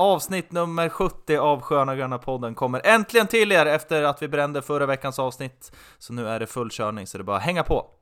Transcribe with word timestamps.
Avsnitt 0.00 0.52
nummer 0.52 0.88
70 0.88 1.36
av 1.36 1.60
Sköna 1.60 1.96
Gröna 1.96 2.18
podden 2.18 2.54
kommer 2.54 2.80
äntligen 2.84 3.26
till 3.26 3.52
er 3.52 3.66
efter 3.66 4.02
att 4.02 4.22
vi 4.22 4.28
brände 4.28 4.62
förra 4.62 4.86
veckans 4.86 5.18
avsnitt. 5.18 5.72
Så 5.98 6.12
nu 6.12 6.28
är 6.28 6.40
det 6.40 6.46
full 6.46 6.70
körning, 6.70 7.06
så 7.06 7.18
det 7.18 7.22
är 7.22 7.24
bara 7.24 7.36
att 7.36 7.42
hänga 7.42 7.64
på! 7.64 7.97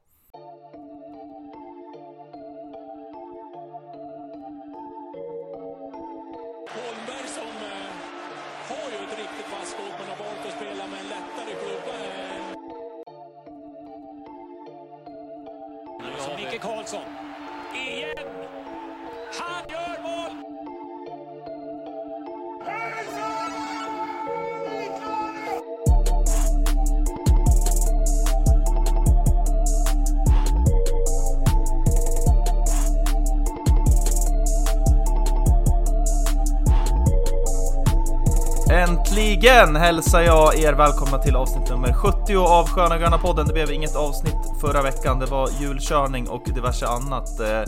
Äntligen 39.47 39.77
hälsar 39.77 40.21
jag 40.21 40.59
er 40.59 40.73
välkomna 40.73 41.19
till 41.19 41.37
avsnitt 41.37 41.71
nummer 41.71 41.93
70 41.93 42.37
av 42.37 42.69
Sköna 42.69 42.99
Gröna 42.99 43.19
podden. 43.19 43.47
Det 43.47 43.53
blev 43.53 43.71
inget 43.71 43.97
avsnitt 43.97 44.61
förra 44.61 44.83
veckan, 44.83 45.19
det 45.19 45.27
var 45.27 45.49
julkörning 45.61 46.29
och 46.29 46.45
diverse 46.55 46.87
annat. 46.87 47.41
Eh, 47.41 47.63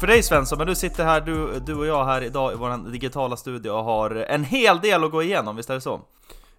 För 0.00 0.06
dig 0.06 0.22
Svensson, 0.22 0.58
men 0.58 0.66
du 0.66 0.74
sitter 0.74 1.04
här, 1.04 1.20
du, 1.20 1.60
du 1.66 1.74
och 1.74 1.86
jag 1.86 2.04
här 2.04 2.22
idag 2.22 2.52
i 2.52 2.56
vår 2.56 2.90
digitala 2.90 3.36
studio 3.36 3.70
och 3.70 3.84
har 3.84 4.10
en 4.10 4.44
hel 4.44 4.80
del 4.80 5.04
att 5.04 5.10
gå 5.10 5.22
igenom, 5.22 5.56
visst 5.56 5.70
är 5.70 5.74
det 5.74 5.80
så? 5.80 6.00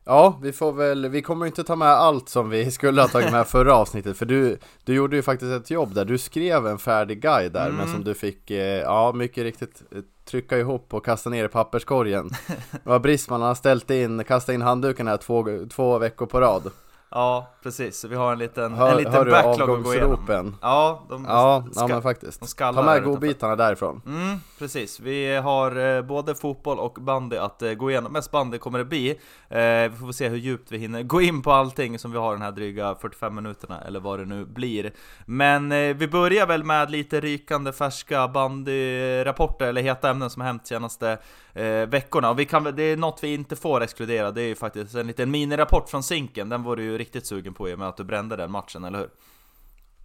Ja, 0.06 0.40
vi 0.42 0.54
får 0.54 0.74
väl, 0.74 1.10
vi 1.10 1.22
kommer 1.22 1.46
inte 1.46 1.64
ta 1.64 1.76
med 1.76 1.88
allt 1.88 2.30
som 2.30 2.50
vi 2.50 2.72
skulle 2.72 3.02
ha 3.02 3.08
tagit 3.08 3.32
med 3.32 3.48
förra 3.48 3.76
avsnittet 3.76 4.18
För 4.18 4.26
du, 4.26 4.58
du 4.84 4.94
gjorde 4.94 5.16
ju 5.16 5.22
faktiskt 5.22 5.52
ett 5.52 5.72
jobb 5.72 5.94
där, 5.94 6.06
du 6.06 6.18
skrev 6.18 6.68
en 6.68 6.78
färdig 6.78 7.22
guide 7.22 7.54
där 7.54 7.72
Men 7.72 7.88
som 7.88 8.04
du 8.04 8.14
fick, 8.14 8.52
eh, 8.52 8.82
ja 8.82 9.12
mycket 9.16 9.44
riktigt 9.44 9.84
eh, 9.92 10.02
trycka 10.26 10.58
ihop 10.58 10.94
och 10.94 11.06
kasta 11.06 11.30
ner 11.30 11.46
i 11.46 11.48
papperskorgen. 11.48 12.30
Det 12.72 12.90
var 12.90 13.00
Brisman, 13.00 13.42
han 13.42 13.48
har 13.48 13.56
ställt 13.56 13.92
in, 13.92 14.24
kastat 14.24 14.54
in 14.54 14.62
handduken 14.62 15.08
här 15.08 15.18
två, 15.18 15.46
två 15.70 15.98
veckor 15.98 16.26
på 16.26 16.42
rad. 16.42 16.72
Ja, 17.10 17.56
precis. 17.64 18.06
Vi 18.06 18.16
har 18.16 18.32
en 18.32 18.40
liten, 18.40 18.74
Hör, 18.74 18.92
en 18.92 18.98
liten 18.98 19.14
hör 19.14 19.26
backlog 19.32 19.78
att 19.78 19.84
gå 19.84 19.94
igenom. 19.94 20.56
Ja, 20.62 21.06
de, 21.10 21.26
Ja, 21.30 21.66
ska- 21.72 21.82
ja 21.82 21.88
men 21.88 22.02
faktiskt 22.02 22.40
de 22.40 22.48
Ta 22.48 22.72
med 22.84 23.04
godbitarna 23.04 23.56
därifrån 23.56 24.02
Mm, 24.06 24.38
precis. 24.60 25.00
Vi 25.00 25.36
har 25.36 25.96
eh, 25.96 26.02
både 26.02 26.36
fotboll 26.36 26.80
och 26.80 26.94
bandy 26.94 27.38
att 27.38 27.62
eh, 27.62 27.72
gå 27.74 27.92
igenom. 27.92 28.14
Mest 28.14 28.32
bandy 28.32 28.58
kommer 28.58 28.80
det 28.80 28.86
bli. 28.86 29.10
Eh, 29.50 29.92
vi 29.92 29.98
får 30.00 30.12
se 30.12 30.30
hur 30.30 30.38
djupt 30.38 30.72
vi 30.72 30.78
hinner 30.78 31.04
gå 31.04 31.22
in 31.22 31.42
på 31.42 31.52
allting 31.52 32.00
som 32.00 32.12
vi 32.12 32.18
har 32.18 32.32
den 32.34 32.42
här 32.42 32.52
dryga 32.52 32.96
45 33.02 33.36
minuterna, 33.36 33.82
eller 33.82 34.00
vad 34.00 34.20
det 34.20 34.26
nu 34.26 34.46
blir. 34.46 34.92
Men 35.26 35.72
eh, 35.72 35.96
vi 35.96 36.08
börjar 36.08 36.46
väl 36.48 36.64
med 36.64 36.92
lite 36.92 37.20
rykande 37.22 37.72
färska 37.74 38.28
bandyrapporter, 38.28 39.66
eller 39.68 39.82
heta 39.82 40.10
ämnen 40.10 40.30
som 40.30 40.42
har 40.42 40.48
hänt 40.48 40.68
senaste 40.68 41.18
eh, 41.54 41.66
veckorna. 41.88 42.30
Och 42.30 42.40
vi 42.40 42.46
kan, 42.46 42.64
det 42.64 42.84
är 42.84 42.98
något 42.98 43.20
vi 43.24 43.34
inte 43.34 43.56
får 43.56 43.82
exkludera, 43.84 44.32
det 44.32 44.42
är 44.42 44.48
ju 44.48 44.56
faktiskt 44.56 44.96
en 44.96 45.08
liten 45.08 45.32
minirapport 45.32 45.90
från 45.90 46.04
Zinken. 46.04 46.50
Den 46.50 46.64
var 46.64 46.76
du 46.76 46.95
ju 46.96 47.00
riktigt 47.00 47.26
sugen 47.26 47.54
på 47.54 47.70
i 47.70 47.74
och 47.74 47.80
med 47.80 47.88
att 47.88 47.98
du 47.98 48.04
brände 48.04 48.36
den 48.36 48.52
matchen, 48.52 48.84
eller 48.84 49.00
hur? 49.00 49.10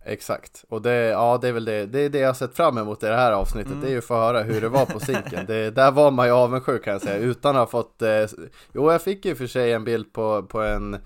Exakt, 0.05 0.64
och 0.69 0.83
det, 0.83 0.94
ja 0.94 1.38
det 1.42 1.48
är 1.48 1.52
väl 1.52 1.64
det, 1.64 1.86
det 1.86 2.00
är 2.00 2.08
det 2.08 2.19
jag 2.19 2.36
sett 2.36 2.56
fram 2.56 2.78
emot 2.78 3.02
i 3.02 3.06
det 3.06 3.16
här 3.16 3.32
avsnittet, 3.32 3.70
Mm. 3.72 3.80
det 3.80 3.86
är 3.88 3.91
ju 3.92 3.98
att 3.98 4.05
få 4.05 4.14
höra 4.14 4.42
hur 4.42 4.60
det 4.60 4.69
var 4.69 4.86
på 4.86 5.00
Zinken 5.00 5.47
det, 5.47 5.70
Där 5.70 5.91
var 5.91 6.10
man 6.10 6.27
ju 6.27 6.32
avundsjuk 6.32 6.84
kan 6.84 6.92
jag 6.92 7.02
säga, 7.02 7.16
utan 7.16 7.56
att 7.56 7.60
ha 7.60 7.66
fått, 7.66 8.02
eh, 8.02 8.27
jo 8.72 8.92
jag 8.92 9.02
fick 9.02 9.24
ju 9.24 9.34
för 9.34 9.47
sig 9.47 9.72
en 9.72 9.84
bild 9.84 10.12
på, 10.12 10.42
på 10.42 10.62
en, 10.62 10.97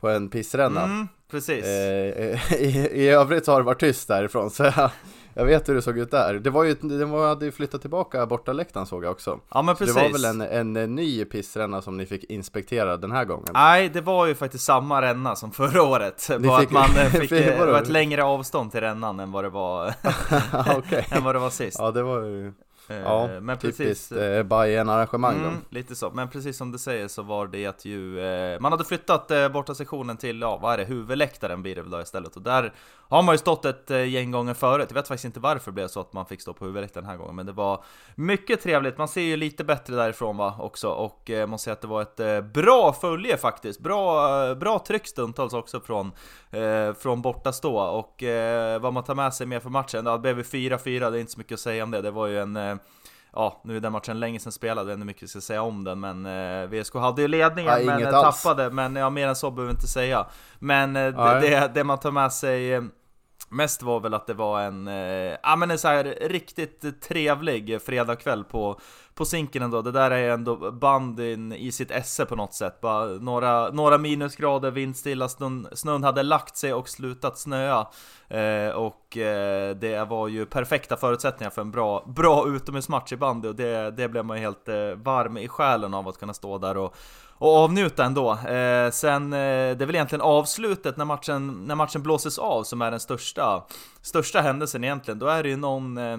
på 0.00 0.08
en 0.08 0.28
pissränna 0.28 0.84
Mm, 0.84 1.08
precis. 1.30 1.64
eh, 1.64 2.52
i, 2.62 2.88
I 2.92 3.08
övrigt 3.08 3.46
har 3.46 3.60
det 3.60 3.66
varit 3.66 3.80
tyst 3.80 4.08
därifrån, 4.08 4.50
så 4.50 4.62
jag, 4.64 4.90
jag 5.38 5.44
vet 5.44 5.68
hur 5.68 5.74
det 5.74 5.82
såg 5.82 5.98
ut 5.98 6.10
där 6.10 6.34
Det 6.34 6.50
var 6.50 6.64
ju, 6.64 7.04
var, 7.04 7.28
hade 7.28 7.44
ju 7.44 7.52
flyttat 7.52 7.80
tillbaka 7.80 8.26
borta 8.26 8.52
läktaren 8.52 8.86
såg 8.86 9.04
jag 9.04 9.10
också 9.10 9.40
ja 9.54 9.62
men 9.62 9.74
Så 9.74 9.78
precis. 9.78 9.94
det 9.96 10.02
var 10.02 10.32
väl 10.32 10.40
en, 10.40 10.76
en, 10.76 10.94
ny 10.94 11.24
pissränna 11.24 11.82
som 11.82 11.96
ni 11.96 12.06
fick 12.06 12.24
inspektera 12.24 12.96
den 12.96 13.12
här 13.12 13.24
gången? 13.24 13.48
Nej, 13.54 13.88
det 13.88 14.00
var 14.00 14.26
ju 14.26 14.34
faktiskt 14.34 14.64
samma 14.64 15.02
ränna 15.02 15.36
som 15.36 15.52
förra 15.52 15.82
året. 15.82 16.28
Bara 16.38 16.60
fick- 16.60 16.68
att 16.68 16.72
man 16.72 17.10
fick, 17.10 17.32
eh, 17.32 17.66
det 17.66 17.72
var 17.72 17.82
ett 17.82 17.88
längre 17.88 18.24
avstånd 18.24 18.70
till 18.70 18.80
rännan 18.80 19.20
än 19.20 19.32
vad 19.32 19.44
det 19.44 19.50
var, 19.50 19.86
än 21.16 21.24
vad 21.24 21.34
det 21.34 21.38
var 21.38 21.50
sist. 21.50 21.76
Ja 21.80 21.90
det 21.90 22.02
var 22.02 22.22
ju, 22.22 22.52
Eh, 22.90 22.96
ja, 22.96 23.28
men 23.40 23.58
precis. 23.58 23.76
typiskt 23.76 24.12
eh, 24.12 24.42
Bajen 24.42 24.88
arrangemang 24.88 25.42
då 25.42 25.48
Mm, 25.48 25.60
lite 25.70 25.94
så, 25.94 26.10
men 26.10 26.28
precis 26.28 26.56
som 26.56 26.72
du 26.72 26.78
säger 26.78 27.08
så 27.08 27.22
var 27.22 27.46
det 27.46 27.84
ju 27.84 28.20
eh, 28.20 28.60
Man 28.60 28.72
hade 28.72 28.84
flyttat 28.84 29.30
eh, 29.30 29.48
borta 29.48 29.74
sektionen 29.74 30.16
till, 30.16 30.40
ja 30.40 30.58
vad 30.62 30.72
är 30.72 30.78
det, 30.78 30.84
huvudläktaren 30.84 31.62
blir 31.62 31.74
det 31.74 31.82
väl 31.82 31.90
då 31.90 32.00
istället 32.00 32.36
Och 32.36 32.42
där 32.42 32.72
har 33.08 33.22
man 33.22 33.34
ju 33.34 33.38
stått 33.38 33.64
ett 33.64 33.90
eh, 33.90 34.08
gäng 34.08 34.30
gånger 34.30 34.54
förut. 34.54 34.86
Jag 34.88 34.94
vet 34.94 35.08
faktiskt 35.08 35.24
inte 35.24 35.40
varför 35.40 35.70
det 35.70 35.74
blev 35.74 35.88
så 35.88 36.00
att 36.00 36.12
man 36.12 36.26
fick 36.26 36.42
stå 36.42 36.52
på 36.52 36.64
huvudet 36.64 36.94
den 36.94 37.04
här 37.04 37.16
gången 37.16 37.36
Men 37.36 37.46
det 37.46 37.52
var 37.52 37.84
mycket 38.14 38.62
trevligt, 38.62 38.98
man 38.98 39.08
ser 39.08 39.20
ju 39.20 39.36
lite 39.36 39.64
bättre 39.64 39.96
därifrån 39.96 40.36
va 40.36 40.56
också. 40.58 40.88
Och 40.88 41.30
eh, 41.30 41.46
man 41.46 41.58
ser 41.58 41.72
att 41.72 41.80
det 41.80 41.88
var 41.88 42.02
ett 42.02 42.20
eh, 42.20 42.40
bra 42.40 42.92
följe 42.92 43.36
faktiskt. 43.36 43.80
Bra, 43.80 44.48
eh, 44.48 44.54
bra 44.54 44.78
tryck 44.78 45.06
stundtals 45.06 45.52
också 45.52 45.80
från, 45.80 46.12
eh, 46.50 46.92
från 46.94 47.22
bortastå 47.22 47.78
Och 47.78 48.22
eh, 48.22 48.80
vad 48.80 48.92
man 48.92 49.04
tar 49.04 49.14
med 49.14 49.34
sig 49.34 49.46
mer 49.46 49.60
för 49.60 49.70
matchen, 49.70 50.06
ja, 50.06 50.12
det 50.12 50.18
blev 50.18 50.42
4-4, 50.42 51.10
det 51.10 51.18
är 51.18 51.20
inte 51.20 51.32
så 51.32 51.38
mycket 51.38 51.54
att 51.54 51.60
säga 51.60 51.84
om 51.84 51.90
det. 51.90 52.02
Det 52.02 52.10
var 52.10 52.26
ju 52.26 52.38
en 52.38 52.56
eh, 52.56 52.76
Ja, 53.32 53.60
nu 53.64 53.76
är 53.76 53.80
den 53.80 53.92
matchen 53.92 54.20
länge 54.20 54.38
sedan 54.38 54.52
spelad, 54.52 54.86
det 54.86 54.92
är 54.92 54.94
inte 54.94 55.06
mycket 55.06 55.22
jag 55.22 55.30
ska 55.30 55.40
säga 55.40 55.62
om 55.62 55.84
den 55.84 56.00
Men 56.00 56.26
eh, 56.26 56.68
VSK 56.68 56.94
hade 56.94 57.22
ju 57.22 57.28
ledningen 57.28 57.72
Ja, 57.78 57.86
men 57.86 58.02
eh, 58.02 58.14
alls. 58.18 58.42
tappade 58.42 58.70
Men 58.70 58.96
ja, 58.96 59.10
mer 59.10 59.28
än 59.28 59.36
så 59.36 59.50
behöver 59.50 59.72
vi 59.72 59.76
inte 59.76 59.86
säga 59.88 60.26
Men 60.58 60.96
eh, 60.96 61.02
det, 61.02 61.12
Nej. 61.12 61.50
det, 61.50 61.70
det 61.74 61.84
man 61.84 61.98
tar 61.98 62.10
med 62.10 62.32
sig 62.32 62.74
eh, 62.74 62.82
Mest 63.48 63.82
var 63.82 64.00
väl 64.00 64.14
att 64.14 64.26
det 64.26 64.34
var 64.34 64.60
en, 64.60 64.88
eh, 64.88 65.36
ja 65.42 65.56
men 65.56 65.70
en 65.70 65.78
så 65.78 65.88
här 65.88 66.04
riktigt 66.20 67.02
trevlig 67.02 67.82
fredagkväll 67.82 68.44
på, 68.44 68.80
på 69.14 69.24
Zinken 69.24 69.62
ändå 69.62 69.82
Det 69.82 69.92
där 69.92 70.10
är 70.10 70.30
ändå 70.30 70.70
bandyn 70.70 71.52
i 71.52 71.72
sitt 71.72 71.90
esse 71.90 72.26
på 72.26 72.36
något 72.36 72.54
sätt. 72.54 72.80
Bara 72.80 73.06
några, 73.06 73.70
några 73.70 73.98
minusgrader, 73.98 74.70
vindstilla, 74.70 75.28
snön, 75.28 75.68
snön 75.72 76.04
hade 76.04 76.22
lagt 76.22 76.56
sig 76.56 76.74
och 76.74 76.88
slutat 76.88 77.38
snöa. 77.38 77.86
Eh, 78.28 78.70
Och 78.70 79.16
eh, 79.16 79.76
det 79.76 80.04
var 80.04 80.28
ju 80.28 80.46
perfekta 80.46 80.96
förutsättningar 80.96 81.50
för 81.50 81.62
en 81.62 81.70
bra, 81.70 82.04
bra 82.06 82.48
utomhusmatch 82.48 83.12
i 83.12 83.16
bandy 83.16 83.48
Och 83.48 83.54
det, 83.54 83.90
det 83.90 84.08
blev 84.08 84.24
man 84.24 84.36
ju 84.36 84.42
helt 84.42 84.68
eh, 84.68 84.74
varm 84.96 85.36
i 85.36 85.48
själen 85.48 85.94
av 85.94 86.08
att 86.08 86.18
kunna 86.18 86.34
stå 86.34 86.58
där 86.58 86.76
och 86.76 86.96
och 87.38 87.56
avnjuta 87.56 88.04
ändå. 88.04 88.32
Eh, 88.32 88.90
sen, 88.90 89.32
eh, 89.32 89.38
det 89.76 89.82
är 89.82 89.86
väl 89.86 89.94
egentligen 89.94 90.22
avslutet 90.22 90.96
när 90.96 91.04
matchen, 91.04 91.64
när 91.66 91.74
matchen 91.74 92.02
blåses 92.02 92.38
av 92.38 92.62
som 92.62 92.82
är 92.82 92.90
den 92.90 93.00
största, 93.00 93.64
största 94.02 94.40
händelsen 94.40 94.84
egentligen. 94.84 95.18
Då 95.18 95.26
är 95.26 95.42
det 95.42 95.48
ju 95.48 95.56
någon, 95.56 95.98
eh, 95.98 96.18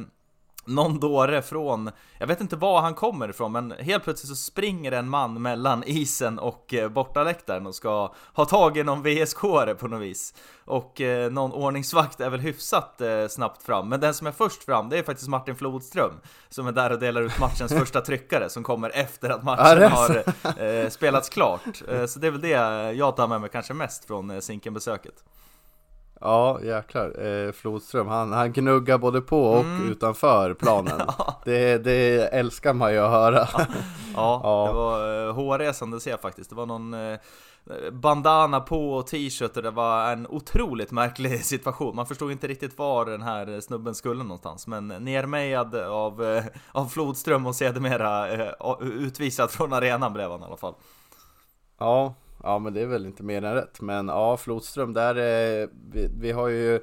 någon 0.65 0.99
dåre 0.99 1.41
från, 1.41 1.91
jag 2.17 2.27
vet 2.27 2.41
inte 2.41 2.55
var 2.55 2.81
han 2.81 2.93
kommer 2.93 3.29
ifrån, 3.29 3.51
men 3.51 3.73
helt 3.79 4.03
plötsligt 4.03 4.29
så 4.29 4.35
springer 4.35 4.91
en 4.91 5.09
man 5.09 5.41
mellan 5.41 5.83
isen 5.83 6.39
och 6.39 6.73
eh, 6.73 6.89
bortaläktaren 6.89 7.67
och 7.67 7.75
ska 7.75 8.13
ha 8.33 8.45
tag 8.45 8.77
i 8.77 8.83
någon 8.83 9.03
vsk 9.03 9.41
på 9.79 9.87
något 9.87 10.01
vis. 10.01 10.33
Och 10.65 11.01
eh, 11.01 11.31
någon 11.31 11.53
ordningsvakt 11.53 12.19
är 12.19 12.29
väl 12.29 12.39
hyfsat 12.39 13.01
eh, 13.01 13.27
snabbt 13.27 13.63
fram, 13.63 13.89
men 13.89 13.99
den 13.99 14.13
som 14.13 14.27
är 14.27 14.31
först 14.31 14.63
fram 14.63 14.89
det 14.89 14.97
är 14.97 15.03
faktiskt 15.03 15.29
Martin 15.29 15.55
Flodström 15.55 16.13
som 16.49 16.67
är 16.67 16.71
där 16.71 16.91
och 16.91 16.99
delar 16.99 17.21
ut 17.21 17.39
matchens 17.39 17.73
första 17.79 18.01
tryckare 18.01 18.49
som 18.49 18.63
kommer 18.63 18.89
efter 18.89 19.29
att 19.29 19.43
matchen 19.43 19.91
har 19.91 20.23
eh, 20.63 20.89
spelats 20.89 21.29
klart. 21.29 21.81
Så 22.07 22.19
det 22.19 22.27
är 22.27 22.31
väl 22.31 22.41
det 22.41 22.49
jag 22.95 23.15
tar 23.15 23.27
med 23.27 23.41
mig 23.41 23.49
kanske 23.49 23.73
mest 23.73 24.05
från 24.05 24.31
eh, 24.31 24.39
Zinken-besöket. 24.39 25.23
Ja, 26.21 26.59
jäklar. 26.63 27.25
Eh, 27.25 27.51
Flodström, 27.51 28.07
han, 28.07 28.31
han 28.33 28.51
gnuggar 28.53 28.97
både 28.97 29.21
på 29.21 29.43
och 29.43 29.59
Mm. 29.63 29.91
utanför 29.91 30.53
planen. 30.53 31.01
det, 31.45 31.77
det 31.77 32.27
älskar 32.27 32.73
man 32.73 32.91
ju 32.93 32.97
att 32.99 33.11
höra. 33.11 33.47
Ja, 33.53 33.65
Ja. 34.15 34.65
det 34.67 34.73
var 34.73 35.27
eh, 35.27 35.33
hårresande 35.33 35.97
att 35.97 36.03
se 36.03 36.17
faktiskt. 36.17 36.49
Det 36.49 36.55
var 36.55 36.65
någon 36.65 36.93
eh, 36.93 37.19
bandana 37.91 38.59
på 38.59 38.93
och 38.93 39.07
t-shirt 39.07 39.57
och 39.57 39.63
det 39.63 39.71
var 39.71 40.11
en 40.11 40.27
otroligt 40.27 40.91
märklig 40.91 41.45
situation. 41.45 41.95
Man 41.95 42.05
förstod 42.05 42.31
inte 42.31 42.47
riktigt 42.47 42.77
var 42.77 43.05
den 43.05 43.21
här 43.21 43.61
snubben 43.61 43.95
skulle 43.95 44.23
någonstans. 44.23 44.67
Men 44.67 44.87
nermejad 44.87 45.75
av, 45.75 46.23
eh, 46.23 46.43
av 46.71 46.85
Flodström 46.85 47.45
och 47.45 47.55
sedermera 47.55 48.29
eh, 48.29 48.51
utvisad 48.81 49.51
från 49.51 49.73
arenan 49.73 50.13
blev 50.13 50.31
han 50.31 50.41
i 50.41 50.43
alla 50.45 50.57
fall. 50.57 50.73
Ja, 51.79 52.13
ja 52.43 52.59
men 52.59 52.73
det 52.73 52.81
är 52.81 52.85
väl 52.85 53.05
inte 53.05 53.23
mer 53.23 53.43
än 53.43 53.55
rätt. 53.55 53.81
Men 53.81 54.07
ja, 54.07 54.37
Flodström, 54.37 54.93
där 54.93 55.15
eh, 55.15 55.67
vi, 55.91 56.09
vi 56.19 56.31
har 56.31 56.47
ju 56.47 56.79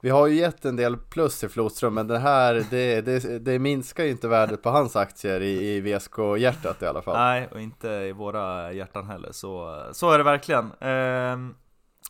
vi 0.00 0.10
har 0.10 0.26
ju 0.26 0.34
gett 0.34 0.64
en 0.64 0.76
del 0.76 0.96
plus 0.96 1.40
till 1.40 1.48
Flodström, 1.48 1.94
men 1.94 2.06
det 2.06 2.18
här, 2.18 2.64
det, 2.70 3.00
det, 3.00 3.38
det 3.38 3.58
minskar 3.58 4.04
ju 4.04 4.10
inte 4.10 4.28
värdet 4.28 4.62
på 4.62 4.70
hans 4.70 4.96
aktier 4.96 5.40
i, 5.40 5.76
i 5.76 5.80
VSK-hjärtat 5.80 6.82
i 6.82 6.86
alla 6.86 7.02
fall. 7.02 7.16
Nej, 7.16 7.48
och 7.52 7.60
inte 7.60 7.88
i 7.88 8.12
våra 8.12 8.72
hjärtan 8.72 9.06
heller. 9.06 9.32
Så, 9.32 9.82
så 9.92 10.10
är 10.10 10.18
det 10.18 10.24
verkligen. 10.24 10.64
Eh, 10.64 11.54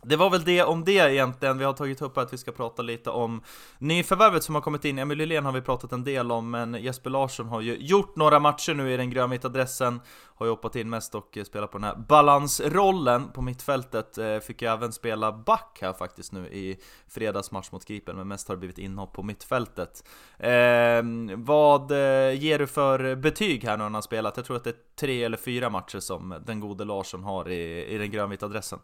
det 0.03 0.17
var 0.17 0.31
väl 0.31 0.45
det 0.45 0.63
om 0.63 0.85
det 0.85 0.93
egentligen. 0.93 1.59
Vi 1.59 1.65
har 1.65 1.73
tagit 1.73 2.03
upp 2.03 2.19
att 2.19 2.33
vi 2.33 2.39
ska 2.39 2.53
prata 2.53 2.83
lite 2.83 3.11
om 3.11 3.43
nyförvärvet 3.79 4.45
som 4.45 4.55
har 4.55 4.63
kommit 4.63 4.85
in. 4.85 4.99
Emil 4.99 5.19
Lillén 5.19 5.45
har 5.45 5.53
vi 5.53 5.61
pratat 5.61 5.93
en 5.93 6.05
del 6.05 6.33
om, 6.33 6.51
men 6.51 6.75
Jesper 6.75 7.11
Larsson 7.11 7.49
har 7.49 7.61
ju 7.61 7.77
gjort 7.77 8.17
några 8.17 8.41
matcher 8.41 8.75
nu 8.75 8.93
i 8.93 8.97
den 8.97 9.11
grönvita 9.11 9.49
dressen. 9.49 10.01
Har 10.35 10.47
ju 10.47 10.51
hoppat 10.51 10.77
in 10.77 10.91
mest 10.91 11.15
och 11.15 11.39
spelat 11.47 11.71
på 11.71 11.79
den 11.79 11.85
här 11.85 11.97
balansrollen 11.97 13.29
på 13.33 13.43
mittfältet. 13.43 14.19
Eh, 14.19 14.39
fick 14.39 14.63
ju 14.63 14.69
även 14.69 14.93
spela 14.93 15.33
back 15.33 15.79
här 15.83 15.93
faktiskt 15.93 16.33
nu 16.33 16.47
i 16.49 16.79
fredags 17.09 17.51
match 17.51 17.69
mot 17.73 17.85
Gripen, 17.85 18.17
men 18.17 18.29
mest 18.29 18.49
har 18.49 18.55
det 18.55 18.59
blivit 18.59 18.79
inhopp 18.79 19.13
på 19.13 19.23
mittfältet. 19.23 20.09
Ehm, 20.39 21.29
eh, 21.31 21.37
vad 21.37 21.91
ger 22.35 22.59
du 22.59 22.67
för 22.67 23.15
betyg 23.15 23.65
här 23.65 23.73
nu 23.73 23.77
när 23.77 23.85
han 23.85 23.95
har 23.95 24.03
spelat? 24.03 24.37
Jag 24.37 24.47
tror 24.47 24.57
att 24.57 24.65
det 24.65 24.71
är 24.71 24.97
tre 25.01 25.25
eller 25.25 25.37
fyra 25.37 25.71
matcher 25.71 26.01
som 26.01 26.35
den 26.47 26.61
gode 26.61 26.85
Larsson 26.85 27.25
har 27.25 27.49
i, 27.49 27.87
i 27.87 27.99
den 27.99 28.11
grönvita 28.11 28.49
dressen. 28.49 28.79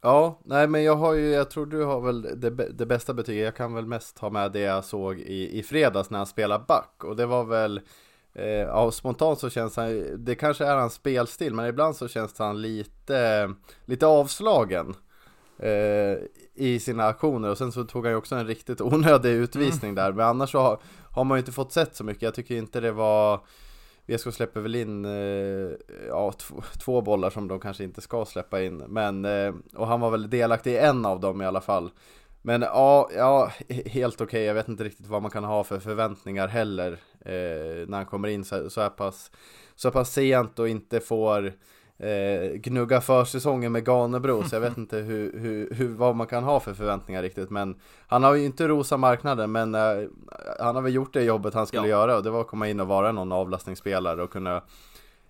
Ja, 0.00 0.40
nej 0.44 0.68
men 0.68 0.82
jag 0.82 0.96
har 0.96 1.14
ju, 1.14 1.30
jag 1.30 1.50
tror 1.50 1.66
du 1.66 1.84
har 1.84 2.00
väl 2.00 2.22
det, 2.22 2.50
det 2.50 2.86
bästa 2.86 3.14
betyget. 3.14 3.44
Jag 3.44 3.56
kan 3.56 3.74
väl 3.74 3.86
mest 3.86 4.18
ha 4.18 4.30
med 4.30 4.52
det 4.52 4.60
jag 4.60 4.84
såg 4.84 5.18
i, 5.18 5.58
i 5.58 5.62
fredags 5.62 6.10
när 6.10 6.18
han 6.18 6.26
spelade 6.26 6.64
back. 6.68 7.04
Och 7.04 7.16
det 7.16 7.26
var 7.26 7.44
väl, 7.44 7.80
eh, 8.34 8.44
ja 8.46 8.90
spontant 8.90 9.38
så 9.38 9.50
känns 9.50 9.76
han, 9.76 10.06
det 10.24 10.34
kanske 10.34 10.66
är 10.66 10.76
hans 10.76 10.94
spelstil, 10.94 11.54
men 11.54 11.66
ibland 11.66 11.96
så 11.96 12.08
känns 12.08 12.38
han 12.38 12.62
lite, 12.62 13.50
lite 13.84 14.06
avslagen. 14.06 14.94
Eh, 15.58 16.18
i 16.54 16.78
sina 16.80 17.06
aktioner 17.06 17.50
och 17.50 17.58
sen 17.58 17.72
så 17.72 17.84
tog 17.84 18.04
han 18.04 18.12
ju 18.12 18.16
också 18.16 18.34
en 18.34 18.46
riktigt 18.46 18.80
onödig 18.80 19.30
utvisning 19.30 19.90
mm. 19.90 19.94
där 19.94 20.12
men 20.12 20.26
annars 20.26 20.50
så 20.50 20.58
har, 20.58 20.78
har 21.10 21.24
man 21.24 21.36
ju 21.36 21.40
inte 21.40 21.52
fått 21.52 21.72
sett 21.72 21.96
så 21.96 22.04
mycket 22.04 22.22
jag 22.22 22.34
tycker 22.34 22.56
inte 22.56 22.80
det 22.80 22.92
var 22.92 23.40
VSK 24.06 24.32
släpper 24.34 24.60
väl 24.60 24.74
in 24.74 25.04
eh, 25.04 25.70
ja, 26.08 26.32
två 26.84 27.00
bollar 27.00 27.30
som 27.30 27.48
de 27.48 27.60
kanske 27.60 27.84
inte 27.84 28.00
ska 28.00 28.24
släppa 28.24 28.62
in. 28.62 28.76
Men, 28.76 29.24
eh, 29.24 29.54
och 29.74 29.86
han 29.86 30.00
var 30.00 30.10
väl 30.10 30.30
delaktig 30.30 30.72
i 30.72 30.78
en 30.78 31.06
av 31.06 31.20
dem 31.20 31.42
i 31.42 31.46
alla 31.46 31.60
fall. 31.60 31.90
Men 32.42 32.62
ja, 32.62 33.10
ja 33.16 33.52
helt 33.86 34.14
okej. 34.14 34.24
Okay. 34.24 34.42
Jag 34.42 34.54
vet 34.54 34.68
inte 34.68 34.84
riktigt 34.84 35.06
vad 35.06 35.22
man 35.22 35.30
kan 35.30 35.44
ha 35.44 35.64
för 35.64 35.78
förväntningar 35.78 36.48
heller. 36.48 36.92
Eh, 37.20 37.88
när 37.88 37.96
han 37.96 38.06
kommer 38.06 38.28
in 38.28 38.44
så, 38.44 38.70
så, 38.70 38.80
här 38.80 38.90
pass, 38.90 39.30
så 39.74 39.88
här 39.88 39.92
pass 39.92 40.12
sent 40.12 40.58
och 40.58 40.68
inte 40.68 41.00
får 41.00 41.52
eh, 41.98 42.52
gnugga 42.54 43.00
försäsongen 43.00 43.72
med 43.72 43.84
Ganebro 43.84 44.44
så 44.44 44.54
jag 44.54 44.60
vet 44.60 44.78
inte 44.78 44.96
hur, 44.96 45.38
hur, 45.38 45.74
hur, 45.74 45.88
vad 45.88 46.16
man 46.16 46.26
kan 46.26 46.44
ha 46.44 46.60
för 46.60 46.74
förväntningar 46.74 47.22
riktigt 47.22 47.50
men 47.50 47.76
han 48.06 48.24
har 48.24 48.34
ju 48.34 48.44
inte 48.44 48.68
rosa 48.68 48.96
marknaden 48.96 49.52
men 49.52 49.74
eh, 49.74 49.80
han 50.60 50.74
har 50.74 50.82
väl 50.82 50.94
gjort 50.94 51.12
det 51.12 51.22
jobbet 51.22 51.54
han 51.54 51.66
skulle 51.66 51.82
ja. 51.82 51.88
göra 51.88 52.16
och 52.16 52.22
det 52.22 52.30
var 52.30 52.40
att 52.40 52.48
komma 52.48 52.68
in 52.68 52.80
och 52.80 52.88
vara 52.88 53.12
någon 53.12 53.32
avlastningsspelare 53.32 54.22
och 54.22 54.30
kunna 54.30 54.62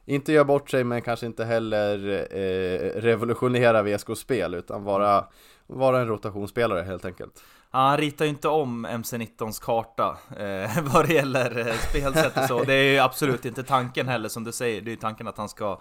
inte 0.06 0.32
göra 0.32 0.44
bort 0.44 0.70
sig 0.70 0.84
men 0.84 1.02
kanske 1.02 1.26
inte 1.26 1.44
heller 1.44 2.08
eh, 2.30 3.00
revolutionera 3.00 3.82
VSKs 3.82 4.18
spel 4.18 4.54
utan 4.54 4.84
vara, 4.84 5.24
vara 5.66 6.00
en 6.00 6.06
rotationsspelare 6.06 6.82
helt 6.82 7.04
enkelt. 7.04 7.42
Han 7.70 7.96
ritar 7.96 8.24
ju 8.24 8.28
inte 8.28 8.48
om 8.48 8.86
MC-19s 8.86 9.62
karta 9.62 10.18
eh, 10.38 10.82
vad 10.94 11.06
det 11.06 11.14
gäller 11.14 11.58
eh, 11.58 11.74
spelsätt 11.74 12.36
och 12.36 12.44
så. 12.44 12.64
Det 12.64 12.74
är 12.74 12.92
ju 12.92 12.98
absolut 12.98 13.44
inte 13.44 13.62
tanken 13.62 14.08
heller 14.08 14.28
som 14.28 14.44
du 14.44 14.52
säger. 14.52 14.80
Det 14.80 14.88
är 14.88 14.92
ju 14.92 14.96
tanken 14.96 15.28
att 15.28 15.38
han 15.38 15.48
ska 15.48 15.80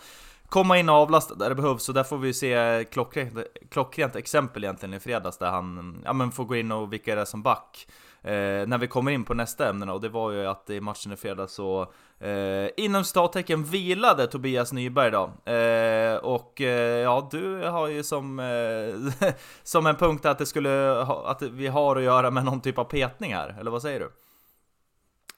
komma 0.49 0.77
in 0.77 0.89
och 0.89 0.95
avlasta 0.95 1.35
där 1.35 1.49
det 1.49 1.55
behövs. 1.55 1.83
Så 1.83 1.91
där 1.91 2.03
får 2.03 2.17
vi 2.17 2.33
se 2.33 2.85
klockrent, 2.91 3.37
klockrent 3.71 4.15
exempel 4.15 4.63
egentligen 4.63 4.93
i 4.93 4.99
fredags 4.99 5.37
där 5.37 5.49
han 5.49 6.01
ja, 6.05 6.13
men 6.13 6.31
får 6.31 6.45
gå 6.45 6.55
in 6.55 6.71
och 6.71 6.93
vilka 6.93 7.15
det 7.15 7.25
som 7.25 7.43
back. 7.43 7.87
Eh, 8.25 8.67
när 8.67 8.77
vi 8.77 8.87
kommer 8.87 9.11
in 9.11 9.23
på 9.23 9.33
nästa 9.33 9.69
ämne 9.69 9.91
och 9.91 10.01
det 10.01 10.09
var 10.09 10.31
ju 10.31 10.45
att 10.45 10.69
i 10.69 10.81
matchen 10.81 11.11
i 11.11 11.15
fredags 11.15 11.53
så 11.53 11.81
eh, 12.19 12.69
inom 12.77 13.03
citattecken 13.03 13.63
vilade 13.63 14.27
Tobias 14.27 14.73
Nyberg 14.73 15.11
då. 15.11 15.51
Eh, 15.51 16.15
och 16.15 16.61
eh, 16.61 17.01
ja, 17.01 17.27
du 17.31 17.63
har 17.63 17.87
ju 17.87 18.03
som, 18.03 18.39
eh, 18.39 19.29
som 19.63 19.85
en 19.85 19.95
punkt 19.95 20.25
att 20.25 20.37
det 20.37 20.45
skulle 20.45 20.69
ha, 21.07 21.27
att 21.27 21.41
vi 21.41 21.67
har 21.67 21.95
att 21.95 22.03
göra 22.03 22.31
med 22.31 22.45
någon 22.45 22.61
typ 22.61 22.77
av 22.77 22.83
petning 22.83 23.33
här, 23.33 23.55
eller 23.59 23.71
vad 23.71 23.81
säger 23.81 23.99
du? 23.99 24.11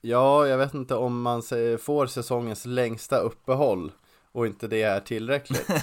Ja, 0.02 0.48
jag 0.48 0.58
vet 0.58 0.74
inte 0.74 0.96
om 0.96 1.22
man 1.22 1.42
får 1.82 2.06
säsongens 2.06 2.66
längsta 2.66 3.18
uppehåll 3.18 3.92
och 4.32 4.48
inte 4.48 4.68
det 4.68 4.82
är 4.82 5.00
tillräckligt. 5.00 5.68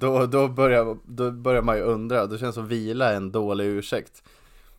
Då, 0.00 0.26
då, 0.26 0.48
börjar, 0.48 0.96
då 1.04 1.30
börjar 1.30 1.62
man 1.62 1.76
ju 1.76 1.82
undra, 1.82 2.26
då 2.26 2.38
känns 2.38 2.54
som 2.54 2.68
vila 2.68 3.12
en 3.12 3.32
dålig 3.32 3.64
ursäkt. 3.64 4.22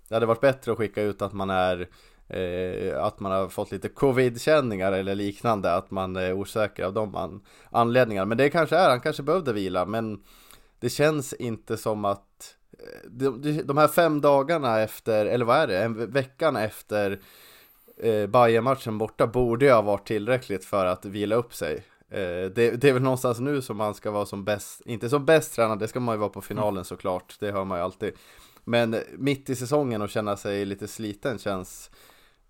Det 0.08 0.16
hade 0.16 0.26
varit 0.26 0.42
bättre 0.42 0.72
att 0.72 0.78
skicka 0.78 1.02
ut 1.02 1.22
att 1.22 1.34
man 1.34 1.50
är 1.50 1.88
eh, 2.28 3.04
Att 3.04 3.20
man 3.20 3.32
har 3.32 3.48
fått 3.48 3.72
lite 3.72 3.90
covid-känningar 3.90 4.92
eller 4.92 5.16
liknande, 5.16 5.74
att 5.74 5.92
man 5.92 6.16
är 6.16 6.34
osäker 6.34 6.84
av 6.84 6.94
de 6.94 7.16
an 7.16 7.42
anledningarna. 7.70 8.26
Men 8.26 8.38
det 8.38 8.50
kanske 8.50 8.78
är, 8.78 8.90
han 8.90 9.02
kanske 9.02 9.24
behövde 9.24 9.54
vila 9.54 9.86
men 9.86 10.24
Det 10.80 10.90
känns 10.90 11.34
inte 11.34 11.78
som 11.78 12.06
att 12.06 12.56
eh, 12.80 13.10
de, 13.10 13.62
de 13.66 13.78
här 13.78 13.88
fem 13.88 14.22
dagarna 14.22 14.80
efter, 14.80 15.26
eller 15.26 15.46
vad 15.46 15.58
är 15.58 15.68
det, 15.68 15.84
en 15.84 16.12
veckan 16.12 16.56
efter 16.56 17.20
eh, 17.98 18.28
Bayern-matchen 18.28 18.98
borta 18.98 19.28
borde 19.28 19.66
ju 19.66 19.72
ha 19.72 19.82
varit 19.82 20.08
tillräckligt 20.08 20.66
för 20.66 20.86
att 20.86 21.06
vila 21.06 21.36
upp 21.36 21.54
sig 21.54 21.84
det, 22.10 22.82
det, 22.82 22.84
är 22.84 22.94
väl 22.94 23.02
någonstans 23.02 23.40
nu 23.40 23.62
som 23.62 23.78
man 23.78 23.94
ska 23.94 24.12
vara 24.12 24.26
som 24.26 24.44
bäst, 24.44 24.82
inte 24.86 25.10
som 25.10 25.26
bäst 25.26 25.56
tränad, 25.56 25.80
det 25.80 25.88
ska 25.88 26.00
man 26.00 26.16
ju 26.16 26.20
vara 26.20 26.30
på 26.30 26.42
finalen 26.42 26.74
mm. 26.74 26.84
såklart, 26.84 27.36
det 27.40 27.52
hör 27.52 27.66
man 27.66 27.78
ju 27.78 27.84
alltid. 27.84 28.14
Men 28.64 28.96
mitt 29.18 29.50
i 29.50 29.56
säsongen 29.56 30.02
och 30.02 30.10
känna 30.10 30.38
sig 30.38 30.66
lite 30.66 30.88
sliten 30.88 31.38
känns, 31.38 31.92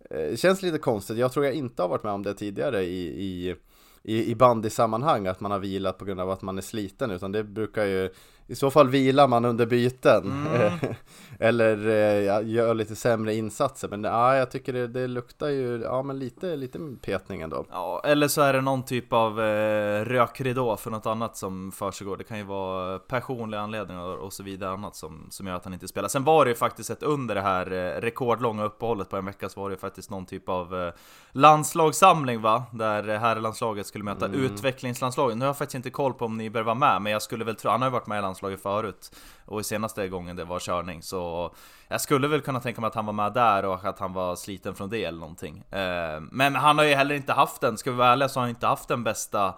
eh, 0.10 0.36
känns 0.36 0.62
lite 0.62 0.78
konstigt. 0.78 1.18
Jag 1.18 1.32
tror 1.32 1.46
jag 1.46 1.54
inte 1.54 1.82
har 1.82 1.90
varit 1.90 2.04
med 2.04 2.14
om 2.14 2.24
det 2.24 2.34
tidigare 2.34 2.84
i, 2.84 3.08
i, 3.08 3.56
i, 4.04 4.32
i 4.32 4.36
bandysammanhang, 4.36 5.28
att 5.28 5.40
man 5.40 5.52
har 5.52 5.60
vilat 5.60 5.98
på 5.98 6.06
grund 6.06 6.20
av 6.20 6.30
att 6.30 6.42
man 6.42 6.58
är 6.58 6.62
sliten, 6.62 7.12
utan 7.12 7.32
det 7.32 7.44
brukar 7.44 7.86
ju 7.86 8.10
i 8.50 8.56
så 8.56 8.72
fall 8.72 8.90
vilar 8.90 9.28
man 9.28 9.46
under 9.46 9.66
byten 9.66 10.48
mm. 10.56 10.80
Eller 11.42 11.88
eh, 11.88 12.48
gör 12.50 12.74
lite 12.74 12.96
sämre 12.96 13.36
insatser 13.36 13.88
Men 13.88 14.04
ja, 14.04 14.36
jag 14.36 14.52
tycker 14.52 14.74
det, 14.74 14.88
det, 14.88 15.08
luktar 15.08 15.48
ju 15.48 15.82
Ja 15.82 16.04
men 16.04 16.20
lite, 16.20 16.56
lite 16.56 16.80
petning 17.02 17.42
ändå 17.42 17.66
Ja, 17.72 18.02
eller 18.06 18.28
så 18.28 18.42
är 18.42 18.54
det 18.54 18.62
någon 18.62 18.84
typ 18.84 19.14
av 19.14 19.42
eh, 19.42 20.06
rökridå 20.06 20.78
för 20.78 20.92
något 20.92 21.06
annat 21.06 21.38
som 21.38 21.72
försiggår 21.72 22.18
Det 22.18 22.24
kan 22.24 22.38
ju 22.38 22.44
vara 22.44 23.00
personliga 23.00 23.62
anledningar 23.62 24.18
och 24.18 24.34
så 24.34 24.44
vidare 24.44 24.72
annat 24.72 24.96
som, 24.96 25.28
som 25.30 25.48
gör 25.48 25.56
att 25.56 25.64
han 25.64 25.74
inte 25.74 25.88
spelar 25.88 26.08
Sen 26.08 26.24
var 26.24 26.46
det 26.46 26.52
ju 26.52 26.56
faktiskt 26.56 26.90
ett 26.90 27.04
under 27.04 27.36
det 27.36 27.42
här 27.42 27.72
eh, 27.72 28.02
rekordlånga 28.02 28.64
uppehållet 28.64 29.10
på 29.10 29.18
en 29.18 29.26
vecka 29.26 29.50
Så 29.50 29.62
var 29.62 29.70
det 29.70 29.74
ju 29.74 29.80
faktiskt 29.80 30.10
någon 30.10 30.26
typ 30.26 30.50
av 30.50 30.76
eh, 30.76 30.94
landslagssamling 31.32 32.42
va? 32.42 32.64
Där 32.72 33.18
herrlandslaget 33.18 33.88
skulle 33.88 34.04
möta 34.04 34.26
mm. 34.26 34.40
utvecklingslandslaget 34.40 35.38
Nu 35.38 35.46
har 35.46 35.50
jag 35.50 35.58
faktiskt 35.58 35.76
inte 35.76 35.90
koll 35.90 36.14
på 36.14 36.26
om 36.26 36.38
Nyberg 36.38 36.64
var 36.64 36.76
med 36.76 37.02
Men 37.02 37.12
jag 37.12 37.22
skulle 37.22 37.46
väl 37.46 37.56
tro, 37.56 37.72
han 37.72 37.82
har 37.82 37.90
ju 37.90 37.94
varit 37.94 38.08
med 38.08 38.20
i 38.20 38.22
landslaget 38.22 38.39
landslaget 38.42 38.62
förut. 38.62 39.16
Och 39.46 39.66
senaste 39.66 40.08
gången 40.08 40.36
det 40.36 40.46
var 40.46 40.60
körning 40.60 41.02
så 41.02 41.54
Jag 41.88 42.02
skulle 42.02 42.28
väl 42.28 42.42
kunna 42.42 42.60
tänka 42.60 42.82
mig 42.82 42.88
att 42.88 42.96
han 42.96 43.06
var 43.06 43.14
med 43.14 43.34
där 43.34 43.66
och 43.66 43.86
att 43.86 44.00
han 44.00 44.14
var 44.14 44.36
sliten 44.36 44.76
från 44.76 44.90
det 44.90 45.04
eller 45.04 45.20
någonting. 45.20 45.64
Eh, 45.72 46.22
men 46.32 46.56
han 46.56 46.78
har 46.78 46.86
ju 46.86 46.96
heller 46.96 47.16
inte 47.16 47.34
haft 47.34 47.62
den, 47.62 47.78
ska 47.78 47.92
vi 47.92 47.98
vara 47.98 48.12
ärliga 48.12 48.30
så 48.30 48.40
har 48.40 48.42
han 48.42 48.50
inte 48.50 48.68
haft 48.68 48.88
den 48.88 49.04
bästa 49.04 49.54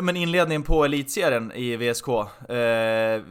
men 0.00 0.16
inledningen 0.16 0.62
på 0.62 0.84
elitserien 0.84 1.52
i 1.52 1.76
VSK, 1.76 2.08
eh, 2.08 2.24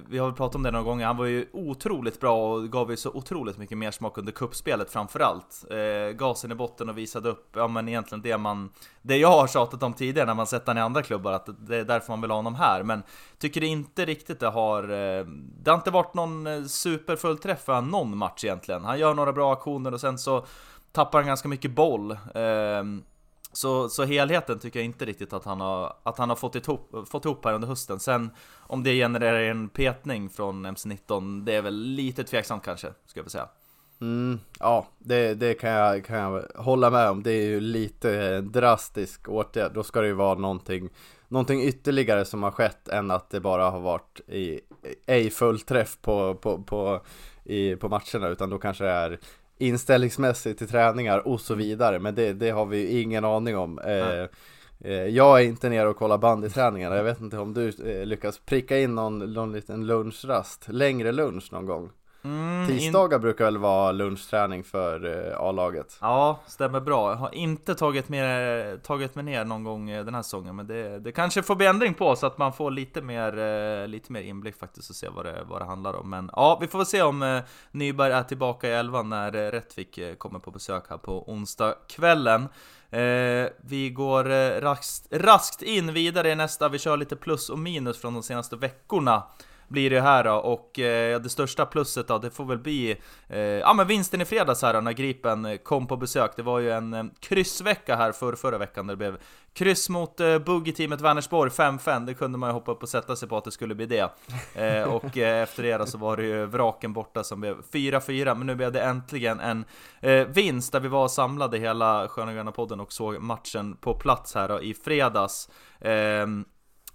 vi 0.10 0.18
har 0.18 0.25
väl 0.25 0.36
pratat 0.36 0.56
om 0.56 0.63
det 0.63 0.72
några 0.72 0.84
gånger, 0.84 1.06
han 1.06 1.18
var 1.18 1.25
ju 1.25 1.46
otroligt 1.53 2.20
bra 2.20 2.53
och 2.53 2.72
gav 2.72 2.91
ju 2.91 2.98
så 2.98 3.10
otroligt 3.10 3.58
mycket 3.58 3.77
mer 3.77 3.91
smak 3.91 4.18
under 4.18 4.32
kuppspelet 4.32 4.91
framförallt. 4.91 5.65
Eh, 5.70 6.12
gasen 6.12 6.51
i 6.51 6.56
botten 6.56 6.89
och 6.89 6.98
visade 6.98 7.30
upp, 7.30 7.50
ja 7.56 7.68
men 7.68 7.89
egentligen 7.89 8.22
det 8.22 8.38
man, 8.38 8.70
det 9.01 9.18
jag 9.18 9.32
har 9.32 9.48
tjatat 9.48 9.84
om 9.84 9.94
tidigare 9.94 10.27
när 10.27 10.34
man 10.34 10.48
sett 10.48 10.68
honom 10.68 10.77
i 10.77 10.82
andra 10.82 11.01
klubbar, 11.01 11.32
att 11.32 11.50
det 11.68 11.77
är 11.77 11.84
därför 11.84 12.13
man 12.13 12.22
vill 12.22 12.32
ha 12.32 12.38
honom 12.38 12.56
här. 12.56 12.84
Men 12.84 13.03
tycker 13.39 13.62
det 13.62 13.68
inte 13.68 14.06
riktigt 14.06 14.39
det 14.39 14.50
har, 14.50 14.84
eh, 14.84 15.25
det 15.63 15.72
har 15.72 15.77
inte 15.77 15.91
varit 15.91 16.13
någon 16.13 16.48
eh, 16.48 16.63
superfullträff 16.63 17.62
för 17.63 17.82
någon 17.82 18.18
match 18.18 18.44
egentligen. 18.44 18.86
Han 18.86 19.00
gör 19.00 19.13
några 19.13 19.34
bra 19.34 19.53
aktioner 19.53 19.94
och 19.94 20.01
sen 20.01 20.18
så 20.18 20.46
tappar 20.91 21.20
han 21.20 21.27
ganska 21.27 21.48
mycket 21.48 21.72
boll. 21.72 22.12
Eh, 22.12 22.84
så, 23.53 23.89
så 23.89 24.03
helheten 24.03 24.60
tycker 24.60 24.79
jag 24.79 24.86
inte 24.86 25.05
riktigt 25.05 25.34
att 25.34 25.46
han 25.46 25.62
har, 25.62 25.93
att 26.03 26.17
han 26.17 26.29
har 26.29 26.36
fått, 26.36 26.55
ihop, 26.55 27.10
fått 27.10 27.25
ihop 27.25 27.46
här 27.46 27.53
under 27.53 27.67
hösten. 27.67 28.00
Sen 28.00 28.29
om 28.60 28.84
det 28.84 28.93
genererar 28.93 29.39
en 29.39 29.70
petning 29.70 30.29
från 30.29 30.65
MC19, 30.65 31.43
det 31.43 31.55
är 31.55 31.62
väl 31.62 31.75
lite 31.75 32.24
tveksamt 32.24 32.63
kanske, 32.63 32.88
ska 33.05 33.20
jag 33.20 33.24
väl 33.24 33.31
säga. 33.31 33.48
Mm, 34.01 34.39
ja, 34.60 34.88
det, 34.98 35.34
det 35.34 35.53
kan, 35.53 35.70
jag, 35.70 36.05
kan 36.05 36.17
jag 36.17 36.46
hålla 36.55 36.89
med 36.89 37.10
om. 37.10 37.24
Det 37.24 37.31
är 37.31 37.46
ju 37.46 37.60
lite 37.60 38.41
drastisk 38.41 39.29
åtgärd. 39.29 39.74
Då 39.74 39.84
ska 39.84 40.01
det 40.01 40.08
ju 40.08 40.13
vara 40.13 40.39
någonting, 40.39 40.89
någonting 41.27 41.63
ytterligare 41.63 42.25
som 42.25 42.43
har 42.43 42.51
skett 42.51 42.88
än 42.88 43.12
att 43.12 43.29
det 43.29 43.39
bara 43.39 43.70
har 43.70 43.79
varit 43.79 44.20
i, 44.27 44.60
ej 45.05 45.29
fullträff 45.29 45.98
på, 46.01 46.36
på, 46.36 46.63
på, 46.63 47.01
i, 47.43 47.75
på 47.75 47.89
matcherna. 47.89 48.27
Utan 48.27 48.50
då 48.50 48.58
kanske 48.58 48.84
det 48.84 48.91
är 48.91 49.20
inställningsmässigt 49.62 50.58
till 50.58 50.68
träningar 50.68 51.27
och 51.27 51.41
så 51.41 51.56
vidare. 51.56 52.00
Men 52.00 52.15
det, 52.15 52.34
det 52.34 52.50
har 52.50 52.65
vi 52.65 53.01
ingen 53.01 53.25
aning 53.25 53.58
om. 53.58 53.80
Eh, 54.84 54.94
jag 54.94 55.39
är 55.39 55.44
inte 55.44 55.70
nere 55.70 55.89
och 55.89 55.98
kollar 55.98 56.18
bandyträningarna. 56.18 56.96
Jag 56.96 57.03
vet 57.03 57.22
inte 57.22 57.38
om 57.38 57.53
du 57.53 57.68
eh, 57.70 58.06
lyckas 58.06 58.39
pricka 58.39 58.80
in 58.80 58.96
någon, 58.96 59.34
någon 59.34 59.51
liten 59.51 59.88
lunchrast, 59.88 60.68
längre 60.68 61.12
lunch 61.12 61.53
någon 61.53 61.65
gång? 61.65 61.89
Mm, 62.24 62.62
in- 62.62 62.78
Tisdagar 62.78 63.20
brukar 63.20 63.46
väl 63.46 63.58
vara 63.58 63.92
lunchträning 63.92 64.63
för 64.63 65.28
eh, 65.30 65.38
A-laget? 65.42 65.98
Ja, 66.01 66.40
stämmer 66.48 66.80
bra. 66.80 67.10
Jag 67.10 67.18
har 67.18 67.36
inte 67.36 67.75
tagit, 67.75 68.10
med, 68.10 68.84
tagit 68.84 69.16
mig 69.16 69.24
ner 69.24 69.46
någon 69.46 69.63
gång 69.63 69.90
eh, 69.90 70.06
den 70.06 70.16
här 70.16 70.22
säsongen, 70.22 70.56
men 70.56 70.68
det, 70.68 71.00
det 71.00 71.12
kanske 71.12 71.42
får 71.44 71.56
bli 71.56 71.66
ändring 71.66 71.94
på 71.94 72.16
så 72.16 72.28
att 72.28 72.38
man 72.38 72.54
får 72.54 72.72
lite 72.72 73.01
mer, 73.01 73.38
eh, 73.38 73.88
lite 73.88 74.12
mer 74.12 74.22
inblick 74.22 74.56
faktiskt 74.60 74.90
och 74.90 74.96
se 74.96 75.08
vad 75.10 75.25
det, 75.25 75.44
vad 75.50 75.62
det 75.62 75.66
handlar 75.66 75.94
om. 75.94 76.10
Men 76.10 76.30
ja, 76.34 76.58
vi 76.62 76.68
får 76.68 76.80
väl 76.80 76.86
se 76.86 77.01
om 77.01 77.42
Nyberg 77.72 78.12
är 78.12 78.24
tillbaka 78.24 78.68
i 78.68 78.72
elvan 78.72 79.10
när 79.10 79.32
Rättvik 79.32 80.00
kommer 80.18 80.40
på 80.40 80.51
besök 80.51 80.84
här 80.90 80.98
på 80.98 81.32
onsdag 81.32 81.75
kvällen. 81.88 82.42
Eh, 82.90 83.50
vi 83.62 83.90
går 83.96 84.24
raskt, 84.62 85.08
raskt 85.12 85.62
in 85.62 85.94
vidare 85.94 86.30
i 86.32 86.36
nästa, 86.36 86.70
vi 86.70 86.80
kör 86.80 86.98
lite 86.98 87.16
plus 87.16 87.50
och 87.50 87.60
minus 87.60 88.01
från 88.01 88.13
de 88.13 88.24
senaste 88.24 88.56
veckorna 88.56 89.24
blir 89.72 89.90
det 89.90 90.01
här 90.01 90.24
då, 90.24 90.34
och 90.34 90.80
eh, 90.80 91.22
det 91.22 91.30
största 91.30 91.66
plusset 91.66 92.08
då, 92.08 92.18
det 92.18 92.32
får 92.32 92.46
väl 92.46 92.58
bli 92.58 92.98
eh, 93.28 93.40
ja 93.40 93.74
men 93.74 93.88
vinsten 93.88 94.22
i 94.22 94.25
fredags 94.25 94.62
här 94.62 94.74
då, 94.74 94.82
när 94.82 94.92
Gripen 94.92 95.58
kom 95.63 95.88
på 95.88 95.98
besök. 95.98 96.32
Det 96.36 96.44
var 96.44 96.60
ju 96.60 96.72
en 96.72 96.94
eh, 96.94 97.04
kryssvecka 97.20 97.96
här 97.96 98.12
för 98.12 98.36
förra 98.36 98.58
veckan 98.58 98.88
där 98.88 98.94
det 98.94 98.98
blev 98.98 99.18
kryss 99.54 99.90
mot 99.90 100.20
eh, 100.20 100.40
buggy-teamet 100.40 101.01
Vänersborg 101.01 101.51
5-5. 101.51 102.06
Det 102.06 102.13
kunde 102.13 102.38
man 102.38 102.50
ju 102.50 102.54
hoppa 102.54 102.72
upp 102.72 102.84
och 102.84 102.90
sätta 102.90 103.16
sig 103.16 103.30
på 103.30 103.38
att 103.38 103.44
det 103.44 103.51
skulle 103.51 103.75
bli 103.75 103.86
det. 103.86 104.10
Eh, 104.56 104.84
och 104.84 105.18
eh, 105.18 105.44
efter 105.44 105.63
det 105.63 105.78
då 105.78 105.86
så 105.86 105.98
var 105.98 106.18
det 106.18 106.24
ju 106.24 106.46
vraken 106.46 106.94
borta 106.94 107.24
som 107.24 107.42
blev 107.42 107.62
4-4, 107.72 108.36
men 108.36 108.48
nu 108.48 108.56
blev 108.56 108.72
det 108.72 108.82
äntligen 108.82 109.40
en 109.40 109.66
eh, 110.00 110.28
vinst 110.28 110.72
där 110.72 110.80
vi 110.80 110.88
var 110.88 111.08
samlade 111.08 111.58
hela 111.58 112.08
Sköna 112.08 112.34
Gröna 112.34 112.51
podden 112.51 112.80
och 112.80 112.94
såg 112.94 113.22
matchen 113.22 113.75
på 113.75 113.94
plats 113.94 114.36
här 114.36 114.48
då, 114.48 114.62
i 114.62 114.74
fredags. 114.74 115.50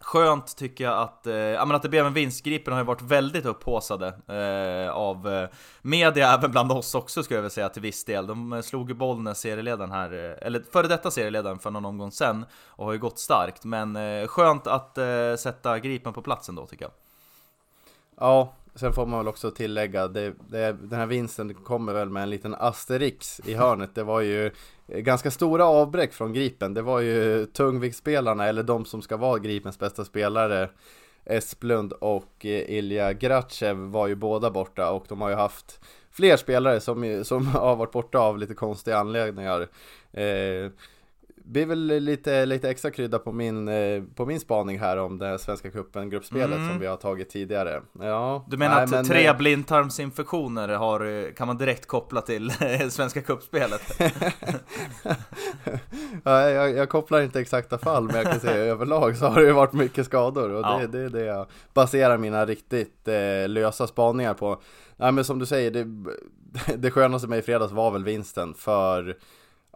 Skönt 0.00 0.56
tycker 0.56 0.84
jag 0.84 0.98
att, 0.98 1.26
eh, 1.26 1.34
ja, 1.34 1.64
men 1.64 1.76
att 1.76 1.82
det 1.82 1.88
blev 1.88 2.06
en 2.06 2.12
vinst. 2.12 2.44
Gripen 2.44 2.72
har 2.72 2.80
ju 2.80 2.86
varit 2.86 3.02
väldigt 3.02 3.46
upphåsade 3.46 4.06
eh, 4.06 4.90
av 4.90 5.28
eh, 5.28 5.48
media, 5.82 6.34
även 6.34 6.50
bland 6.50 6.72
oss 6.72 6.94
också 6.94 7.22
skulle 7.22 7.36
jag 7.36 7.42
vilja 7.42 7.50
säga 7.50 7.68
till 7.68 7.82
viss 7.82 8.04
del. 8.04 8.26
De 8.26 8.52
eh, 8.52 8.60
slog 8.60 8.88
ju 8.88 8.94
Bollnäs 8.94 9.40
serieledaren 9.40 9.90
här, 9.90 10.12
eh, 10.12 10.46
eller 10.46 10.64
före 10.72 10.88
detta 10.88 11.10
serieledaren 11.10 11.58
för 11.58 11.70
någon 11.70 11.84
omgång 11.84 12.12
sen 12.12 12.46
och 12.66 12.84
har 12.84 12.92
ju 12.92 12.98
gått 12.98 13.18
starkt. 13.18 13.64
Men 13.64 13.96
eh, 13.96 14.26
skönt 14.26 14.66
att 14.66 14.98
eh, 14.98 15.34
sätta 15.38 15.78
Gripen 15.78 16.12
på 16.12 16.22
plats 16.22 16.48
ändå 16.48 16.66
tycker 16.66 16.84
jag. 16.84 16.92
Ja, 18.18 18.52
sen 18.76 18.92
får 18.92 19.06
man 19.06 19.18
väl 19.18 19.28
också 19.28 19.50
tillägga, 19.50 20.08
det, 20.08 20.34
det, 20.48 20.72
den 20.72 20.98
här 20.98 21.06
vinsten 21.06 21.54
kommer 21.54 21.92
väl 21.92 22.10
med 22.10 22.22
en 22.22 22.30
liten 22.30 22.54
asterix 22.54 23.40
i 23.44 23.54
hörnet. 23.54 23.94
Det 23.94 24.02
var 24.02 24.20
ju 24.20 24.50
ganska 24.86 25.30
stora 25.30 25.64
avbräck 25.64 26.12
från 26.12 26.32
Gripen. 26.32 26.74
Det 26.74 26.82
var 26.82 27.00
ju 27.00 27.46
tungviktsspelarna, 27.46 28.46
eller 28.46 28.62
de 28.62 28.84
som 28.84 29.02
ska 29.02 29.16
vara 29.16 29.38
Gripens 29.38 29.78
bästa 29.78 30.04
spelare, 30.04 30.68
Esplund 31.24 31.92
och 31.92 32.46
eh, 32.46 32.70
Ilja 32.78 33.12
Gratchev 33.12 33.76
var 33.76 34.06
ju 34.06 34.14
båda 34.14 34.50
borta 34.50 34.90
och 34.90 35.04
de 35.08 35.20
har 35.20 35.28
ju 35.28 35.36
haft 35.36 35.80
fler 36.10 36.36
spelare 36.36 36.80
som, 36.80 37.24
som 37.24 37.46
har 37.46 37.76
varit 37.76 37.92
borta 37.92 38.18
av 38.18 38.38
lite 38.38 38.54
konstiga 38.54 38.98
anledningar. 38.98 39.68
Eh, 40.12 40.70
blir 41.46 41.66
väl 41.66 41.78
lite, 41.86 42.46
lite 42.46 42.70
extra 42.70 42.90
krydda 42.90 43.18
på 43.18 43.32
min, 43.32 43.68
eh, 43.68 44.02
på 44.14 44.26
min 44.26 44.40
spaning 44.40 44.78
här 44.78 44.96
om 44.96 45.18
det 45.18 45.38
Svenska 45.38 45.70
cupen 45.70 46.10
gruppspelet 46.10 46.56
Mm. 46.56 46.68
som 46.68 46.78
vi 46.80 46.86
har 46.86 46.96
tagit 46.96 47.30
tidigare. 47.30 47.82
Ja, 48.00 48.44
Du 48.48 48.56
menar 48.56 48.74
nej, 48.74 48.84
att 48.84 48.90
men, 48.90 49.04
tre 49.04 49.26
eh, 49.26 49.36
blindtarmsinfektioner 49.36 50.68
har, 50.68 51.24
eh, 51.24 51.32
kan 51.32 51.46
man 51.46 51.56
direkt 51.56 51.86
koppla 51.86 52.20
till 52.20 52.50
Svenska 52.90 53.22
Cupspelet? 53.22 54.00
ja, 56.24 56.50
jag, 56.50 56.70
jag 56.76 56.88
kopplar 56.88 57.20
inte 57.20 57.40
exakta 57.40 57.78
fall, 57.78 58.04
men 58.04 58.16
jag 58.16 58.24
kan 58.26 58.40
säga 58.40 58.64
överlag 58.72 59.16
så 59.16 59.26
har 59.26 59.42
det 59.42 59.52
varit 59.52 59.72
mycket 59.72 60.06
skador 60.06 60.50
och 60.50 60.60
Ja. 60.60 60.78
det, 60.78 60.86
det 60.86 61.00
är 61.04 61.08
det 61.08 61.24
jag 61.24 61.46
baserar 61.74 62.18
mina 62.18 62.46
riktigt 62.46 63.08
eh, 63.08 63.48
lösa 63.48 63.86
spaningar 63.86 64.34
på. 64.34 64.60
Nej 64.96 65.12
men 65.12 65.24
som 65.24 65.38
du 65.38 65.46
säger, 65.46 65.70
det, 65.70 65.86
det 66.76 66.90
skönaste 66.90 67.28
med 67.28 67.38
i 67.38 67.42
fredags 67.42 67.72
var 67.72 67.90
väl 67.90 68.04
vinsten 68.04 68.54
för 68.54 69.16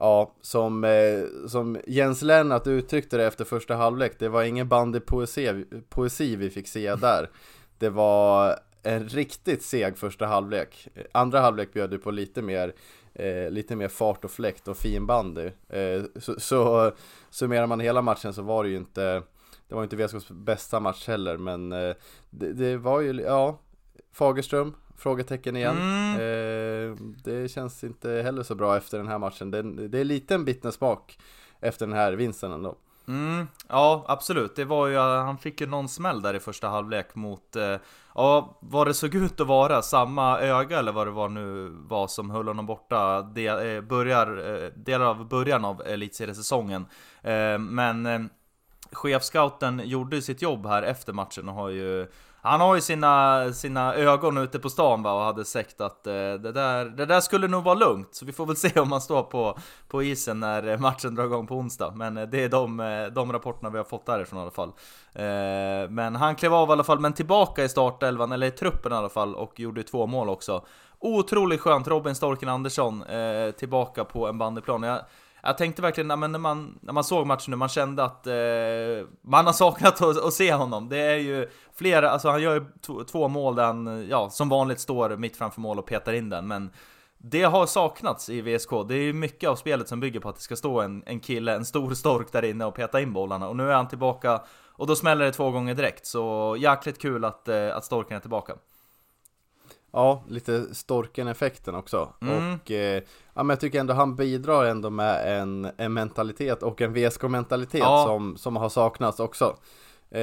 Ja, 0.03 0.35
som, 0.41 0.85
eh, 0.85 1.49
som 1.49 1.79
Jens 1.87 2.23
Lennart 2.23 2.67
uttryckte 2.67 3.17
det 3.17 3.27
efter 3.27 3.45
första 3.45 3.77
halvlek, 3.77 4.19
det 4.19 4.29
var 4.29 4.43
ingen 4.43 4.69
bandypoesi 4.69 5.65
poesi 5.89 6.37
vi 6.37 6.51
fick 6.51 6.69
se 6.69 6.95
där. 7.01 7.31
Det 7.79 7.91
var 7.91 8.59
en 8.83 9.09
riktigt 9.09 9.63
seg 9.63 9.99
första 9.99 10.27
halvlek. 10.27 10.89
Andra 11.13 11.41
halvlek 11.41 11.73
bjöd 11.73 11.93
ju 11.93 11.99
på 11.99 12.11
lite 12.11 12.43
mer, 12.43 12.75
eh, 13.15 13.51
lite 13.51 13.77
mer 13.77 13.89
fart 13.89 14.25
och 14.25 14.31
fläkt 14.31 14.69
och 14.69 14.77
fin 14.77 15.07
bandy. 15.07 15.51
Eh, 15.69 16.03
så, 16.17 16.41
så 16.41 16.93
summerar 17.31 17.67
man 17.67 17.81
hela 17.81 18.03
matchen 18.03 18.35
så 18.35 18.43
var 18.43 18.65
det 18.65 18.71
ju 18.71 18.77
inte, 18.77 19.23
det 19.69 19.75
var 19.75 19.83
inte 19.83 19.97
VSKs 19.97 20.29
bästa 20.31 20.81
match 20.81 21.09
heller, 21.09 21.37
men 21.37 21.73
eh, 21.73 21.95
det, 22.31 22.53
det 22.53 22.77
var 22.77 23.01
ju, 23.01 23.21
ja, 23.21 23.59
Fagerström, 24.13 24.75
frågetecken 25.01 25.57
igen. 25.57 25.77
Mm. 25.79 26.15
Eh, 26.15 26.97
det 27.25 27.49
känns 27.49 27.85
inte 27.85 28.11
heller 28.11 28.43
så 28.43 28.55
bra 28.55 28.77
efter 28.77 28.99
den 28.99 29.09
här 29.09 29.19
matchen. 29.19 29.51
Det, 29.51 29.89
det 29.89 29.99
är 29.99 30.05
lite 30.05 30.35
en 30.35 30.45
bitter 30.45 30.71
smak 30.71 31.19
efter 31.61 31.87
den 31.87 31.97
här 31.97 32.13
vinsten 32.13 32.53
ändå. 32.53 32.77
Mm, 33.09 33.49
ja, 33.69 34.05
absolut. 34.09 34.57
Det 34.57 34.65
var 34.65 34.87
ju, 34.87 34.97
han 34.99 35.39
fick 35.39 35.61
ju 35.61 35.67
någon 35.67 35.89
smäll 35.89 36.23
där 36.23 36.35
i 36.35 36.41
första 36.41 36.69
halvlek 36.69 37.15
mot, 37.15 37.57
eh, 37.57 37.77
ja, 38.15 38.59
vad 38.61 38.87
det 38.87 38.95
såg 38.95 39.15
ut 39.15 39.41
att 39.41 39.47
vara, 39.47 39.83
samma 39.83 40.41
öga 40.41 40.79
eller 40.79 40.93
vad 40.93 41.07
det 41.07 41.11
var 41.11 41.29
nu 41.29 41.69
var 41.69 42.07
som 42.07 42.31
höll 42.31 42.49
honom 42.49 42.67
borta 42.67 43.23
del, 43.23 43.77
eh, 43.77 43.81
börjar, 43.81 44.55
eh, 44.55 44.71
delar 44.77 45.07
av 45.07 45.29
början 45.29 45.65
av 45.65 45.83
elitseriesäsongen. 45.87 46.87
Eh, 47.23 47.59
men 47.59 48.07
eh, 48.07 48.21
chefscouten 48.93 49.83
gjorde 49.85 50.23
sitt 50.23 50.43
jobb 50.43 50.67
här 50.67 50.83
efter 50.83 51.13
matchen 51.13 51.49
och 51.49 51.55
har 51.55 51.69
ju 51.69 52.07
han 52.43 52.61
har 52.61 52.75
ju 52.75 52.81
sina, 52.81 53.53
sina 53.53 53.95
ögon 53.95 54.39
ute 54.39 54.59
på 54.59 54.71
stan 54.71 55.03
va, 55.03 55.13
och 55.13 55.21
hade 55.21 55.45
sagt 55.45 55.81
att 55.81 56.07
eh, 56.07 56.13
det, 56.13 56.53
där, 56.53 56.85
det 56.85 57.07
där 57.07 57.21
skulle 57.21 57.49
nog 57.49 57.65
vara 57.65 57.75
lugnt. 57.75 58.09
Så 58.15 58.25
vi 58.25 58.33
får 58.33 58.47
väl 58.47 58.57
se 58.57 58.81
om 58.81 58.93
han 58.93 59.01
står 59.01 59.23
på, 59.23 59.59
på 59.89 60.03
isen 60.03 60.41
när 60.41 60.69
eh, 60.69 60.79
matchen 60.79 61.15
drar 61.15 61.25
igång 61.25 61.47
på 61.47 61.55
onsdag. 61.55 61.93
Men 61.97 62.17
eh, 62.17 62.27
det 62.27 62.45
är 62.45 62.49
de, 62.49 62.81
eh, 62.81 63.07
de 63.07 63.33
rapporterna 63.33 63.71
vi 63.71 63.79
har 63.79 63.85
fått 63.85 64.07
därifrån 64.07 64.39
i 64.39 64.43
alla 64.43 64.51
fall. 64.51 64.73
Eh, 65.13 65.91
men 65.91 66.17
han 66.17 66.35
klev 66.35 66.55
av 66.55 66.69
i 66.69 66.73
alla 66.73 66.85
fall, 66.85 67.01
men 67.01 67.13
tillbaka 67.13 67.65
i 67.65 67.69
startelvan, 67.69 68.33
eller 68.33 68.47
i 68.47 68.51
truppen 68.51 68.93
i 68.93 68.95
alla 68.95 69.09
fall, 69.09 69.35
och 69.35 69.61
gjorde 69.61 69.83
två 69.83 70.07
mål 70.07 70.29
också. 70.29 70.65
Otroligt 70.99 71.61
skönt, 71.61 71.89
Robin 71.89 72.15
Storken 72.15 72.49
Andersson 72.49 73.03
eh, 73.03 73.51
tillbaka 73.51 74.05
på 74.05 74.29
en 74.29 74.39
bandyplan. 74.39 74.83
Jag, 74.83 75.01
jag 75.43 75.59
tänkte 75.59 75.83
verkligen, 75.83 76.09
när, 76.09 76.39
man, 76.39 76.79
när 76.83 76.93
man 76.93 77.05
såg 77.05 77.27
matchen 77.27 77.51
nu, 77.51 77.57
man 77.57 77.69
kände 77.69 78.05
att 78.05 78.27
eh, 78.27 78.35
man 79.23 79.47
har 79.47 79.53
saknat 79.53 80.03
att, 80.03 80.25
att 80.25 80.35
se 80.35 80.53
honom. 80.55 80.89
Det 80.89 80.99
är 80.99 81.17
ju 81.17 81.49
flera, 81.75 82.11
alltså 82.11 82.29
han 82.29 82.43
gör 82.43 82.55
ju 82.55 82.65
två 83.05 83.29
mål 83.29 83.55
där 83.55 83.65
han, 83.65 84.07
ja, 84.11 84.31
som 84.31 84.49
vanligt 84.49 84.81
står 84.81 85.17
mitt 85.17 85.37
framför 85.37 85.61
mål 85.61 85.79
och 85.79 85.87
petar 85.87 86.13
in 86.13 86.29
den, 86.29 86.49
men 86.49 86.71
det 87.19 87.43
har 87.43 87.67
saknats 87.67 88.29
i 88.29 88.41
VSK. 88.41 88.71
Det 88.89 88.95
är 88.95 89.03
ju 89.03 89.13
mycket 89.13 89.51
av 89.51 89.57
spelet 89.57 89.89
som 89.89 90.01
bygger 90.01 90.21
på 90.21 90.29
att 90.29 90.37
det 90.37 90.43
ska 90.43 90.57
stå 90.57 90.81
en, 90.81 91.03
en 91.07 91.21
kille, 91.21 91.55
en 91.55 91.65
stor 91.65 91.95
stork 91.95 92.33
där 92.33 92.45
inne 92.45 92.65
och 92.65 92.75
peta 92.75 93.01
in 93.01 93.13
bollarna. 93.13 93.49
Och 93.49 93.57
nu 93.57 93.71
är 93.71 93.75
han 93.75 93.89
tillbaka 93.89 94.41
och 94.81 94.87
då 94.87 94.97
smäller 94.97 95.25
det 95.25 95.33
två 95.33 95.51
gånger 95.51 95.75
direkt. 95.75 96.07
Så 96.07 96.57
jäkligt 96.59 96.99
kul 96.99 97.25
att, 97.25 97.49
eh, 97.49 97.77
att 97.77 97.85
storken 97.85 98.17
är 98.17 98.21
tillbaka. 98.21 98.55
Ja, 99.93 100.25
lite 100.29 100.75
Storken-effekten 100.75 101.75
också. 101.75 102.09
Mm. 102.21 102.55
Och 102.55 102.71
eh, 102.71 103.03
ja, 103.35 103.43
men 103.43 103.49
jag 103.49 103.61
tycker 103.61 103.81
ändå 103.81 103.95
han 103.95 104.17
bidrar 104.17 104.65
ändå 104.65 104.91
med 104.91 105.41
en, 105.41 105.69
en 105.77 105.93
mentalitet 105.93 106.63
och 106.63 106.81
en 106.81 106.93
VSK-mentalitet 106.95 107.81
Ja. 107.81 108.05
som, 108.07 108.37
som 108.37 108.57
har 108.57 108.69
saknats 108.69 109.21
också. 109.21 109.57
Eh, 110.11 110.21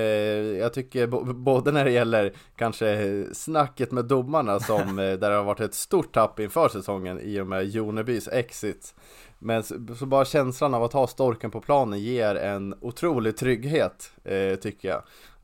jag 0.58 0.74
tycker 0.74 1.08
både 1.34 1.72
när 1.72 1.86
det 1.86 1.92
gäller 1.92 2.34
kanske 2.56 3.26
snacket 3.34 3.92
med 3.92 4.06
domarna 4.06 4.60
som 4.60 4.82
eh, 5.00 5.14
där 5.14 5.30
det 5.30 5.36
har 5.36 5.44
varit 5.44 5.60
ett 5.60 5.74
stort 5.74 6.14
tapp 6.14 6.40
inför 6.40 6.70
säsongen 6.70 7.20
i 7.20 7.40
och 7.40 7.48
med 7.48 7.66
Jonebys 7.66 8.28
exit. 8.28 8.96
Men 9.40 9.64
så, 9.64 9.76
så 10.00 10.06
bara 10.06 10.26
känslan 10.26 10.74
av 10.74 10.84
att 10.84 10.94
ha 10.94 11.08
Storken 11.08 11.52
på 11.52 11.62
planen 11.62 12.00
ger 12.00 12.36
en 12.36 12.76
otrolig 12.82 13.38
trygghet 13.38 14.12
eh, 14.24 14.56
tycker 14.56 14.90
jag. 14.90 15.04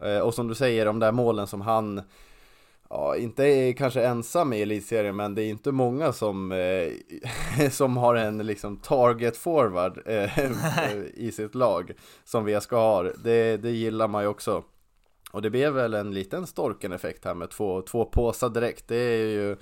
Eh, 0.10 0.20
och 0.22 0.34
som 0.34 0.48
du 0.48 0.56
säger, 0.56 0.86
de 0.86 1.00
där 1.00 1.12
målen 1.12 1.48
som 1.48 1.62
han 1.62 2.01
Ja, 2.95 3.15
inte 3.15 3.73
kanske 3.73 4.03
ensam 4.03 4.53
i 4.53 4.62
elitserien 4.62 5.15
men 5.15 5.35
det 5.35 5.43
är 5.43 5.50
inte 5.50 5.71
många 5.71 6.13
som, 6.13 6.51
eh, 6.51 7.69
som 7.71 7.97
har 7.97 8.15
en 8.15 8.38
liksom 8.38 8.77
target 8.77 9.38
forward 9.38 10.01
eh, 10.05 10.39
i 11.13 11.31
sitt 11.31 11.55
lag 11.55 11.91
som 12.23 12.45
VSK 12.45 12.71
har. 12.71 13.13
Det, 13.23 13.57
det 13.57 13.71
gillar 13.71 14.07
man 14.07 14.23
ju 14.23 14.27
också. 14.27 14.63
Och 15.31 15.41
det 15.41 15.50
blev 15.50 15.73
väl 15.73 15.93
en 15.93 16.13
liten 16.13 16.47
storken-effekt 16.47 17.25
här 17.25 17.33
med 17.33 17.50
två, 17.50 17.81
två 17.81 18.05
påsar 18.05 18.50
direkt. 18.50 18.88
Det 18.88 18.95
är 18.95 19.27
ju 19.27 19.57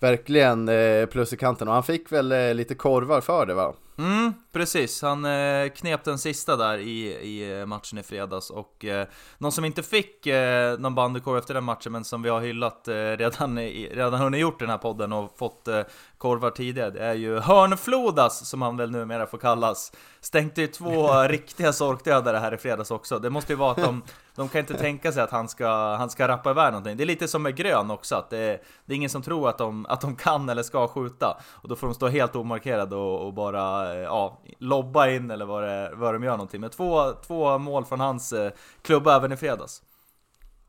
verkligen 0.00 0.68
eh, 0.68 1.06
plus 1.06 1.32
i 1.32 1.36
kanten 1.36 1.68
och 1.68 1.74
han 1.74 1.82
fick 1.82 2.12
väl 2.12 2.32
eh, 2.32 2.54
lite 2.54 2.74
korvar 2.74 3.20
för 3.20 3.46
det 3.46 3.54
va? 3.54 3.74
Mm, 3.98 4.34
precis. 4.52 5.02
Han 5.02 5.24
eh, 5.24 5.68
knep 5.68 6.04
den 6.04 6.18
sista 6.18 6.56
där 6.56 6.78
i, 6.78 7.06
i 7.08 7.60
eh, 7.60 7.66
matchen 7.66 7.98
i 7.98 8.02
fredags 8.02 8.50
och 8.50 8.84
eh, 8.84 9.06
någon 9.38 9.52
som 9.52 9.64
inte 9.64 9.82
fick 9.82 10.26
eh, 10.26 10.78
någon 10.78 10.94
bandykorv 10.94 11.38
efter 11.38 11.54
den 11.54 11.64
matchen 11.64 11.92
men 11.92 12.04
som 12.04 12.22
vi 12.22 12.28
har 12.28 12.40
hyllat 12.40 12.88
eh, 12.88 12.94
redan, 12.94 13.58
i, 13.58 13.88
redan 13.94 14.20
hunnit 14.20 14.40
gjort 14.40 14.62
i 14.62 14.64
den 14.64 14.70
här 14.70 14.78
podden 14.78 15.12
och 15.12 15.38
fått 15.38 15.68
eh, 15.68 15.80
korvar 16.22 16.50
tidigare, 16.50 16.90
det 16.90 17.00
är 17.00 17.14
ju 17.14 17.38
Hörnflodas 17.38 18.48
som 18.48 18.62
han 18.62 18.76
väl 18.76 18.90
numera 18.90 19.26
får 19.26 19.38
kallas. 19.38 19.92
Stänkte 20.20 20.60
ju 20.60 20.66
två 20.66 21.22
riktiga 21.28 21.72
sorkdödare 21.72 22.36
här 22.36 22.54
i 22.54 22.56
fredags 22.56 22.90
också. 22.90 23.18
Det 23.18 23.30
måste 23.30 23.52
ju 23.52 23.56
vara 23.56 23.70
att 23.70 23.76
de, 23.76 24.02
de 24.34 24.48
kan 24.48 24.58
inte 24.58 24.74
tänka 24.74 25.12
sig 25.12 25.22
att 25.22 25.30
han 25.30 25.48
ska, 25.48 25.96
han 25.96 26.10
ska 26.10 26.28
rappa 26.28 26.50
iväg 26.50 26.72
någonting. 26.72 26.96
Det 26.96 27.04
är 27.04 27.06
lite 27.06 27.28
som 27.28 27.42
med 27.42 27.56
Grön 27.56 27.90
också, 27.90 28.16
att 28.16 28.30
det 28.30 28.38
är, 28.38 28.60
det 28.84 28.94
är 28.94 28.96
ingen 28.96 29.10
som 29.10 29.22
tror 29.22 29.48
att 29.48 29.58
de, 29.58 29.86
att 29.88 30.00
de 30.00 30.16
kan 30.16 30.48
eller 30.48 30.62
ska 30.62 30.88
skjuta. 30.88 31.38
Och 31.50 31.68
då 31.68 31.76
får 31.76 31.86
de 31.86 31.94
stå 31.94 32.08
helt 32.08 32.36
omarkerade 32.36 32.96
och, 32.96 33.26
och 33.26 33.34
bara 33.34 33.94
ja, 33.94 34.40
lobba 34.58 35.08
in 35.08 35.30
eller 35.30 35.44
vad, 35.44 35.62
det, 35.62 35.92
vad 35.94 36.14
de 36.14 36.24
gör 36.24 36.32
någonting. 36.32 36.60
Men 36.60 36.70
två, 36.70 37.12
två 37.26 37.58
mål 37.58 37.84
från 37.84 38.00
hans 38.00 38.32
eh, 38.32 38.52
klubba 38.82 39.16
även 39.16 39.32
i 39.32 39.36
fredags. 39.36 39.82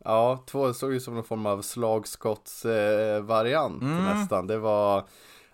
Ja, 0.05 0.43
två 0.45 0.73
såg 0.73 0.93
ju 0.93 0.99
som 0.99 1.15
någon 1.15 1.23
form 1.23 1.45
av 1.45 1.61
slagskottsvariant 1.61 3.83
eh, 3.83 3.89
mm. 3.89 4.03
nästan. 4.03 4.47
Det 4.47 4.57
var 4.57 5.03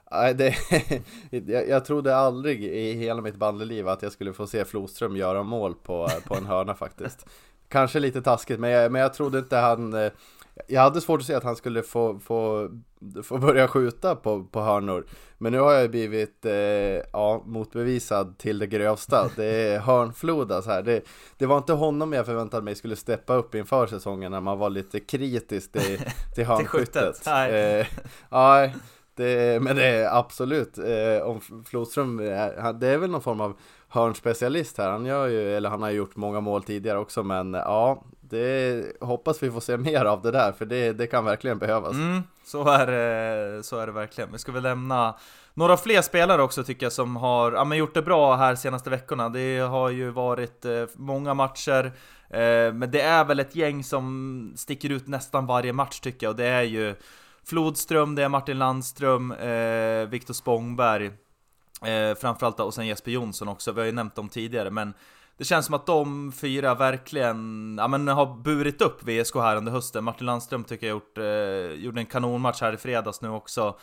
det, 0.09 0.55
jag, 1.47 1.69
jag 1.69 1.85
trodde 1.85 2.15
aldrig 2.15 2.63
i 2.63 2.93
hela 2.93 3.21
mitt 3.21 3.35
bandeliv 3.35 3.87
att 3.87 4.01
jag 4.01 4.11
skulle 4.11 4.33
få 4.33 4.47
se 4.47 4.65
Flodström 4.65 5.17
göra 5.17 5.43
mål 5.43 5.73
på, 5.73 6.09
på 6.27 6.35
en 6.35 6.45
hörna 6.45 6.75
faktiskt. 6.75 7.25
Kanske 7.67 7.99
lite 7.99 8.21
taskigt, 8.21 8.59
men 8.59 8.69
jag, 8.69 8.91
men 8.91 9.01
jag 9.01 9.13
trodde 9.13 9.39
inte 9.39 9.57
han 9.57 9.93
eh, 9.93 10.11
jag 10.67 10.81
hade 10.81 11.01
svårt 11.01 11.19
att 11.19 11.25
se 11.25 11.33
att 11.33 11.43
han 11.43 11.55
skulle 11.55 11.83
få, 11.83 12.19
få, 12.19 12.69
få 13.23 13.37
börja 13.37 13.67
skjuta 13.67 14.15
på, 14.15 14.43
på 14.43 14.61
hörnor. 14.61 15.05
Men 15.37 15.51
nu 15.51 15.59
har 15.59 15.73
jag 15.73 15.91
blivit 15.91 16.45
eh, 16.45 16.53
ja, 17.13 17.43
motbevisad 17.45 18.37
till 18.37 18.59
det 18.59 18.67
grövsta. 18.67 19.29
Det 19.35 19.45
är 19.45 19.79
hörnflodas 19.79 20.65
här. 20.65 20.83
Det, 20.83 21.01
det 21.37 21.45
var 21.45 21.57
inte 21.57 21.73
honom 21.73 22.13
jag 22.13 22.25
förväntade 22.25 22.63
mig 22.63 22.75
skulle 22.75 22.95
steppa 22.95 23.33
upp 23.33 23.55
inför 23.55 23.87
säsongen 23.87 24.31
när 24.31 24.41
man 24.41 24.59
var 24.59 24.69
lite 24.69 24.99
kritisk 24.99 25.71
till, 25.71 26.01
till 26.35 26.45
hörnskyttet. 26.45 27.21
Nej. 27.25 27.79
Eh, 27.79 27.87
det, 29.19 29.61
men 29.63 29.75
det 29.75 29.85
är 29.85 30.17
absolut, 30.17 30.77
eh, 30.77 31.27
om 31.27 31.63
Flodström, 31.65 32.17
det 32.79 32.87
är 32.87 32.97
väl 32.97 33.09
någon 33.09 33.21
form 33.21 33.41
av 33.41 33.57
hörnspecialist 33.87 34.77
här. 34.77 34.89
Han 34.89 35.05
gör 35.05 35.27
ju, 35.27 35.57
eller 35.57 35.69
han 35.69 35.81
har 35.81 35.89
gjort 35.89 36.15
många 36.15 36.39
mål 36.39 36.63
tidigare 36.63 36.97
också, 36.99 37.23
men 37.23 37.53
ja, 37.53 38.03
det 38.21 38.85
hoppas 39.01 39.43
vi 39.43 39.51
får 39.51 39.59
se 39.59 39.77
mer 39.77 40.05
av 40.05 40.21
det 40.21 40.31
där, 40.31 40.51
för 40.51 40.65
det, 40.65 40.93
det 40.93 41.07
kan 41.07 41.25
verkligen 41.25 41.57
behövas. 41.57 41.93
Mm, 41.93 42.23
så, 42.45 42.69
är 42.69 42.87
det, 42.87 43.63
så 43.63 43.77
är 43.77 43.85
det 43.85 43.93
verkligen. 43.93 44.31
Vi 44.31 44.37
ska 44.37 44.51
väl 44.51 44.63
lämna 44.63 45.15
några 45.53 45.77
fler 45.77 46.01
spelare 46.01 46.41
också 46.41 46.63
tycker 46.63 46.85
jag 46.85 46.93
som 46.93 47.15
har 47.15 47.51
ja, 47.51 47.63
men 47.63 47.77
gjort 47.77 47.93
det 47.93 48.01
bra 48.01 48.35
här 48.35 48.55
senaste 48.55 48.89
veckorna. 48.89 49.29
Det 49.29 49.59
har 49.59 49.89
ju 49.89 50.09
varit 50.09 50.65
eh, 50.65 50.83
många 50.95 51.33
matcher, 51.33 51.91
eh, 52.29 52.73
men 52.73 52.91
det 52.91 53.01
är 53.01 53.25
väl 53.25 53.39
ett 53.39 53.55
gäng 53.55 53.83
som 53.83 54.53
sticker 54.55 54.89
ut 54.89 55.07
nästan 55.07 55.45
varje 55.45 55.73
match 55.73 55.99
tycker 55.99 56.25
jag, 56.25 56.31
och 56.31 56.37
det 56.37 56.47
är 56.47 56.63
ju 56.63 56.95
Flodström, 57.49 58.15
det 58.15 58.23
är 58.23 58.29
Martin 58.29 58.59
Landström, 58.59 59.31
eh, 59.31 60.09
Viktor 60.09 60.33
Spångberg, 60.33 61.05
eh, 61.85 62.15
framförallt 62.21 62.57
då, 62.57 62.63
och 62.63 62.73
sen 62.73 62.87
Jesper 62.87 63.11
Jonsson 63.11 63.47
också, 63.47 63.71
vi 63.71 63.81
har 63.81 63.85
ju 63.85 63.91
nämnt 63.91 64.15
dem 64.15 64.29
tidigare, 64.29 64.69
men 64.71 64.93
det 65.37 65.45
känns 65.45 65.65
som 65.65 65.75
att 65.75 65.85
de 65.85 66.31
fyra 66.31 66.75
verkligen 66.75 67.75
ja, 67.79 67.87
men 67.87 68.07
har 68.07 68.35
burit 68.43 68.81
upp 68.81 69.03
VSK 69.03 69.35
här 69.35 69.55
under 69.55 69.71
hösten. 69.71 70.03
Martin 70.03 70.25
Landström 70.25 70.63
tycker 70.63 70.87
jag 70.87 70.93
gjort, 70.93 71.17
eh, 71.17 71.83
gjorde 71.83 72.01
en 72.01 72.05
kanonmatch 72.05 72.61
här 72.61 72.73
i 72.73 72.77
fredags 72.77 73.21
nu 73.21 73.29
också. 73.29 73.77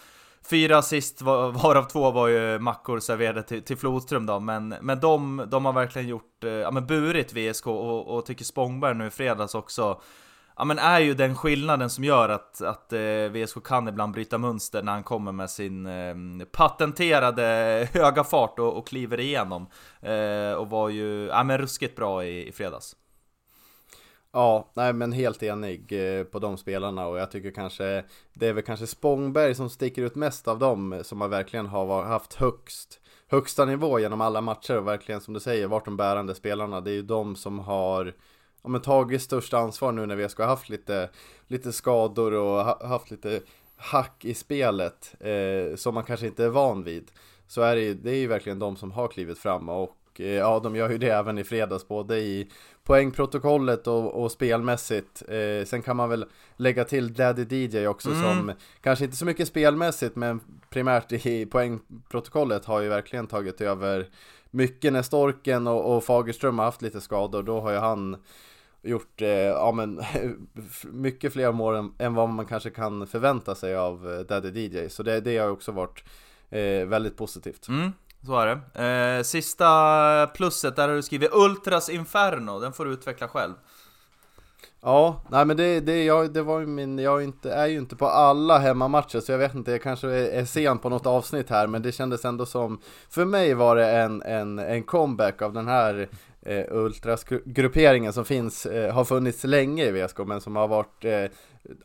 Fyra 0.50 0.78
assist, 0.78 1.22
varav 1.22 1.82
två 1.82 2.10
var 2.10 2.28
ju 2.28 2.58
mackor 2.58 3.00
serverade 3.00 3.42
till, 3.42 3.62
till 3.62 3.76
Flodström 3.76 4.26
då, 4.26 4.40
men, 4.40 4.68
men 4.68 5.00
de, 5.00 5.44
de 5.48 5.64
har 5.64 5.72
verkligen 5.72 6.08
gjort, 6.08 6.44
eh, 6.44 6.50
ja 6.50 6.70
men 6.70 6.86
burit 6.86 7.32
VSK 7.32 7.66
och, 7.66 8.16
och 8.16 8.26
tycker 8.26 8.44
Spångberg 8.44 8.94
nu 8.94 9.06
i 9.06 9.10
fredags 9.10 9.54
också 9.54 10.00
ja, 10.56 10.64
men 10.64 10.78
är 10.78 11.00
ju 11.00 11.14
den 11.14 11.36
skillnaden 11.36 11.90
som 11.90 12.04
gör 12.04 12.28
att, 12.28 12.62
att 12.62 12.92
eh, 12.92 13.28
VSK 13.32 13.64
kan 13.64 13.88
ibland 13.88 14.12
bryta 14.12 14.38
mönster 14.38 14.82
när 14.82 14.92
han 14.92 15.02
kommer 15.02 15.32
med 15.32 15.50
sin 15.50 15.86
eh, 15.86 16.46
patenterade 16.52 17.42
höga 17.92 18.24
fart 18.24 18.58
och, 18.58 18.76
och 18.76 18.86
kliver 18.86 19.20
igenom. 19.20 19.66
Eh, 20.00 20.52
och 20.52 20.70
var 20.70 20.88
ju 20.88 21.26
ja, 21.26 21.44
men 21.44 21.58
ruskigt 21.58 21.96
bra 21.96 22.24
i, 22.24 22.48
i 22.48 22.52
fredags. 22.52 22.96
Ja, 24.32 24.70
nej 24.74 24.92
men 24.92 25.12
helt 25.12 25.42
enig 25.42 25.92
eh, 25.92 26.24
på 26.24 26.38
de 26.38 26.56
spelarna 26.56 27.06
och 27.06 27.18
jag 27.18 27.30
tycker 27.30 27.50
kanske 27.50 28.04
det 28.34 28.46
är 28.46 28.52
väl 28.52 28.64
kanske 28.64 28.86
Spångberg 28.86 29.54
som 29.54 29.70
sticker 29.70 30.02
ut 30.02 30.14
mest 30.14 30.48
av 30.48 30.58
dem 30.58 31.00
som 31.04 31.20
har 31.20 31.28
verkligen 31.28 31.66
har 31.66 32.04
haft 32.04 32.34
högst 32.34 33.00
högsta 33.28 33.64
nivå 33.64 33.98
genom 33.98 34.20
alla 34.20 34.40
matcher 34.40 34.78
och 34.78 34.86
verkligen 34.86 35.20
som 35.20 35.34
du 35.34 35.40
säger 35.40 35.66
varit 35.66 35.84
de 35.84 35.96
bärande 35.96 36.34
spelarna. 36.34 36.80
Det 36.80 36.90
är 36.90 36.94
ju 36.94 37.02
de 37.02 37.36
som 37.36 37.58
har 37.58 38.14
ja, 38.66 38.70
men 38.70 38.80
tagit 38.80 39.22
störst 39.22 39.54
ansvar 39.54 39.92
nu 39.92 40.06
när 40.06 40.16
vi 40.16 40.28
ska 40.28 40.42
ha 40.42 40.50
haft 40.50 40.68
lite, 40.68 41.10
lite 41.46 41.72
skador 41.72 42.32
och 42.32 42.64
ha, 42.64 42.86
haft 42.86 43.10
lite 43.10 43.40
hack 43.76 44.24
i 44.24 44.34
spelet 44.34 45.14
eh, 45.20 45.76
som 45.76 45.94
man 45.94 46.04
kanske 46.04 46.26
inte 46.26 46.44
är 46.44 46.48
van 46.48 46.84
vid. 46.84 47.10
Så 47.46 47.62
är 47.62 47.76
det, 47.76 47.82
ju, 47.82 47.94
det 47.94 48.10
är 48.10 48.16
ju 48.16 48.26
verkligen 48.26 48.58
de 48.58 48.76
som 48.76 48.92
har 48.92 49.08
klivit 49.08 49.38
fram 49.38 49.68
och 49.68 49.96
eh, 50.18 50.26
ja, 50.26 50.60
de 50.60 50.76
gör 50.76 50.90
ju 50.90 50.98
det 50.98 51.08
även 51.08 51.38
i 51.38 51.44
fredags, 51.44 51.88
både 51.88 52.18
i 52.18 52.50
poängprotokollet 52.84 53.86
och, 53.86 54.22
och 54.22 54.32
spelmässigt. 54.32 55.22
Eh, 55.28 55.66
sen 55.66 55.82
kan 55.82 55.96
man 55.96 56.08
väl 56.08 56.24
lägga 56.56 56.84
till 56.84 57.14
Daddy 57.14 57.66
DJ 57.66 57.86
också 57.86 58.10
mm. 58.10 58.22
som 58.22 58.52
kanske 58.80 59.04
inte 59.04 59.16
så 59.16 59.24
mycket 59.24 59.48
spelmässigt 59.48 60.16
men 60.16 60.40
primärt 60.70 61.12
i 61.12 61.46
poängprotokollet 61.46 62.64
har 62.64 62.80
ju 62.80 62.88
verkligen 62.88 63.26
tagit 63.26 63.60
över 63.60 64.08
mycket 64.50 64.92
när 64.92 65.02
Storken 65.02 65.66
och, 65.66 65.96
och 65.96 66.04
Fagerström 66.04 66.58
har 66.58 66.66
haft 66.66 66.82
lite 66.82 67.00
skador. 67.00 67.42
Då 67.42 67.60
har 67.60 67.70
ju 67.70 67.78
han 67.78 68.16
gjort 68.86 69.22
eh, 69.22 69.28
ja, 69.28 69.72
men, 69.72 70.02
mycket 70.84 71.32
fler 71.32 71.52
mål 71.52 71.74
än, 71.74 71.92
än, 71.98 72.14
vad 72.14 72.28
man 72.28 72.46
kanske 72.46 72.70
kan 72.70 73.06
förvänta 73.06 73.54
sig 73.54 73.76
av 73.76 74.12
eh, 74.12 74.18
Daddy 74.18 74.48
DJ. 74.48 74.88
Så 74.88 75.02
det, 75.02 75.20
det 75.20 75.38
har 75.38 75.48
också 75.48 75.72
varit 75.72 76.04
eh, 76.50 76.86
väldigt 76.86 77.16
positivt. 77.16 77.68
Mm, 77.68 77.92
så 78.26 78.38
är 78.38 78.46
det. 78.46 78.84
Eh, 78.84 79.22
sista 79.22 80.26
plusset, 80.26 80.76
där 80.76 80.88
har 80.88 80.94
du 80.94 81.02
skrivit 81.02 81.30
Ultras 81.32 81.88
Inferno, 81.88 82.60
den 82.60 82.72
får 82.72 82.84
du 82.84 82.92
utveckla 82.92 83.28
själv. 83.28 83.54
Ja, 84.80 85.22
nej 85.28 85.44
men 85.44 85.56
det, 85.56 85.80
det, 85.80 86.04
jag, 86.04 86.32
det 86.32 86.42
var 86.42 86.60
ju 86.60 86.66
min, 86.66 86.98
jag 86.98 87.20
är, 87.20 87.24
inte, 87.24 87.52
är 87.52 87.66
ju 87.66 87.78
inte 87.78 87.96
på 87.96 88.06
alla 88.06 88.58
hemmamatcher 88.58 89.20
så 89.20 89.32
jag 89.32 89.38
vet 89.38 89.54
inte, 89.54 89.70
jag 89.70 89.82
kanske 89.82 90.08
är, 90.08 90.40
är 90.40 90.44
sen 90.44 90.78
på 90.78 90.88
något 90.88 91.06
avsnitt 91.06 91.50
här 91.50 91.66
men 91.66 91.82
det 91.82 91.92
kändes 91.92 92.24
ändå 92.24 92.46
som, 92.46 92.80
för 93.10 93.24
mig 93.24 93.54
var 93.54 93.76
det 93.76 93.90
en, 93.90 94.22
en, 94.22 94.58
en 94.58 94.82
comeback 94.82 95.42
av 95.42 95.52
den 95.52 95.68
här 95.68 96.08
eh, 96.46 96.64
ultrasgrupperingen 96.70 98.12
som 98.12 98.24
finns, 98.24 98.66
eh, 98.66 98.94
har 98.94 99.04
funnits 99.04 99.44
länge 99.44 99.84
i 99.84 99.90
VSK 99.90 100.18
men 100.18 100.40
som 100.40 100.56
har 100.56 100.68
varit 100.68 101.04
eh, 101.04 101.24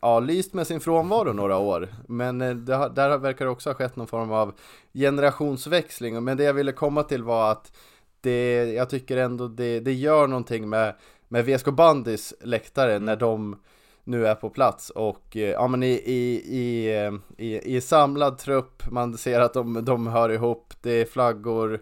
ja, 0.00 0.20
lyst 0.20 0.54
med 0.54 0.66
sin 0.66 0.80
frånvaro 0.80 1.32
några 1.32 1.56
år. 1.56 1.88
Men 2.08 2.40
eh, 2.40 2.54
det, 2.54 2.92
där 2.94 3.18
verkar 3.18 3.44
det 3.44 3.50
också 3.50 3.70
ha 3.70 3.74
skett 3.74 3.96
någon 3.96 4.06
form 4.06 4.32
av 4.32 4.54
generationsväxling. 4.94 6.24
Men 6.24 6.36
det 6.36 6.44
jag 6.44 6.54
ville 6.54 6.72
komma 6.72 7.02
till 7.02 7.22
var 7.22 7.52
att 7.52 7.72
det, 8.20 8.72
jag 8.72 8.90
tycker 8.90 9.16
ändå 9.16 9.48
det, 9.48 9.80
det 9.80 9.92
gör 9.92 10.26
någonting 10.26 10.68
med, 10.68 10.94
med 11.28 11.44
VSK 11.44 11.66
Bandys 11.66 12.34
läktare 12.40 12.98
när 12.98 13.16
de 13.16 13.56
nu 14.04 14.26
är 14.26 14.34
på 14.34 14.50
plats 14.50 14.90
och 14.90 15.36
eh, 15.36 15.50
ja 15.50 15.66
men 15.68 15.82
i, 15.82 15.92
i, 15.92 16.42
i, 16.58 16.96
eh, 16.96 17.12
i, 17.46 17.76
i 17.76 17.80
samlad 17.80 18.38
trupp, 18.38 18.82
man 18.90 19.18
ser 19.18 19.40
att 19.40 19.54
de, 19.54 19.84
de 19.84 20.06
hör 20.06 20.28
ihop, 20.28 20.74
det 20.80 20.90
är 20.90 21.04
flaggor 21.04 21.80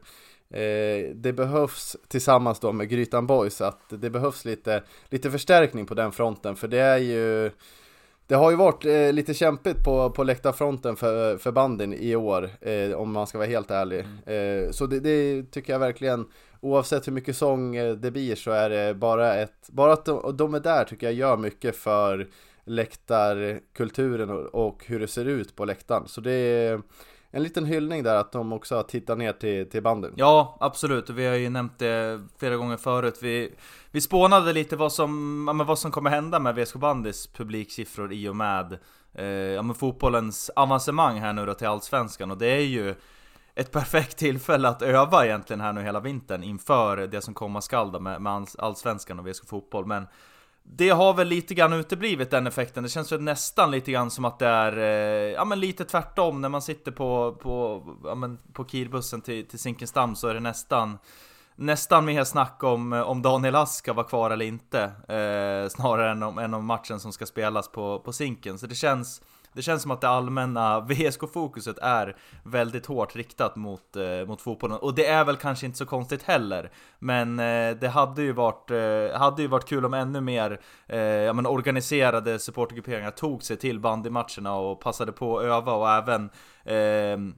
Eh, 0.51 1.15
det 1.15 1.33
behövs 1.33 1.97
tillsammans 2.09 2.61
då 2.61 2.73
med 2.73 2.89
Grytan 2.89 3.27
Boys 3.27 3.61
att 3.61 3.81
det 3.89 4.11
behövs 4.11 4.45
lite, 4.45 4.83
lite 5.09 5.31
förstärkning 5.31 5.87
på 5.87 5.95
den 5.95 6.13
fronten 6.13 6.57
för 6.57 6.69
det 6.69 6.79
är 6.79 6.99
ju 6.99 7.51
det 8.31 8.37
har 8.37 8.51
ju 8.51 8.57
varit 8.57 8.85
eh, 8.85 9.13
lite 9.13 9.35
kämpigt 9.35 9.85
på, 9.85 10.11
på 10.11 10.25
läktarfronten 10.25 10.97
för, 10.97 11.39
för 11.39 11.53
banden 11.53 11.95
i 11.95 12.17
år, 12.17 12.51
eh, 12.61 12.93
om 12.93 13.13
man 13.13 13.27
ska 13.27 13.39
vara 13.39 13.49
helt 13.49 13.71
ärlig. 13.71 14.07
Mm. 14.27 14.65
Eh, 14.65 14.71
så 14.71 14.87
det, 14.87 15.01
det, 15.01 15.43
tycker 15.51 15.73
jag 15.73 15.81
verkligen, 15.81 16.27
oavsett 16.61 17.07
hur 17.07 17.13
mycket 17.13 17.37
sång 17.37 17.77
eh, 17.77 17.95
det 17.95 18.11
blir 18.11 18.35
så 18.35 18.51
är 18.51 18.71
det 18.71 18.95
bara 18.95 19.35
ett, 19.35 19.69
bara 19.69 19.93
att 19.93 20.05
de, 20.05 20.37
de 20.37 20.55
är 20.55 20.61
där 20.61 20.85
tycker 20.85 21.07
jag 21.07 21.15
gör 21.15 21.37
mycket 21.37 21.77
för 21.77 22.29
läktarkulturen 22.65 24.31
och, 24.31 24.67
och 24.67 24.85
hur 24.87 25.01
det 25.01 25.09
ser 25.09 25.25
ut 25.25 25.57
på 25.57 25.65
läktaren. 25.65 26.09
Så 26.09 26.21
det 26.21 26.81
en 27.31 27.43
liten 27.43 27.65
hyllning 27.65 28.03
där 28.03 28.15
att 28.15 28.33
de 28.33 28.53
också 28.53 28.77
har 28.77 28.83
tittat 28.83 29.19
ner 29.19 29.33
till, 29.33 29.71
till 29.71 29.83
banden. 29.83 30.13
Ja, 30.17 30.57
absolut. 30.61 31.11
Vi 31.11 31.27
har 31.27 31.35
ju 31.35 31.51
nämnt 31.51 31.79
det 31.79 32.21
flera 32.39 32.57
gånger 32.57 32.77
förut. 32.77 33.19
Vi, 33.23 33.55
vi 33.91 34.01
spånade 34.01 34.53
lite 34.53 34.77
vad 34.77 34.93
som, 34.93 35.45
ja, 35.47 35.53
men 35.53 35.67
vad 35.67 35.79
som 35.79 35.91
kommer 35.91 36.11
hända 36.11 36.39
med 36.39 36.55
VSK 36.55 36.75
Bandys 36.75 37.27
publiksiffror 37.27 38.13
i 38.13 38.29
och 38.29 38.37
med 38.37 38.79
eh, 39.15 39.25
ja, 39.27 39.63
men 39.63 39.75
fotbollens 39.75 40.51
avancemang 40.57 41.21
här 41.21 41.33
nu 41.33 41.47
då 41.47 41.55
till 41.55 41.67
Allsvenskan. 41.67 42.31
Och 42.31 42.39
det 42.39 42.47
är 42.47 42.61
ju 42.61 42.95
ett 43.55 43.73
perfekt 43.73 44.17
tillfälle 44.17 44.69
att 44.69 44.83
öva 44.83 45.27
egentligen 45.27 45.61
här 45.61 45.73
nu 45.73 45.83
hela 45.83 46.01
vintern 46.01 46.43
inför 46.43 46.97
det 47.07 47.21
som 47.21 47.35
komma 47.35 47.61
skall 47.61 48.01
med, 48.01 48.23
med 48.23 48.47
Allsvenskan 48.59 49.19
och 49.19 49.29
VSK 49.29 49.49
Fotboll. 49.49 49.87
Men 49.87 50.07
det 50.63 50.91
har 50.91 51.15
väl 51.15 51.29
lite 51.29 51.55
grann 51.55 51.73
uteblivit 51.73 52.31
den 52.31 52.47
effekten, 52.47 52.83
det 52.83 52.89
känns 52.89 53.13
väl 53.13 53.21
nästan 53.21 53.71
lite 53.71 53.93
grann 53.93 54.11
som 54.11 54.25
att 54.25 54.39
det 54.39 54.47
är, 54.47 54.77
eh, 54.79 55.33
ja 55.33 55.45
men 55.45 55.61
lite 55.61 55.85
tvärtom. 55.85 56.41
När 56.41 56.49
man 56.49 56.63
sitter 56.63 56.93
på, 56.93 57.39
på, 57.43 57.83
ja 58.05 58.15
men 58.15 58.39
på 58.53 58.65
Kirbussen 58.65 59.21
till, 59.21 59.47
till 59.47 59.59
Zinkensdamm 59.59 60.17
så 60.17 60.29
är 60.29 60.35
det 60.35 60.41
nästan 60.41 60.99
Nästan 61.57 62.05
mer 62.05 62.25
snack 62.25 62.63
om, 62.63 62.93
eh, 62.93 63.01
om 63.01 63.23
Daniel 63.23 63.55
Ask 63.55 63.79
ska 63.79 63.93
vara 63.93 64.07
kvar 64.07 64.31
eller 64.31 64.45
inte 64.45 64.83
eh, 65.09 65.69
Snarare 65.69 66.11
än 66.11 66.23
om, 66.23 66.39
än 66.39 66.55
om 66.55 66.67
matchen 66.67 67.01
som 67.01 67.13
ska 67.13 67.27
spelas 67.27 67.69
på, 67.69 67.99
på 67.99 68.13
Zinken. 68.13 68.59
Så 68.59 68.67
det 68.67 68.75
känns 68.75 69.23
det 69.53 69.63
känns 69.63 69.83
som 69.83 69.91
att 69.91 70.01
det 70.01 70.09
allmänna 70.09 70.81
VSK-fokuset 70.81 71.79
är 71.79 72.17
väldigt 72.43 72.87
hårt 72.87 73.17
riktat 73.17 73.57
mot, 73.57 73.97
eh, 73.97 74.27
mot 74.27 74.41
fotbollen. 74.41 74.79
Och 74.79 74.95
det 74.95 75.07
är 75.07 75.25
väl 75.25 75.37
kanske 75.37 75.67
inte 75.67 75.79
så 75.79 75.87
konstigt 75.87 76.23
heller. 76.23 76.71
Men 76.99 77.39
eh, 77.39 77.77
det 77.77 77.89
hade 77.89 78.23
ju, 78.23 78.33
varit, 78.33 78.71
eh, 78.71 79.19
hade 79.21 79.43
ju 79.43 79.49
varit 79.49 79.69
kul 79.69 79.85
om 79.85 79.95
ännu 79.95 80.21
mer 80.21 80.61
eh, 80.87 80.99
ja, 81.01 81.33
men 81.33 81.47
organiserade 81.47 82.39
supportergrupperingar 82.39 83.11
tog 83.11 83.43
sig 83.43 83.57
till 83.57 83.81
bandymatcherna 83.81 84.55
och 84.55 84.81
passade 84.81 85.13
på 85.13 85.39
att 85.39 85.45
öva 85.45 85.73
och 85.73 85.91
även 85.91 86.31
eh, 86.65 87.35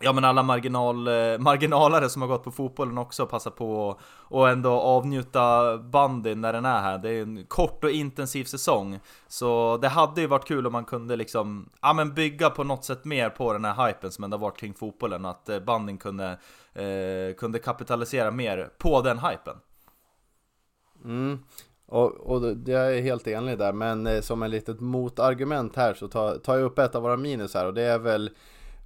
Ja 0.00 0.12
men 0.12 0.24
alla 0.24 0.42
marginal, 0.42 1.08
eh, 1.08 1.38
marginalare 1.38 2.08
som 2.08 2.22
har 2.22 2.28
gått 2.28 2.44
på 2.44 2.50
fotbollen 2.50 2.98
också 2.98 3.26
passar 3.26 3.50
på 3.50 4.00
och 4.04 4.48
ändå 4.48 4.70
avnjuta 4.70 5.78
bandyn 5.78 6.40
när 6.40 6.52
den 6.52 6.64
är 6.64 6.80
här. 6.80 6.98
Det 6.98 7.10
är 7.10 7.22
en 7.22 7.46
kort 7.46 7.84
och 7.84 7.90
intensiv 7.90 8.44
säsong. 8.44 9.00
Så 9.28 9.78
det 9.82 9.88
hade 9.88 10.20
ju 10.20 10.26
varit 10.26 10.48
kul 10.48 10.66
om 10.66 10.72
man 10.72 10.84
kunde 10.84 11.16
liksom, 11.16 11.70
ja 11.82 11.92
men 11.92 12.14
bygga 12.14 12.50
på 12.50 12.64
något 12.64 12.84
sätt 12.84 13.04
mer 13.04 13.30
på 13.30 13.52
den 13.52 13.64
här 13.64 13.86
hypen 13.86 14.12
som 14.12 14.24
ändå 14.24 14.36
varit 14.36 14.58
kring 14.58 14.74
fotbollen. 14.74 15.24
Att 15.24 15.48
eh, 15.48 15.60
bandyn 15.60 15.98
kunde, 15.98 16.38
eh, 16.72 17.34
kunde 17.38 17.58
kapitalisera 17.58 18.30
mer 18.30 18.70
på 18.78 19.00
den 19.00 19.18
hypen. 19.18 19.56
Mm. 21.04 21.38
Och, 21.86 22.12
och 22.12 22.56
jag 22.66 22.96
är 22.96 23.02
helt 23.02 23.26
enig 23.26 23.58
där, 23.58 23.72
men 23.72 24.06
eh, 24.06 24.20
som 24.20 24.42
en 24.42 24.50
litet 24.50 24.80
motargument 24.80 25.76
här 25.76 25.94
så 25.94 26.08
tar, 26.08 26.38
tar 26.38 26.56
jag 26.56 26.64
upp 26.64 26.78
ett 26.78 26.94
av 26.94 27.02
våra 27.02 27.16
minus 27.16 27.54
här 27.54 27.66
och 27.66 27.74
det 27.74 27.82
är 27.82 27.98
väl 27.98 28.30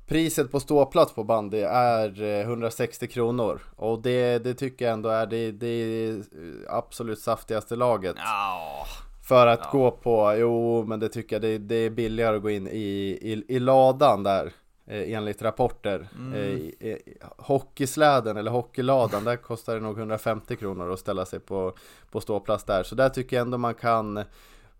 Priset 0.08 0.50
på 0.50 0.60
ståplats 0.60 1.12
på 1.12 1.24
bandy 1.24 1.60
är 1.60 2.40
160 2.40 3.04
eh, 3.04 3.08
kronor 3.08 3.60
och 3.76 4.02
det, 4.02 4.38
det 4.38 4.54
tycker 4.54 4.84
jag 4.84 4.92
ändå 4.92 5.08
är 5.08 5.26
det, 5.26 5.52
det 5.52 6.22
absolut 6.68 7.18
saftigaste 7.18 7.76
laget. 7.76 8.16
Ja. 8.18 8.86
För 9.28 9.46
att 9.46 9.60
ja. 9.62 9.70
gå 9.70 9.90
på, 9.90 10.34
jo 10.36 10.84
men 10.84 11.00
det 11.00 11.08
tycker 11.08 11.36
jag 11.36 11.42
det, 11.42 11.58
det 11.58 11.74
är 11.74 11.90
billigare 11.90 12.36
att 12.36 12.42
gå 12.42 12.50
in 12.50 12.68
i, 12.68 13.18
i, 13.22 13.44
i 13.48 13.58
ladan 13.58 14.22
där 14.22 14.52
eh, 14.86 15.12
enligt 15.12 15.42
rapporter. 15.42 16.08
Mm. 16.18 16.72
Eh, 16.80 16.96
hockeysläden 17.36 18.36
eller 18.36 18.50
hockeyladan, 18.50 19.24
där 19.24 19.36
kostar 19.36 19.74
det 19.74 19.80
nog 19.80 19.98
150 19.98 20.56
kronor 20.56 20.92
att 20.92 21.00
ställa 21.00 21.26
sig 21.26 21.40
på, 21.40 21.74
på 22.10 22.20
ståplats 22.20 22.64
där. 22.64 22.82
Så 22.82 22.94
där 22.94 23.08
tycker 23.08 23.36
jag 23.36 23.44
ändå 23.44 23.58
man 23.58 23.74
kan 23.74 24.24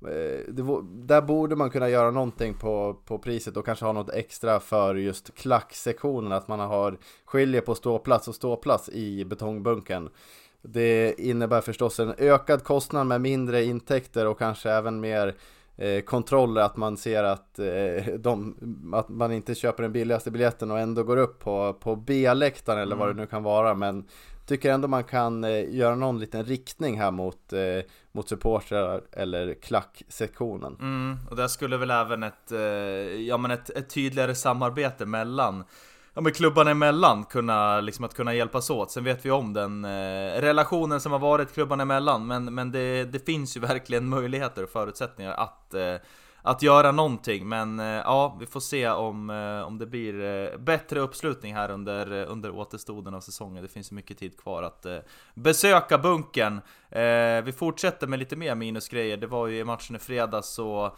Eh, 0.03 0.45
det, 0.49 0.63
där 0.83 1.23
borde 1.23 1.57
man 1.57 1.71
kunna 1.71 1.89
göra 1.89 2.11
någonting 2.11 2.55
på, 2.55 2.97
på 3.05 3.19
priset 3.19 3.57
och 3.57 3.65
kanske 3.65 3.85
ha 3.85 3.93
något 3.93 4.11
extra 4.11 4.61
för 4.61 4.95
just 4.95 5.35
klacksektionen, 5.35 6.33
att 6.33 6.49
man 6.49 6.61
har 6.61 6.99
skiljer 7.25 7.61
på 7.61 7.75
ståplats 7.75 8.29
och 8.29 8.35
ståplats 8.35 8.89
i 8.89 9.25
betongbunken. 9.25 10.09
Det 10.63 11.21
innebär 11.21 11.61
förstås 11.61 12.01
en 12.01 12.15
ökad 12.19 12.65
kostnad 12.65 13.07
med 13.07 13.21
mindre 13.21 13.65
intäkter 13.65 14.27
och 14.27 14.39
kanske 14.39 14.71
även 14.71 15.01
mer 15.01 15.35
eh, 15.77 16.01
kontroller, 16.01 16.63
att 16.63 16.77
man 16.77 16.97
ser 16.97 17.25
att, 17.25 17.59
eh, 17.59 18.15
de, 18.19 18.55
att 18.93 19.09
man 19.09 19.33
inte 19.33 19.55
köper 19.55 19.83
den 19.83 19.93
billigaste 19.93 20.31
biljetten 20.31 20.71
och 20.71 20.79
ändå 20.79 21.03
går 21.03 21.17
upp 21.17 21.39
på, 21.39 21.73
på 21.73 21.97
B-läktaren 21.97 22.81
eller 22.81 22.97
mm. 22.97 22.99
vad 22.99 23.17
det 23.17 23.21
nu 23.21 23.27
kan 23.27 23.43
vara. 23.43 23.75
Men 23.75 24.05
tycker 24.49 24.73
ändå 24.73 24.89
man 24.89 25.05
kan 25.05 25.45
eh, 25.45 25.75
göra 25.75 25.95
någon 25.95 26.21
liten 26.21 26.45
riktning 26.45 26.99
här 26.99 27.11
mot, 27.11 27.53
eh, 27.53 27.61
mot 28.13 28.29
supportrar 28.29 29.03
eller 29.13 29.55
klacksektionen. 29.55 30.77
Mm, 30.81 31.19
och 31.31 31.37
där 31.37 31.49
skulle 31.49 31.77
väl 31.77 31.91
även 31.91 32.23
ett, 32.23 32.53
eh, 32.53 32.61
ja, 32.61 33.37
men 33.37 33.51
ett, 33.51 33.71
ett 33.71 33.91
tydligare 33.91 34.35
samarbete 34.35 35.07
mellan 35.07 35.65
ja, 36.15 36.21
men 36.21 36.33
klubbarna 36.33 36.71
emellan 36.71 37.25
kunna, 37.25 37.81
liksom 37.81 38.05
att 38.05 38.15
kunna 38.15 38.35
hjälpas 38.35 38.71
åt. 38.71 38.91
Sen 38.91 39.05
vet 39.05 39.27
vi 39.27 39.31
om 39.31 39.53
den 39.53 39.85
eh, 39.85 40.41
relationen 40.41 41.01
som 41.01 41.13
har 41.13 41.19
varit 41.19 41.53
klubbarna 41.53 41.83
emellan, 41.83 42.27
men, 42.27 42.55
men 42.55 42.73
det, 42.73 43.05
det 43.05 43.27
finns 43.27 43.57
ju 43.57 43.61
verkligen 43.61 44.09
möjligheter 44.09 44.63
och 44.63 44.71
förutsättningar 44.71 45.33
att 45.33 45.75
eh, 45.75 45.95
att 46.49 46.63
göra 46.63 46.93
någonting. 46.93 47.49
Men 47.49 47.81
eh, 47.81 47.87
ja, 47.87 48.37
vi 48.41 48.47
får 48.47 48.61
se 48.61 48.89
om, 48.89 49.31
eh, 49.31 49.67
om 49.67 49.79
det 49.79 49.87
blir 49.87 50.25
eh, 50.25 50.59
bättre 50.59 51.01
uppslutning 51.01 51.55
här 51.55 51.71
under, 51.71 52.13
under 52.13 52.51
återstoden 52.51 53.15
av 53.15 53.21
säsongen. 53.21 53.63
Det 53.63 53.69
finns 53.69 53.93
mycket 53.93 54.19
tid 54.19 54.41
kvar 54.41 54.63
att 54.63 54.87
besöka 55.35 55.99
bunkern. 55.99 56.61
Vi 57.45 57.53
fortsätter 57.57 58.07
med 58.07 58.19
lite 58.19 58.37
mer 58.37 58.55
minusgrejer. 58.55 59.17
Det 59.17 59.27
var 59.27 59.47
ju 59.47 59.59
i 59.59 59.65
matchen 59.65 59.97
i 59.97 59.99
fredags 59.99 60.49
så 60.49 60.97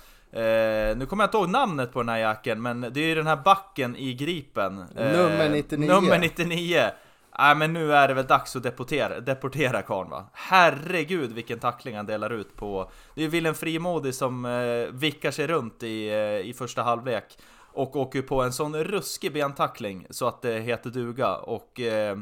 nu 0.97 1.07
kommer 1.09 1.25
jag 1.25 1.29
inte 1.29 1.37
ihåg 1.37 1.49
namnet 1.49 1.93
på 1.93 1.99
den 1.99 2.09
här 2.09 2.19
jacken, 2.19 2.63
men 2.63 2.81
det 2.81 3.01
är 3.01 3.07
ju 3.07 3.15
den 3.15 3.27
här 3.27 3.37
backen 3.37 3.97
i 3.97 4.15
Gripen. 4.15 4.77
Nummer 4.95 5.51
99. 5.51 5.89
Nummer 5.89 6.19
99. 6.19 6.91
Nej 7.39 7.57
men 7.57 7.73
nu 7.73 7.93
är 7.95 8.09
det 8.09 8.15
väl 8.15 8.27
dags 8.27 8.57
att 8.57 8.63
deportera, 8.63 9.21
deportera 9.21 9.83
karln 9.83 10.11
va? 10.11 10.27
Herregud 10.33 11.33
vilken 11.33 11.59
tackling 11.59 11.97
han 11.97 12.07
delar 12.07 12.31
ut 12.31 12.57
på 12.57 12.91
Det 13.15 13.21
är 13.21 13.23
ju 13.23 13.31
Willem 13.31 13.55
Frimodig 13.55 14.15
som 14.15 14.45
eh, 14.45 14.93
vickar 14.93 15.31
sig 15.31 15.47
runt 15.47 15.83
i, 15.83 16.09
eh, 16.09 16.49
i 16.49 16.55
första 16.59 16.83
halvlek 16.83 17.39
Och 17.73 17.97
åker 17.97 18.23
på 18.23 18.43
en 18.43 18.53
sån 18.53 18.77
ruskig 18.77 19.33
bentackling 19.33 20.07
så 20.11 20.29
att 20.29 20.43
det 20.43 20.61
heter 20.61 20.91
duga 20.91 21.37
och 21.37 21.81
eh, 21.81 22.19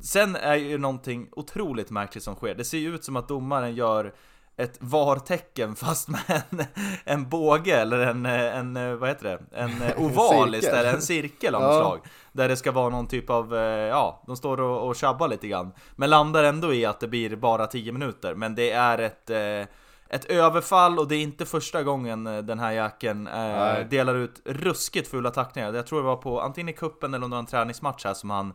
Sen 0.00 0.36
är 0.36 0.56
ju 0.56 0.78
någonting 0.78 1.28
otroligt 1.32 1.90
märkligt 1.90 2.24
som 2.24 2.34
sker 2.34 2.54
Det 2.54 2.64
ser 2.64 2.78
ju 2.78 2.94
ut 2.94 3.04
som 3.04 3.16
att 3.16 3.28
domaren 3.28 3.74
gör 3.74 4.14
ett 4.56 4.78
VAR-tecken 4.80 5.76
fast 5.76 6.08
med 6.08 6.20
en, 6.26 6.64
en 7.04 7.28
båge 7.28 7.80
eller 7.80 7.98
en, 7.98 8.26
en, 8.26 8.98
vad 8.98 9.08
heter 9.08 9.24
det? 9.24 9.56
En 9.56 9.82
oval 9.96 10.54
istället, 10.54 10.94
en 10.94 11.02
cirkel 11.02 11.54
av 11.54 11.62
ja. 11.62 11.78
slag. 11.78 12.00
Där 12.32 12.48
det 12.48 12.56
ska 12.56 12.72
vara 12.72 12.88
någon 12.88 13.06
typ 13.06 13.30
av, 13.30 13.56
eh, 13.56 13.60
ja, 13.62 14.22
de 14.26 14.36
står 14.36 14.60
och, 14.60 14.88
och 14.88 14.96
tjabbar 14.96 15.28
lite 15.28 15.48
grann. 15.48 15.72
Men 15.96 16.10
landar 16.10 16.44
ändå 16.44 16.74
i 16.74 16.84
att 16.84 17.00
det 17.00 17.08
blir 17.08 17.36
bara 17.36 17.66
10 17.66 17.92
minuter. 17.92 18.34
Men 18.34 18.54
det 18.54 18.70
är 18.70 18.98
ett, 18.98 19.30
eh, 19.30 19.74
ett 20.08 20.24
överfall 20.24 20.98
och 20.98 21.08
det 21.08 21.16
är 21.16 21.22
inte 21.22 21.46
första 21.46 21.82
gången 21.82 22.26
eh, 22.26 22.38
den 22.38 22.58
här 22.58 22.92
eh, 23.02 23.88
delar 23.88 24.14
ut 24.14 24.42
ruskigt 24.44 25.08
fulla 25.08 25.30
tacklingar. 25.30 25.72
Jag 25.72 25.86
tror 25.86 25.98
det 25.98 26.06
var 26.06 26.16
på 26.16 26.40
antingen 26.40 26.68
i 26.68 26.72
kuppen 26.72 27.14
eller 27.14 27.38
en 27.38 27.46
träningsmatch 27.46 28.04
här 28.04 28.14
som 28.14 28.30
han 28.30 28.54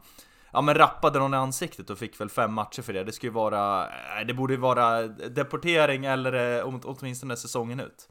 ja 0.54 0.62
men 0.62 0.76
rappade 0.76 1.20
någon 1.20 1.34
i 1.34 1.38
ansiktet 1.38 1.90
och 1.90 1.98
fick 1.98 2.22
väl 2.22 2.30
fem 2.30 2.54
matcher 2.54 2.82
för 2.82 2.94
det. 2.94 3.04
Det 3.04 3.12
skulle 3.12 3.30
ju 3.30 3.34
vara, 3.34 3.88
det 4.28 4.34
borde 4.34 4.54
ju 4.54 4.60
vara 4.60 5.08
deportering 5.08 6.06
eller 6.06 6.60
eh, 6.60 6.74
åtminstone 6.84 7.38
säsongen 7.38 7.80
ut. 7.80 8.08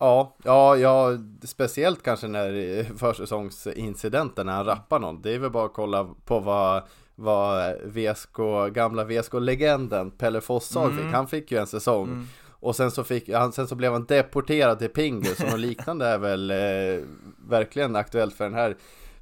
Ja, 0.00 0.36
ja, 0.44 0.76
ja, 0.76 1.18
speciellt 1.42 2.02
kanske 2.02 2.28
när 2.28 2.84
försäsongsincidenten 2.98 4.46
när 4.46 4.52
han 4.52 4.64
rappar 4.64 4.98
någon. 4.98 5.22
Det 5.22 5.34
är 5.34 5.38
väl 5.38 5.50
bara 5.50 5.66
att 5.66 5.72
kolla 5.72 6.04
på 6.24 6.40
vad, 6.40 6.82
vad 7.14 7.74
VSK, 7.84 8.36
gamla 8.72 9.04
VSK-legenden 9.04 10.10
Pelle 10.10 10.40
Fossag 10.40 10.90
mm. 10.90 11.04
fick. 11.04 11.14
Han 11.14 11.26
fick 11.26 11.52
ju 11.52 11.58
en 11.58 11.66
säsong. 11.66 12.08
Mm. 12.08 12.26
Och 12.60 12.76
sen 12.76 12.90
så, 12.90 13.04
fick, 13.04 13.28
han, 13.28 13.52
sen 13.52 13.68
så 13.68 13.74
blev 13.74 13.92
han 13.92 14.04
deporterad 14.04 14.78
till 14.78 14.88
Pingdus 14.88 15.40
och 15.40 15.50
något 15.50 15.60
liknande 15.60 16.06
är 16.06 16.18
väl 16.18 16.50
eh, 16.50 17.04
verkligen 17.48 17.96
aktuellt 17.96 18.34
för 18.34 18.44
den 18.44 18.54
här 18.54 18.76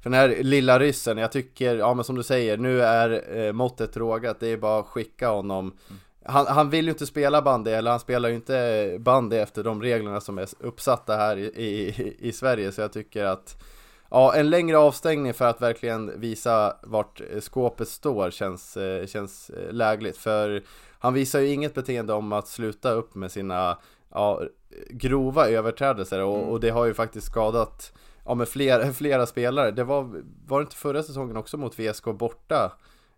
den 0.09 0.19
här 0.19 0.43
lilla 0.43 0.79
ryssen, 0.79 1.17
jag 1.17 1.31
tycker, 1.31 1.75
ja 1.75 1.93
men 1.93 2.03
som 2.03 2.15
du 2.15 2.23
säger, 2.23 2.57
nu 2.57 2.81
är 2.81 3.37
eh, 3.37 3.53
måttet 3.53 3.97
rågat, 3.97 4.39
det 4.39 4.47
är 4.47 4.57
bara 4.57 4.79
att 4.79 4.85
skicka 4.85 5.29
honom 5.29 5.65
mm. 5.89 5.99
han, 6.25 6.47
han 6.47 6.69
vill 6.69 6.85
ju 6.85 6.91
inte 6.91 7.05
spela 7.05 7.41
bandy, 7.41 7.71
eller 7.71 7.91
han 7.91 7.99
spelar 7.99 8.29
ju 8.29 8.35
inte 8.35 8.95
bandy 8.99 9.37
efter 9.37 9.63
de 9.63 9.81
reglerna 9.81 10.21
som 10.21 10.37
är 10.37 10.47
uppsatta 10.59 11.15
här 11.15 11.37
i, 11.37 11.45
i, 11.45 12.15
i 12.19 12.31
Sverige, 12.31 12.71
så 12.71 12.81
jag 12.81 12.93
tycker 12.93 13.25
att 13.25 13.63
Ja, 14.09 14.35
en 14.35 14.49
längre 14.49 14.77
avstängning 14.77 15.33
för 15.33 15.45
att 15.45 15.61
verkligen 15.61 16.19
visa 16.19 16.77
vart 16.83 17.21
skåpet 17.39 17.87
står 17.87 18.31
känns, 18.31 18.77
eh, 18.77 19.05
känns 19.05 19.49
eh, 19.49 19.73
lägligt. 19.73 20.17
För 20.17 20.63
han 20.99 21.13
visar 21.13 21.39
ju 21.39 21.47
inget 21.47 21.73
beteende 21.73 22.13
om 22.13 22.33
att 22.33 22.47
sluta 22.47 22.91
upp 22.91 23.15
med 23.15 23.31
sina 23.31 23.77
ja, 24.13 24.41
grova 24.89 25.47
överträdelser 25.47 26.23
och, 26.23 26.37
mm. 26.37 26.49
och 26.49 26.59
det 26.59 26.69
har 26.69 26.85
ju 26.85 26.93
faktiskt 26.93 27.27
skadat 27.27 27.93
ja, 28.27 28.35
med 28.35 28.47
flera, 28.47 28.93
flera 28.93 29.25
spelare. 29.25 29.71
Det 29.71 29.83
var, 29.83 30.23
var 30.47 30.59
det 30.59 30.63
inte 30.63 30.75
förra 30.75 31.03
säsongen 31.03 31.37
också 31.37 31.57
mot 31.57 31.79
VSK 31.79 32.05
borta? 32.05 32.71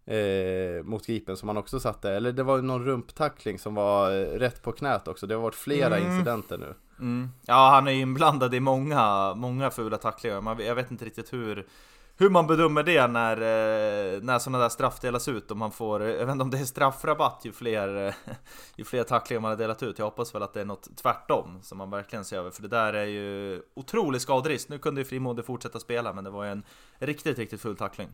Eh, 0.06 0.84
mot 0.84 1.08
Gripen 1.08 1.38
som 1.38 1.50
han 1.50 1.58
också 1.58 1.80
satte, 1.80 2.12
eller 2.12 2.32
det 2.32 2.44
var 2.44 2.62
någon 2.62 2.86
rumptackling 2.86 3.60
som 3.60 3.76
var 3.76 4.12
eh, 4.12 4.26
rätt 4.26 4.62
på 4.62 4.72
knät 4.72 5.08
också. 5.08 5.28
Det 5.28 5.36
har 5.36 5.42
varit 5.42 5.56
flera 5.56 5.98
mm. 5.98 6.12
incidenter 6.12 6.58
nu. 6.58 6.74
Mm. 7.00 7.30
Ja, 7.46 7.70
han 7.70 7.88
är 7.88 7.92
inblandad 7.92 8.54
i 8.54 8.60
många, 8.60 9.34
många 9.36 9.72
fula 9.72 9.98
tacklingar. 9.98 10.62
jag 10.62 10.76
vet 10.76 10.92
inte 10.92 11.06
riktigt 11.06 11.34
hur 11.34 11.68
hur 12.20 12.30
man 12.30 12.48
bedömer 12.48 12.84
det 12.84 13.08
när, 13.08 13.38
eh, 13.38 14.22
när 14.22 14.40
sådana 14.40 14.58
där 14.60 14.70
straff 14.70 15.00
delas 15.00 15.28
ut, 15.28 15.52
om 15.52 15.58
man 15.58 15.72
får, 15.72 16.02
jag 16.02 16.26
vet 16.26 16.32
inte 16.32 16.44
om 16.44 16.50
det 16.50 16.60
är 16.60 16.66
straffrabatt 16.66 17.42
ju 17.44 17.52
fler, 17.52 18.08
eh, 18.08 18.14
ju 18.76 18.84
fler 18.84 19.04
tacklingar 19.04 19.42
man 19.42 19.52
har 19.52 19.58
delat 19.58 19.84
ut. 19.84 20.00
Jag 20.00 20.06
hoppas 20.06 20.36
väl 20.36 20.44
att 20.44 20.54
det 20.54 20.62
är 20.62 20.66
något 20.66 20.98
tvärtom 20.98 21.60
som 21.62 21.78
man 21.78 21.90
verkligen 21.90 22.26
ser 22.26 22.38
över, 22.38 22.52
för 22.52 22.62
det 22.62 22.68
där 22.68 22.94
är 22.94 23.06
ju 23.06 23.62
otrolig 23.76 24.22
skaderisk. 24.22 24.70
Nu 24.70 24.80
kunde 24.80 25.02
ju 25.02 25.06
Frimodig 25.06 25.46
fortsätta 25.46 25.80
spela, 25.80 26.14
men 26.14 26.24
det 26.24 26.30
var 26.30 26.44
ju 26.44 26.52
en 26.52 26.64
riktigt, 26.98 27.38
riktigt 27.38 27.62
full 27.62 27.76
tackling. 27.76 28.10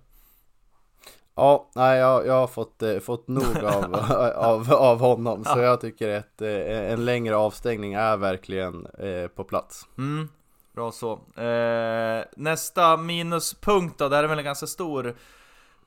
Ja, 1.35 1.69
nej, 1.75 1.99
jag, 1.99 2.27
jag 2.27 2.33
har 2.33 2.47
fått, 2.47 2.81
eh, 2.81 2.99
fått 2.99 3.27
nog 3.27 3.57
av, 3.63 3.95
av, 4.35 4.73
av 4.73 4.99
honom, 4.99 5.43
ja. 5.45 5.53
så 5.53 5.59
jag 5.59 5.81
tycker 5.81 6.17
att 6.17 6.41
eh, 6.41 6.91
en 6.91 7.05
längre 7.05 7.35
avstängning 7.35 7.93
är 7.93 8.17
verkligen 8.17 8.85
eh, 8.85 9.27
på 9.27 9.43
plats. 9.43 9.87
Mm. 9.97 10.29
Bra 10.75 10.91
så. 10.91 11.13
Eh, 11.41 12.25
nästa 12.35 12.97
minuspunkt 12.97 13.99
då, 13.99 14.09
det 14.09 14.15
här 14.15 14.23
är 14.23 14.27
väl 14.27 14.39
en 14.39 14.45
ganska 14.45 14.67
stor 14.67 15.15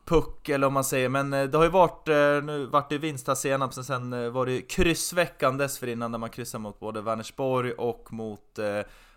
puck 0.05 0.49
eller 0.49 0.67
om 0.67 0.73
man 0.73 0.85
säger, 0.85 1.09
men 1.09 1.33
eh, 1.33 1.45
det 1.45 1.59
har 1.59 1.65
ju 1.65 1.71
varit, 1.71 2.09
eh, 2.09 2.15
nu 2.45 2.67
vart 2.67 2.89
det 2.89 2.99
vinst 2.99 3.27
här 3.27 3.35
senast, 3.35 3.75
sen, 3.75 3.85
sen 3.85 4.33
var 4.33 4.47
det 4.47 4.61
kryssveckan 4.61 5.57
dessförinnan 5.57 6.13
där 6.13 6.19
man 6.19 6.31
kryssade 6.31 6.63
mot 6.63 6.81
både 6.81 7.01
Vänersborg 7.01 7.73
och 7.73 8.13
mot 8.13 8.59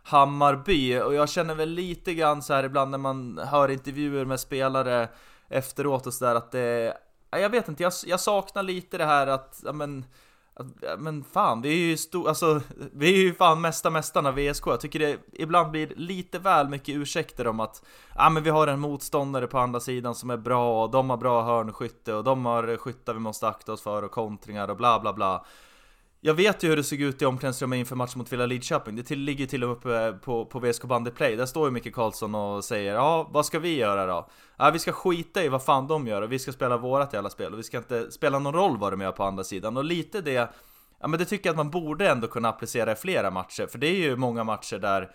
Hammarby. 0.03 0.99
Och 0.99 1.13
jag 1.13 1.29
känner 1.29 1.55
väl 1.55 1.69
lite 1.69 2.13
grann 2.13 2.41
så 2.41 2.53
här 2.53 2.63
ibland 2.63 2.91
när 2.91 2.97
man 2.97 3.39
hör 3.43 3.69
intervjuer 3.69 4.25
med 4.25 4.39
spelare 4.39 5.10
efteråt 5.49 6.07
och 6.07 6.13
sådär 6.13 6.36
att 6.36 6.51
det... 6.51 6.97
Jag 7.29 7.49
vet 7.49 7.67
inte, 7.67 7.84
jag, 7.84 7.93
jag 8.05 8.19
saknar 8.19 8.63
lite 8.63 8.97
det 8.97 9.05
här 9.05 9.27
att, 9.27 9.62
ja 9.65 9.73
men 9.73 10.05
Alltså, 10.53 10.75
men 10.97 11.23
fan, 11.23 11.61
vi 11.61 11.69
är 11.69 11.89
ju 11.89 11.97
stor, 11.97 12.27
alltså, 12.27 12.61
vi 12.93 13.13
är 13.13 13.17
ju 13.17 13.33
fan 13.33 13.61
mesta 13.61 13.89
mästarna 13.89 14.31
VSK. 14.31 14.67
Jag 14.67 14.81
tycker 14.81 14.99
det 14.99 15.17
ibland 15.33 15.71
blir 15.71 15.93
lite 15.95 16.39
väl 16.39 16.69
mycket 16.69 16.95
ursäkter 16.95 17.47
om 17.47 17.59
att 17.59 17.83
ja, 18.15 18.29
men 18.29 18.43
vi 18.43 18.49
har 18.49 18.67
en 18.67 18.79
motståndare 18.79 19.47
på 19.47 19.59
andra 19.59 19.79
sidan 19.79 20.15
som 20.15 20.29
är 20.29 20.37
bra 20.37 20.83
och 20.83 20.91
de 20.91 21.09
har 21.09 21.17
bra 21.17 21.41
hörnskytte 21.43 22.13
och 22.13 22.23
de 22.23 22.45
har 22.45 22.77
skyttar 22.77 23.13
vi 23.13 23.19
måste 23.19 23.47
akta 23.47 23.73
oss 23.73 23.81
för 23.81 24.03
och 24.03 24.11
kontringar 24.11 24.67
och 24.67 24.77
bla 24.77 24.99
bla 24.99 25.13
bla. 25.13 25.45
Jag 26.23 26.34
vet 26.34 26.63
ju 26.63 26.67
hur 26.67 26.75
det 26.75 26.84
såg 26.84 27.01
ut 27.01 27.21
i 27.21 27.25
omklädningsrummet 27.25 27.77
inför 27.77 27.95
matchen 27.95 28.17
mot 28.17 28.34
Villa 28.34 28.45
Lidköping. 28.45 28.95
Det 28.95 29.03
till, 29.03 29.19
ligger 29.19 29.45
till 29.45 29.63
och 29.63 29.69
med 29.69 29.77
uppe 29.77 30.19
på, 30.25 30.45
på 30.45 30.60
VSK 30.60 30.84
Bandy 30.84 31.12
Play. 31.12 31.36
Där 31.36 31.45
står 31.45 31.67
ju 31.67 31.71
Micke 31.71 31.95
Karlsson 31.95 32.36
och 32.36 32.63
säger 32.63 32.93
ja, 32.93 33.29
vad 33.31 33.45
ska 33.45 33.60
vi 33.60 33.75
göra 33.75 34.05
då? 34.05 34.29
Ja, 34.57 34.69
vi 34.69 34.79
ska 34.79 34.91
skita 34.91 35.43
i 35.43 35.49
vad 35.49 35.63
fan 35.63 35.88
de 35.88 36.07
gör 36.07 36.21
och 36.21 36.31
vi 36.31 36.39
ska 36.39 36.51
spela 36.51 36.77
vårat 36.77 37.13
jävla 37.13 37.29
spel 37.29 37.53
och 37.53 37.60
vi 37.60 37.63
ska 37.63 37.77
inte 37.77 38.12
spela 38.12 38.39
någon 38.39 38.53
roll 38.53 38.77
vad 38.77 38.93
de 38.93 39.01
gör 39.01 39.12
på 39.12 39.23
andra 39.23 39.43
sidan. 39.43 39.77
Och 39.77 39.84
lite 39.84 40.21
det, 40.21 40.49
ja 40.99 41.07
men 41.07 41.19
det 41.19 41.25
tycker 41.25 41.49
jag 41.49 41.53
att 41.53 41.57
man 41.57 41.69
borde 41.69 42.10
ändå 42.10 42.27
kunna 42.27 42.49
applicera 42.49 42.91
i 42.91 42.95
flera 42.95 43.31
matcher. 43.31 43.67
För 43.67 43.77
det 43.77 43.88
är 43.88 43.97
ju 43.97 44.15
många 44.15 44.43
matcher 44.43 44.77
där 44.77 45.12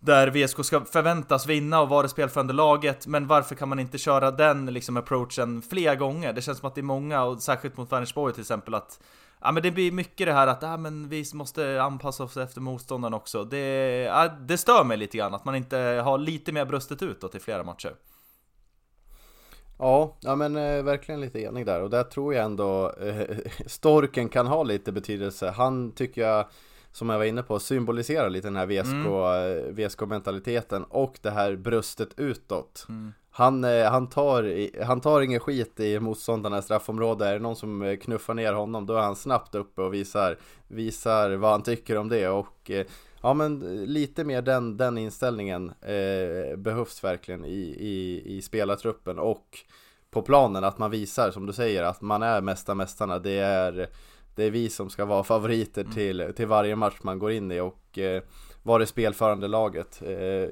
där 0.00 0.30
VSK 0.30 0.64
ska 0.64 0.80
förväntas 0.80 1.46
vinna 1.46 1.80
och 1.80 1.88
vara 1.88 2.02
det 2.02 2.08
spelförande 2.08 2.52
laget, 2.52 3.06
men 3.06 3.26
varför 3.26 3.54
kan 3.54 3.68
man 3.68 3.78
inte 3.78 3.98
köra 3.98 4.30
den 4.30 4.66
liksom 4.66 4.96
approachen 4.96 5.62
fler 5.62 5.94
gånger? 5.94 6.32
Det 6.32 6.42
känns 6.42 6.58
som 6.58 6.68
att 6.68 6.74
det 6.74 6.80
är 6.80 6.82
många, 6.82 7.22
och 7.22 7.42
särskilt 7.42 7.76
mot 7.76 7.92
Vänersborg 7.92 8.32
till 8.34 8.40
exempel, 8.40 8.74
att 8.74 9.00
Ja 9.40 9.52
men 9.52 9.62
det 9.62 9.70
blir 9.70 9.92
mycket 9.92 10.26
det 10.26 10.32
här 10.32 10.46
att 10.46 10.62
ja, 10.62 10.76
men 10.76 11.08
vi 11.08 11.24
måste 11.34 11.82
anpassa 11.82 12.24
oss 12.24 12.36
efter 12.36 12.60
motståndaren 12.60 13.14
också. 13.14 13.44
Det, 13.44 13.58
ja, 14.02 14.28
det 14.28 14.58
stör 14.58 14.84
mig 14.84 14.96
lite 14.96 15.18
grann 15.18 15.34
att 15.34 15.44
man 15.44 15.54
inte 15.54 15.76
har 15.78 16.18
lite 16.18 16.52
mer 16.52 16.64
bröstet 16.64 17.02
utåt 17.02 17.34
i 17.34 17.38
flera 17.38 17.64
matcher. 17.64 17.94
Ja, 19.78 20.16
ja 20.20 20.36
men 20.36 20.56
eh, 20.56 20.82
verkligen 20.82 21.20
lite 21.20 21.40
enig 21.40 21.66
där 21.66 21.82
och 21.82 21.90
där 21.90 22.02
tror 22.02 22.34
jag 22.34 22.44
ändå 22.44 22.92
eh, 22.92 23.38
Storken 23.66 24.28
kan 24.28 24.46
ha 24.46 24.62
lite 24.62 24.92
betydelse. 24.92 25.50
Han 25.50 25.92
tycker 25.92 26.22
jag, 26.22 26.46
som 26.92 27.08
jag 27.08 27.18
var 27.18 27.24
inne 27.24 27.42
på, 27.42 27.58
symboliserar 27.58 28.30
lite 28.30 28.46
den 28.46 28.56
här 28.56 28.66
VSK, 28.66 28.92
mm. 28.92 29.06
Eh, 29.06 29.86
VSK-mentaliteten 29.86 30.84
och 30.84 31.18
det 31.22 31.30
här 31.30 31.56
bröstet 31.56 32.08
utåt. 32.16 32.86
Mm. 32.88 33.12
Han, 33.38 33.64
eh, 33.64 33.90
han, 33.90 34.06
tar, 34.06 34.68
han 34.84 35.00
tar 35.00 35.20
ingen 35.20 35.40
skit 35.40 35.80
i 35.80 36.00
motståndarnas 36.00 36.64
straffområde. 36.64 37.28
Är 37.28 37.32
det 37.32 37.38
någon 37.38 37.56
som 37.56 37.82
eh, 37.82 37.96
knuffar 37.96 38.34
ner 38.34 38.52
honom 38.52 38.86
då 38.86 38.94
är 38.94 39.00
han 39.00 39.16
snabbt 39.16 39.54
uppe 39.54 39.82
och 39.82 39.94
visar, 39.94 40.38
visar 40.68 41.30
vad 41.30 41.50
han 41.50 41.62
tycker 41.62 41.96
om 41.96 42.08
det. 42.08 42.28
Och 42.28 42.70
eh, 42.70 42.86
ja 43.22 43.34
men 43.34 43.58
lite 43.84 44.24
mer 44.24 44.42
den, 44.42 44.76
den 44.76 44.98
inställningen 44.98 45.72
eh, 45.80 46.56
behövs 46.56 47.04
verkligen 47.04 47.44
i, 47.44 47.76
i, 47.78 48.22
i 48.36 48.42
spelartruppen 48.42 49.18
och 49.18 49.58
på 50.10 50.22
planen. 50.22 50.64
Att 50.64 50.78
man 50.78 50.90
visar 50.90 51.30
som 51.30 51.46
du 51.46 51.52
säger 51.52 51.82
att 51.82 52.00
man 52.00 52.22
är 52.22 52.40
mesta 52.40 52.74
mästarna. 52.74 53.18
Det 53.18 53.38
är, 53.38 53.88
det 54.34 54.44
är 54.44 54.50
vi 54.50 54.68
som 54.68 54.90
ska 54.90 55.04
vara 55.04 55.24
favoriter 55.24 55.82
mm. 55.82 55.94
till, 55.94 56.32
till 56.36 56.46
varje 56.46 56.76
match 56.76 56.98
man 57.02 57.18
går 57.18 57.30
in 57.32 57.52
i. 57.52 57.60
och 57.60 57.98
eh, 57.98 58.22
var 58.62 58.78
det 58.78 58.86
spelförande 58.86 59.48
laget. 59.48 60.02
Eh, 60.02 60.48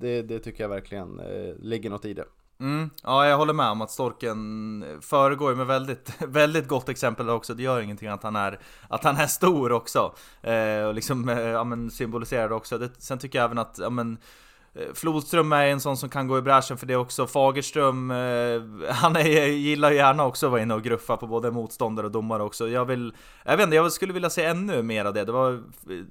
det, 0.00 0.22
det 0.22 0.38
tycker 0.38 0.64
jag 0.64 0.68
verkligen 0.68 1.20
eh, 1.20 1.54
ligger 1.58 1.90
något 1.90 2.04
i 2.04 2.14
det. 2.14 2.24
Mm, 2.60 2.90
ja, 3.02 3.26
jag 3.26 3.36
håller 3.36 3.52
med 3.52 3.70
om 3.70 3.80
att 3.80 3.90
Storken 3.90 4.84
föregår 5.00 5.54
med 5.54 5.66
väldigt, 5.66 6.22
väldigt 6.28 6.68
gott 6.68 6.88
exempel 6.88 7.30
också. 7.30 7.54
Det 7.54 7.62
gör 7.62 7.80
ingenting 7.80 8.08
att 8.08 8.22
han 8.22 8.36
är, 8.36 8.58
att 8.88 9.04
han 9.04 9.16
är 9.16 9.26
stor 9.26 9.72
också. 9.72 10.14
Eh, 10.42 10.84
och 10.84 10.94
liksom, 10.94 11.28
eh, 11.28 11.40
ja 11.40 11.64
men 11.64 11.90
symboliserar 11.90 12.48
det 12.48 12.54
också. 12.54 12.78
Det, 12.78 12.90
sen 12.98 13.18
tycker 13.18 13.38
jag 13.38 13.44
även 13.44 13.58
att, 13.58 13.78
ja 13.78 13.90
men 13.90 14.18
Eh, 14.18 14.47
Eh, 14.78 14.94
Flodström 14.94 15.52
är 15.52 15.66
en 15.66 15.80
sån 15.80 15.96
som 15.96 16.08
kan 16.08 16.28
gå 16.28 16.38
i 16.38 16.42
bräschen 16.42 16.78
för 16.78 16.86
det 16.86 16.96
också. 16.96 17.26
Fagerström, 17.26 18.10
eh, 18.10 18.86
han 18.90 19.16
är, 19.16 19.46
gillar 19.46 19.90
gärna 19.90 20.26
också 20.26 20.46
att 20.46 20.52
vara 20.52 20.62
inne 20.62 20.74
och 20.74 20.82
gruffa 20.82 21.16
på 21.16 21.26
både 21.26 21.50
motståndare 21.50 22.06
och 22.06 22.12
domare 22.12 22.42
också. 22.42 22.68
Jag 22.68 22.84
vill, 22.84 23.12
jag 23.44 23.56
vet 23.56 23.64
inte, 23.64 23.76
jag 23.76 23.92
skulle 23.92 24.12
vilja 24.12 24.30
se 24.30 24.44
ännu 24.44 24.82
mer 24.82 25.04
av 25.04 25.14
det. 25.14 25.24
Det 25.24 25.32
var, 25.32 25.62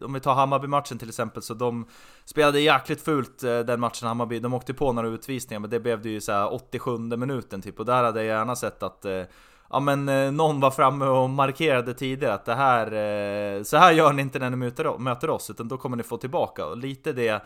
om 0.01 0.13
vi 0.13 0.19
tar 0.19 0.33
Hammarby-matchen 0.33 0.97
till 0.97 1.09
exempel, 1.09 1.41
så 1.41 1.53
de 1.53 1.85
spelade 2.25 2.59
jäkligt 2.59 3.01
fult 3.01 3.43
eh, 3.43 3.59
den 3.59 3.79
matchen 3.79 4.07
Hammarby. 4.07 4.39
De 4.39 4.53
åkte 4.53 4.73
på 4.73 4.93
några 4.93 5.07
utvisningar, 5.07 5.59
men 5.59 5.69
det 5.69 5.79
blev 5.79 6.01
det 6.01 6.09
ju 6.09 6.21
så 6.21 6.47
87 6.47 6.97
minuten 6.97 7.61
typ. 7.61 7.79
Och 7.79 7.85
där 7.85 8.03
hade 8.03 8.23
jag 8.23 8.37
gärna 8.37 8.55
sett 8.55 8.83
att 8.83 9.05
Ja 9.69 9.79
men 9.79 10.05
någon 10.37 10.59
var 10.59 10.71
framme 10.71 11.05
och 11.05 11.29
markerade 11.29 11.93
tidigare 11.93 12.33
att 12.33 12.45
det 12.45 12.53
här, 12.53 13.63
så 13.63 13.77
här 13.77 13.91
gör 13.91 14.13
ni 14.13 14.21
inte 14.21 14.39
när 14.39 14.49
ni 14.49 14.55
möter 14.99 15.29
oss, 15.29 15.49
utan 15.49 15.67
då 15.67 15.77
kommer 15.77 15.97
ni 15.97 16.03
få 16.03 16.17
tillbaka. 16.17 16.65
Och 16.65 16.77
lite 16.77 17.13
det 17.13 17.43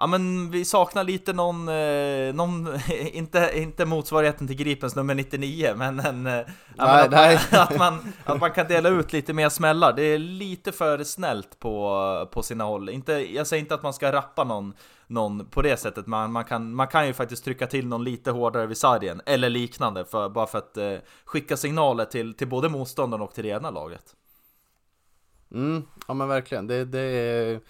Ja 0.00 0.06
men 0.06 0.50
vi 0.50 0.64
saknar 0.64 1.04
lite 1.04 1.32
någon, 1.32 1.68
eh, 1.68 2.34
någon 2.34 2.68
inte, 3.12 3.50
inte 3.54 3.84
motsvarigheten 3.84 4.46
till 4.46 4.56
Gripens 4.56 4.96
nummer 4.96 5.14
99 5.14 5.74
men 5.76 6.00
en, 6.00 6.26
eh, 6.26 6.32
nej, 6.32 6.46
att, 6.76 7.10
nej. 7.10 7.38
Man, 7.52 7.60
att, 7.60 7.78
man, 7.78 8.12
att 8.24 8.40
man 8.40 8.50
kan 8.50 8.68
dela 8.68 8.88
ut 8.88 9.12
lite 9.12 9.32
mer 9.32 9.48
smällar. 9.48 9.92
Det 9.92 10.02
är 10.02 10.18
lite 10.18 10.72
för 10.72 11.04
snällt 11.04 11.58
på, 11.58 12.28
på 12.32 12.42
sina 12.42 12.64
håll. 12.64 12.88
Inte, 12.88 13.12
jag 13.12 13.46
säger 13.46 13.60
inte 13.60 13.74
att 13.74 13.82
man 13.82 13.94
ska 13.94 14.12
rappa 14.12 14.44
någon, 14.44 14.74
någon 15.06 15.46
på 15.46 15.62
det 15.62 15.76
sättet, 15.76 16.06
man, 16.06 16.32
man, 16.32 16.44
kan, 16.44 16.74
man 16.74 16.86
kan 16.86 17.06
ju 17.06 17.12
faktiskt 17.12 17.44
trycka 17.44 17.66
till 17.66 17.86
någon 17.86 18.04
lite 18.04 18.30
hårdare 18.30 18.66
vid 18.66 18.76
sargen 18.76 19.20
eller 19.26 19.50
liknande 19.50 20.04
för, 20.04 20.28
bara 20.28 20.46
för 20.46 20.58
att 20.58 20.76
eh, 20.76 20.94
skicka 21.24 21.56
signaler 21.56 22.04
till, 22.04 22.34
till 22.34 22.48
både 22.48 22.68
motståndaren 22.68 23.22
och 23.22 23.34
till 23.34 23.44
det 23.44 23.50
ena 23.50 23.70
laget. 23.70 24.14
Mm, 25.54 25.82
ja 26.08 26.14
men 26.14 26.28
verkligen. 26.28 26.66
Det, 26.66 26.84
det 26.84 27.00
är 27.00 27.60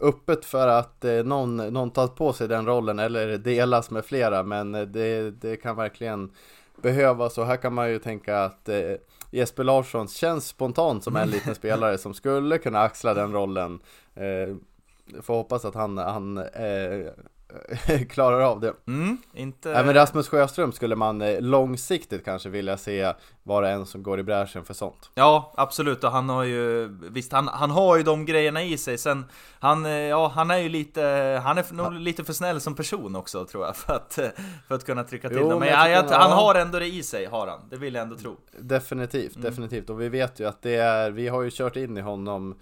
öppet 0.00 0.44
för 0.44 0.68
att 0.68 1.04
eh, 1.04 1.24
någon, 1.24 1.56
någon 1.56 1.90
tar 1.90 2.08
på 2.08 2.32
sig 2.32 2.48
den 2.48 2.66
rollen 2.66 2.98
eller 2.98 3.38
delas 3.38 3.90
med 3.90 4.04
flera 4.04 4.42
men 4.42 4.74
eh, 4.74 4.82
det, 4.82 5.30
det 5.30 5.56
kan 5.56 5.76
verkligen 5.76 6.30
behövas 6.82 7.38
och 7.38 7.46
här 7.46 7.56
kan 7.56 7.74
man 7.74 7.90
ju 7.90 7.98
tänka 7.98 8.44
att 8.44 8.68
eh, 8.68 8.92
Jesper 9.30 9.64
Larsson 9.64 10.08
känns 10.08 10.48
spontant 10.48 11.04
som 11.04 11.16
en 11.16 11.30
liten 11.30 11.54
spelare 11.54 11.98
som 11.98 12.14
skulle 12.14 12.58
kunna 12.58 12.80
axla 12.80 13.14
den 13.14 13.32
rollen. 13.32 13.80
Eh, 14.14 14.56
får 15.22 15.34
hoppas 15.34 15.64
att 15.64 15.74
han, 15.74 15.98
han 15.98 16.38
eh, 16.38 17.06
klarar 18.08 18.40
av 18.40 18.60
det. 18.60 18.74
Mm, 18.86 19.18
inte... 19.34 19.72
Även 19.72 19.94
Rasmus 19.94 20.28
Sjöström 20.28 20.72
skulle 20.72 20.96
man 20.96 21.22
eh, 21.22 21.40
långsiktigt 21.40 22.24
kanske 22.24 22.48
vilja 22.48 22.76
se 22.76 23.12
vara 23.42 23.70
en 23.70 23.86
som 23.86 24.02
går 24.02 24.20
i 24.20 24.22
bräschen 24.22 24.64
för 24.64 24.74
sånt. 24.74 25.10
Ja, 25.14 25.52
absolut. 25.56 26.04
Och 26.04 26.10
han 26.10 26.28
har 26.28 26.44
ju, 26.44 26.88
visst, 27.10 27.32
han, 27.32 27.48
han 27.48 27.70
har 27.70 27.96
ju 27.96 28.02
de 28.02 28.24
grejerna 28.24 28.62
i 28.62 28.78
sig. 28.78 28.98
Sen, 28.98 29.24
han, 29.58 29.86
eh, 29.86 29.92
ja, 29.92 30.28
han 30.34 30.50
är 30.50 30.58
ju 30.58 30.68
lite, 30.68 31.02
han 31.44 31.58
är 31.58 31.74
nog 31.74 31.92
lite 31.92 32.24
för 32.24 32.32
snäll 32.32 32.60
som 32.60 32.74
person 32.74 33.16
också 33.16 33.44
tror 33.44 33.66
jag, 33.66 33.76
för 33.86 33.94
att, 33.94 34.18
för 34.68 34.74
att 34.74 34.86
kunna 34.86 35.04
trycka 35.04 35.28
till 35.28 35.38
jo, 35.40 35.50
dem. 35.50 35.60
Men 35.60 35.68
jag, 35.68 35.90
jag, 35.90 36.02
han 36.02 36.32
har 36.32 36.54
ändå 36.54 36.78
det 36.78 36.86
i 36.86 37.02
sig, 37.02 37.26
har 37.26 37.46
han. 37.46 37.68
Det 37.70 37.76
vill 37.76 37.94
jag 37.94 38.02
ändå 38.02 38.16
tro. 38.16 38.36
Definitivt, 38.58 39.36
mm. 39.36 39.50
definitivt. 39.50 39.90
Och 39.90 40.00
vi 40.00 40.08
vet 40.08 40.40
ju 40.40 40.48
att 40.48 40.62
det 40.62 40.76
är, 40.76 41.10
vi 41.10 41.28
har 41.28 41.42
ju 41.42 41.50
kört 41.52 41.76
in 41.76 41.96
i 41.96 42.00
honom 42.00 42.54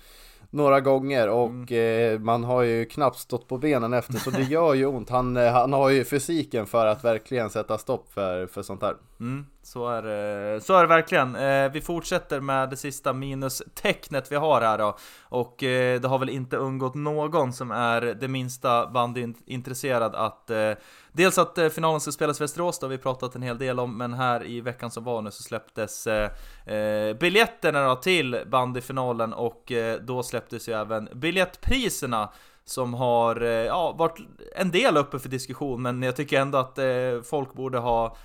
några 0.55 0.81
gånger 0.81 1.29
och 1.29 1.49
mm. 1.49 2.15
eh, 2.15 2.21
man 2.21 2.45
har 2.45 2.63
ju 2.63 2.85
knappt 2.85 3.19
stått 3.19 3.49
på 3.49 3.59
benen 3.59 3.93
efter 3.93 4.15
så 4.15 4.31
det 4.31 4.43
gör 4.51 4.75
ju 4.75 4.87
ont. 4.87 5.11
Han, 5.11 5.37
eh, 5.37 5.53
han 5.53 5.73
har 5.73 5.91
ju 5.91 6.05
fysiken 6.05 6.67
för 6.67 6.87
att 6.87 7.05
verkligen 7.05 7.51
sätta 7.51 7.79
stopp 7.79 8.13
för, 8.13 8.47
för 8.47 8.63
sånt 8.63 8.83
här. 8.83 8.95
Mm, 9.21 9.47
så, 9.63 9.89
är, 9.89 10.03
det, 10.03 10.61
så 10.61 10.75
är 10.75 10.81
det 10.83 10.89
verkligen. 10.89 11.37
Eh, 11.37 11.73
vi 11.73 11.81
fortsätter 11.81 12.41
med 12.41 12.71
det 12.71 12.77
sista 12.77 13.13
minustecknet 13.13 14.33
vi 14.33 14.37
har 14.37 14.61
här 14.61 14.79
då. 14.79 14.97
Och 15.23 15.63
eh, 15.63 16.01
det 16.01 16.09
har 16.09 16.19
väl 16.19 16.31
inte 16.31 16.57
undgått 16.57 16.95
någon 16.95 17.53
som 17.53 17.71
är 17.71 18.01
det 18.01 18.29
minsta 18.29 18.87
bandyintresserad 18.87 20.15
att 20.15 20.51
eh, 20.51 20.73
Dels 21.17 21.39
att 21.39 21.59
eh, 21.59 21.69
finalen 21.69 22.01
ska 22.01 22.13
spelas 22.13 22.41
i 22.41 22.45
Västerås, 22.45 22.79
det 22.79 22.87
har 22.87 22.91
vi 22.91 22.99
pratat 22.99 23.35
en 23.35 23.43
hel 23.43 23.59
del 23.59 23.81
om, 23.81 23.97
men 23.99 24.15
här 24.15 24.47
i 24.47 24.61
veckan 24.61 24.91
som 24.91 25.05
var 25.05 25.23
nu 25.23 25.31
så 25.31 25.43
släpptes 25.43 26.07
eh, 26.07 26.31
eh 26.67 27.17
biljetterna 27.17 27.89
då 27.89 27.97
till 27.97 28.39
bandyfinalen 28.47 29.33
och 29.33 29.73
eh, 29.73 30.01
då 30.01 30.23
släpptes 30.23 30.69
ju 30.69 30.73
även 30.73 31.09
biljettpriserna 31.15 32.33
som 32.65 32.95
har 32.95 33.43
eh, 33.43 33.49
ja, 33.49 33.93
varit 33.93 34.19
en 34.57 34.71
del 34.71 34.97
uppe 34.97 35.19
för 35.19 35.29
diskussion, 35.29 35.83
men 35.83 36.03
jag 36.03 36.17
tycker 36.17 36.41
ändå 36.41 36.59
att 36.59 36.79
eh, 36.79 37.23
folk 37.25 37.55
borde 37.55 37.79
ha 37.79 38.17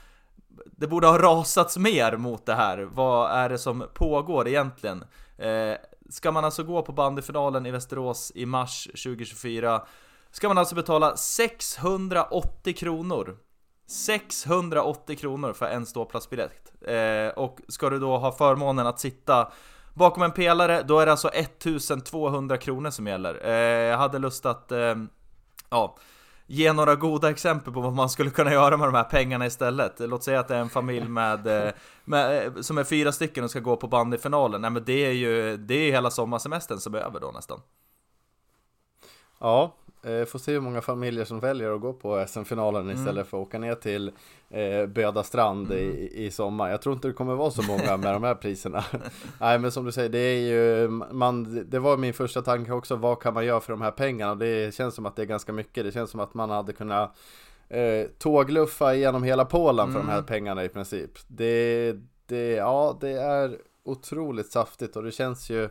det 0.65 0.87
borde 0.87 1.07
ha 1.07 1.17
rasats 1.17 1.77
mer 1.77 2.17
mot 2.17 2.45
det 2.45 2.55
här. 2.55 2.77
Vad 2.77 3.31
är 3.31 3.49
det 3.49 3.57
som 3.57 3.85
pågår 3.93 4.47
egentligen? 4.47 5.03
Eh, 5.37 5.73
ska 6.09 6.31
man 6.31 6.45
alltså 6.45 6.63
gå 6.63 6.81
på 6.81 6.91
bandyfinalen 6.91 7.65
i 7.65 7.71
Västerås 7.71 8.31
i 8.35 8.45
mars 8.45 8.83
2024 8.83 9.81
ska 10.31 10.47
man 10.47 10.57
alltså 10.57 10.75
betala 10.75 11.17
680 11.17 12.73
kronor. 12.73 13.37
680 13.87 15.15
kronor 15.15 15.53
för 15.53 15.65
en 15.65 15.85
ståplatsbiljett. 15.85 16.71
Eh, 16.81 17.37
Och 17.37 17.59
ska 17.67 17.89
du 17.89 17.99
då 17.99 18.17
ha 18.17 18.31
förmånen 18.31 18.87
att 18.87 18.99
sitta 18.99 19.51
bakom 19.93 20.23
en 20.23 20.31
pelare, 20.31 20.83
då 20.83 20.99
är 20.99 21.05
det 21.05 21.11
alltså 21.11 21.29
1200 21.29 22.57
kronor 22.57 22.89
som 22.89 23.07
gäller. 23.07 23.45
Eh, 23.45 23.89
Jag 23.89 23.97
hade 23.97 24.19
lust 24.19 24.45
att, 24.45 24.71
eh, 24.71 24.95
ja 25.69 25.97
Ge 26.51 26.73
några 26.73 26.95
goda 26.95 27.29
exempel 27.29 27.73
på 27.73 27.81
vad 27.81 27.93
man 27.93 28.09
skulle 28.09 28.29
kunna 28.29 28.51
göra 28.53 28.77
med 28.77 28.87
de 28.87 28.95
här 28.95 29.03
pengarna 29.03 29.45
istället. 29.45 29.93
Låt 29.99 30.23
säga 30.23 30.39
att 30.39 30.47
det 30.47 30.55
är 30.55 30.59
en 30.59 30.69
familj 30.69 31.07
med, 31.07 31.47
eh, 31.47 31.73
med 32.05 32.45
eh, 32.45 32.61
som 32.61 32.77
är 32.77 32.83
fyra 32.83 33.11
stycken 33.11 33.43
och 33.43 33.49
ska 33.49 33.59
gå 33.59 33.75
på 33.75 33.87
bandyfinalen. 33.87 34.61
Nej 34.61 34.69
men 34.71 34.83
det 34.85 35.05
är 35.05 35.11
ju, 35.11 35.57
det 35.57 35.73
är 35.73 35.91
hela 35.91 36.11
sommarsemestern 36.11 36.79
som 36.79 36.95
är 36.95 36.99
över 36.99 37.19
då 37.19 37.31
nästan. 37.31 37.61
Ja, 39.39 39.75
får 40.01 40.39
se 40.39 40.51
hur 40.51 40.59
många 40.59 40.81
familjer 40.81 41.25
som 41.25 41.39
väljer 41.39 41.75
att 41.75 41.81
gå 41.81 41.93
på 41.93 42.25
SM-finalen 42.27 42.81
Mm. 42.81 42.95
istället 42.95 43.27
för 43.27 43.41
att 43.41 43.47
åka 43.47 43.59
ner 43.59 43.75
till 43.75 44.11
eh, 44.49 44.85
Böda 44.85 45.23
strand 45.23 45.71
i, 45.71 46.11
i 46.13 46.31
sommar. 46.31 46.69
Jag 46.69 46.81
tror 46.81 46.95
inte 46.95 47.07
det 47.07 47.13
kommer 47.13 47.35
vara 47.35 47.51
så 47.51 47.61
många 47.63 47.97
med 48.03 48.13
de 48.13 48.23
här 48.23 48.35
priserna. 48.35 48.83
Nej 49.39 49.59
men 49.59 49.71
som 49.71 49.85
du 49.85 49.91
säger, 49.91 50.09
det 50.09 50.19
är 50.19 50.39
ju, 50.39 50.87
man, 51.11 51.63
det 51.69 51.79
var 51.79 51.97
min 51.97 52.13
första 52.13 52.41
tanke 52.41 52.71
också, 52.71 52.95
vad 52.95 53.19
kan 53.21 53.33
man 53.33 53.45
göra 53.45 53.59
för 53.59 53.73
de 53.73 53.81
här 53.81 53.91
pengarna? 53.91 54.31
Och 54.31 54.37
det 54.37 54.75
känns 54.75 54.95
som 54.95 55.05
att 55.05 55.15
det 55.15 55.21
är 55.21 55.25
ganska 55.25 55.53
mycket, 55.53 55.83
det 55.85 55.91
känns 55.91 56.11
som 56.11 56.19
att 56.19 56.33
man 56.33 56.49
hade 56.49 56.73
kunnat 56.73 57.15
eh, 57.69 58.07
tågluffa 58.17 58.95
igenom 58.95 59.23
hela 59.23 59.45
Polen 59.45 59.93
för 59.93 59.99
de 59.99 60.09
här 60.09 60.21
pengarna 60.21 60.63
i 60.63 60.69
princip. 60.69 61.11
Det, 61.27 61.95
det, 62.25 62.51
ja, 62.51 62.97
det 63.01 63.11
är 63.11 63.57
otroligt 63.83 64.51
saftigt 64.51 64.95
och 64.95 65.03
det 65.03 65.11
känns 65.11 65.49
ju 65.49 65.69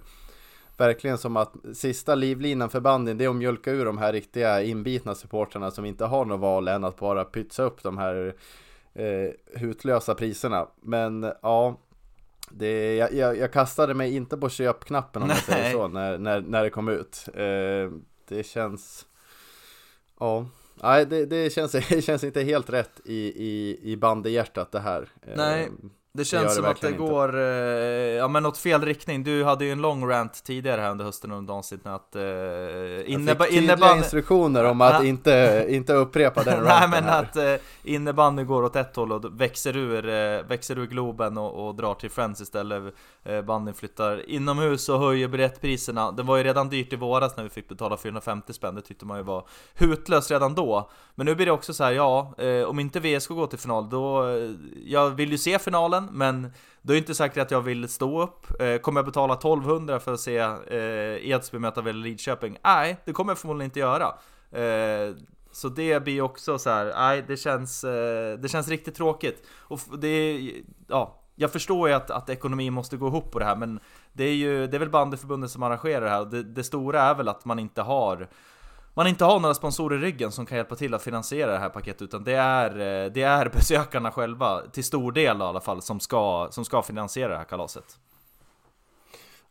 verkligen 0.80 1.18
som 1.18 1.36
att 1.36 1.54
sista 1.74 2.14
livlinan 2.14 2.70
för 2.70 2.80
bandyn 2.80 3.18
det 3.18 3.24
är 3.24 3.28
att 3.28 3.36
mjölka 3.36 3.70
ur 3.70 3.84
de 3.84 3.98
här 3.98 4.12
riktiga 4.12 4.62
inbitna 4.62 5.14
supporterna 5.14 5.70
som 5.70 5.84
inte 5.84 6.04
har 6.04 6.24
något 6.24 6.40
val 6.40 6.68
än 6.68 6.84
att 6.84 6.96
bara 6.96 7.24
pytsa 7.24 7.62
upp 7.62 7.82
de 7.82 7.98
här 7.98 8.34
eh, 8.94 9.30
hutlösa 9.60 10.14
priserna. 10.14 10.68
Men 10.82 11.32
ja, 11.42 11.76
det, 12.50 12.96
jag, 12.96 13.12
jag, 13.12 13.36
jag 13.36 13.52
kastade 13.52 13.94
mig 13.94 14.16
inte 14.16 14.36
på 14.36 14.48
köpknappen 14.48 15.22
om 15.22 15.28
jag 15.28 15.38
säger 15.38 15.62
Nej. 15.62 15.72
så 15.72 15.88
när, 15.88 16.18
när, 16.18 16.40
när 16.40 16.64
det 16.64 16.70
kom 16.70 16.88
ut. 16.88 17.28
Eh, 17.34 17.90
det 18.28 18.46
känns, 18.46 19.06
ja, 20.20 20.46
nej 20.74 21.06
det, 21.06 21.26
det, 21.26 21.52
känns, 21.52 21.72
det 21.88 22.04
känns 22.04 22.24
inte 22.24 22.42
helt 22.42 22.70
rätt 22.70 23.00
i, 23.04 23.44
i, 23.44 23.78
i 23.82 23.96
bandehjärtat 23.96 24.72
det 24.72 24.80
här. 24.80 25.08
Eh, 25.22 25.36
Nej. 25.36 25.68
Det 26.18 26.24
känns 26.24 26.48
det 26.48 26.62
som 26.62 26.64
att 26.64 26.80
det 26.80 26.92
går, 26.92 27.38
eh, 27.38 27.42
ja 28.16 28.28
men 28.28 28.46
åt 28.46 28.58
fel 28.58 28.82
riktning. 28.82 29.24
Du 29.24 29.44
hade 29.44 29.64
ju 29.64 29.72
en 29.72 29.80
lång 29.80 30.08
rant 30.08 30.44
tidigare 30.44 30.80
här 30.80 30.90
under 30.90 31.04
hösten 31.04 31.32
under 31.32 31.54
avsnittet 31.54 31.86
att 31.86 32.16
eh, 32.16 32.22
inneba, 33.12 33.46
innebandy... 33.46 33.98
instruktioner 33.98 34.64
om 34.64 34.80
att 34.80 35.04
inte, 35.04 35.66
inte 35.68 35.92
upprepa 35.92 36.42
den 36.42 36.58
Nej 36.64 36.72
ranten 36.72 36.90
men 36.90 37.04
här. 37.04 37.22
att 37.22 37.36
eh, 37.36 37.54
innebandy 37.82 38.44
går 38.44 38.62
åt 38.62 38.76
ett 38.76 38.96
håll 38.96 39.12
och 39.12 39.40
växer 39.40 39.76
ur, 39.76 40.08
eh, 40.08 40.42
växer 40.48 40.78
ur 40.78 40.86
Globen 40.86 41.38
och, 41.38 41.68
och 41.68 41.74
drar 41.74 41.94
till 41.94 42.10
Friends 42.10 42.40
istället. 42.40 42.94
Eh, 43.24 43.42
bandyn 43.42 43.74
flyttar 43.74 44.30
inomhus 44.30 44.88
och 44.88 45.00
höjer 45.00 45.28
biljettpriserna. 45.28 46.12
Det 46.12 46.22
var 46.22 46.36
ju 46.36 46.42
redan 46.42 46.68
dyrt 46.68 46.92
i 46.92 46.96
våras 46.96 47.36
när 47.36 47.44
vi 47.44 47.50
fick 47.50 47.68
betala 47.68 47.96
450 47.96 48.52
spänn, 48.52 48.74
det 48.74 48.82
tyckte 48.82 49.06
man 49.06 49.18
ju 49.18 49.24
var 49.24 49.46
hutlöst 49.74 50.30
redan 50.30 50.54
då. 50.54 50.90
Men 51.14 51.26
nu 51.26 51.34
blir 51.34 51.46
det 51.46 51.52
också 51.52 51.74
så 51.74 51.84
här, 51.84 51.92
ja, 51.92 52.34
eh, 52.38 52.62
om 52.62 52.80
inte 52.80 53.00
VSK 53.00 53.28
går 53.28 53.46
till 53.46 53.58
final 53.58 53.90
då, 53.90 54.28
eh, 54.28 54.50
jag 54.84 55.10
vill 55.10 55.32
ju 55.32 55.38
se 55.38 55.58
finalen, 55.58 56.07
men 56.10 56.42
då 56.82 56.92
är 56.92 56.94
det 56.94 56.98
inte 56.98 57.14
säkert 57.14 57.38
att 57.38 57.50
jag 57.50 57.60
vill 57.60 57.88
stå 57.88 58.22
upp. 58.22 58.60
Eh, 58.60 58.78
kommer 58.78 58.98
jag 58.98 59.06
betala 59.06 59.34
1200 59.34 60.00
för 60.00 60.12
att 60.12 60.20
se 60.20 60.38
eh, 60.38 61.30
Edsbyn 61.30 61.60
möta 61.60 61.80
väl 61.80 61.96
Lidköping? 61.96 62.58
Nej, 62.64 62.96
det 63.04 63.12
kommer 63.12 63.30
jag 63.30 63.38
förmodligen 63.38 63.66
inte 63.66 63.80
göra. 63.80 64.14
Eh, 64.50 65.14
så 65.52 65.68
det 65.68 66.04
blir 66.04 66.20
också 66.20 66.58
så 66.58 66.70
här, 66.70 66.92
nej 66.96 67.24
det 67.28 67.36
känns, 67.36 67.84
eh, 67.84 68.38
det 68.38 68.48
känns 68.48 68.68
riktigt 68.68 68.94
tråkigt. 68.94 69.46
Och 69.58 69.80
det 69.98 70.40
ja, 70.88 71.20
jag 71.34 71.52
förstår 71.52 71.88
ju 71.88 71.94
att, 71.94 72.10
att 72.10 72.28
ekonomin 72.28 72.72
måste 72.72 72.96
gå 72.96 73.06
ihop 73.06 73.30
på 73.30 73.38
det 73.38 73.44
här 73.44 73.56
men 73.56 73.80
det 74.12 74.24
är 74.24 74.34
ju, 74.34 74.66
det 74.66 74.76
är 74.76 74.78
väl 74.78 74.90
bandyförbundet 74.90 75.50
som 75.50 75.62
arrangerar 75.62 76.00
det 76.00 76.10
här 76.10 76.24
det, 76.24 76.42
det 76.42 76.64
stora 76.64 77.02
är 77.02 77.14
väl 77.14 77.28
att 77.28 77.44
man 77.44 77.58
inte 77.58 77.82
har 77.82 78.28
man 78.98 79.06
inte 79.06 79.24
har 79.24 79.40
några 79.40 79.54
sponsorer 79.54 79.96
i 79.96 80.00
ryggen 80.00 80.32
som 80.32 80.46
kan 80.46 80.56
hjälpa 80.56 80.76
till 80.76 80.94
att 80.94 81.02
finansiera 81.02 81.52
det 81.52 81.58
här 81.58 81.68
paketet 81.68 82.02
utan 82.02 82.24
det 82.24 82.34
är, 82.34 82.70
eh, 82.70 83.12
det 83.12 83.22
är 83.22 83.48
besökarna 83.54 84.10
själva, 84.10 84.62
till 84.72 84.84
stor 84.84 85.12
del 85.12 85.36
i 85.36 85.42
alla 85.42 85.60
fall, 85.60 85.82
som 85.82 86.00
ska, 86.00 86.48
som 86.50 86.64
ska 86.64 86.82
finansiera 86.82 87.28
det 87.28 87.36
här 87.36 87.44
kalaset. 87.44 87.98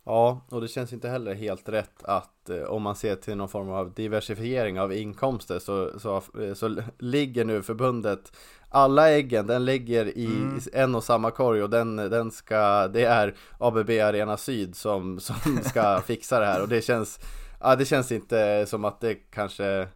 Ja, 0.03 0.41
och 0.49 0.61
det 0.61 0.67
känns 0.67 0.93
inte 0.93 1.09
heller 1.09 1.33
helt 1.33 1.69
rätt 1.69 2.03
att 2.03 2.49
eh, 2.49 2.61
om 2.61 2.81
man 2.81 2.95
ser 2.95 3.15
till 3.15 3.37
någon 3.37 3.49
form 3.49 3.69
av 3.69 3.93
diversifiering 3.93 4.79
av 4.79 4.93
inkomster 4.93 5.59
så, 5.59 5.99
så, 5.99 6.15
eh, 6.41 6.53
så 6.53 6.81
ligger 6.99 7.45
nu 7.45 7.63
förbundet 7.63 8.31
alla 8.69 9.09
äggen, 9.11 9.47
den 9.47 9.65
ligger 9.65 10.17
i 10.17 10.25
Mm. 10.25 10.59
en 10.73 10.95
och 10.95 11.03
samma 11.03 11.31
korg 11.31 11.63
och 11.63 11.69
den, 11.69 11.95
den 11.95 12.31
ska, 12.31 12.87
det 12.87 13.03
är 13.03 13.35
ABB 13.57 13.89
Arena 13.89 14.37
Syd 14.37 14.75
som, 14.75 15.19
som 15.19 15.59
ska 15.63 16.01
fixa 16.05 16.39
det 16.39 16.45
här 16.45 16.61
och 16.61 16.67
det 16.67 16.81
känns, 16.81 17.19
ja 17.59 17.75
det 17.75 17.85
känns 17.85 18.11
inte 18.11 18.65
som 18.67 18.85
att 18.85 19.01
det 19.01 19.15
kanske 19.15 19.87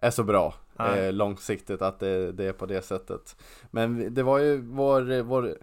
är 0.00 0.10
så 0.10 0.22
bra 0.22 0.54
eh, 0.78 1.12
långsiktigt 1.12 1.82
att 1.82 2.00
det, 2.00 2.32
det 2.32 2.44
är 2.44 2.52
på 2.52 2.66
det 2.66 2.82
sättet. 2.82 3.36
Men 3.70 4.14
det 4.14 4.22
var 4.22 4.38
ju 4.38 4.60
vår, 4.60 5.22
vår 5.22 5.56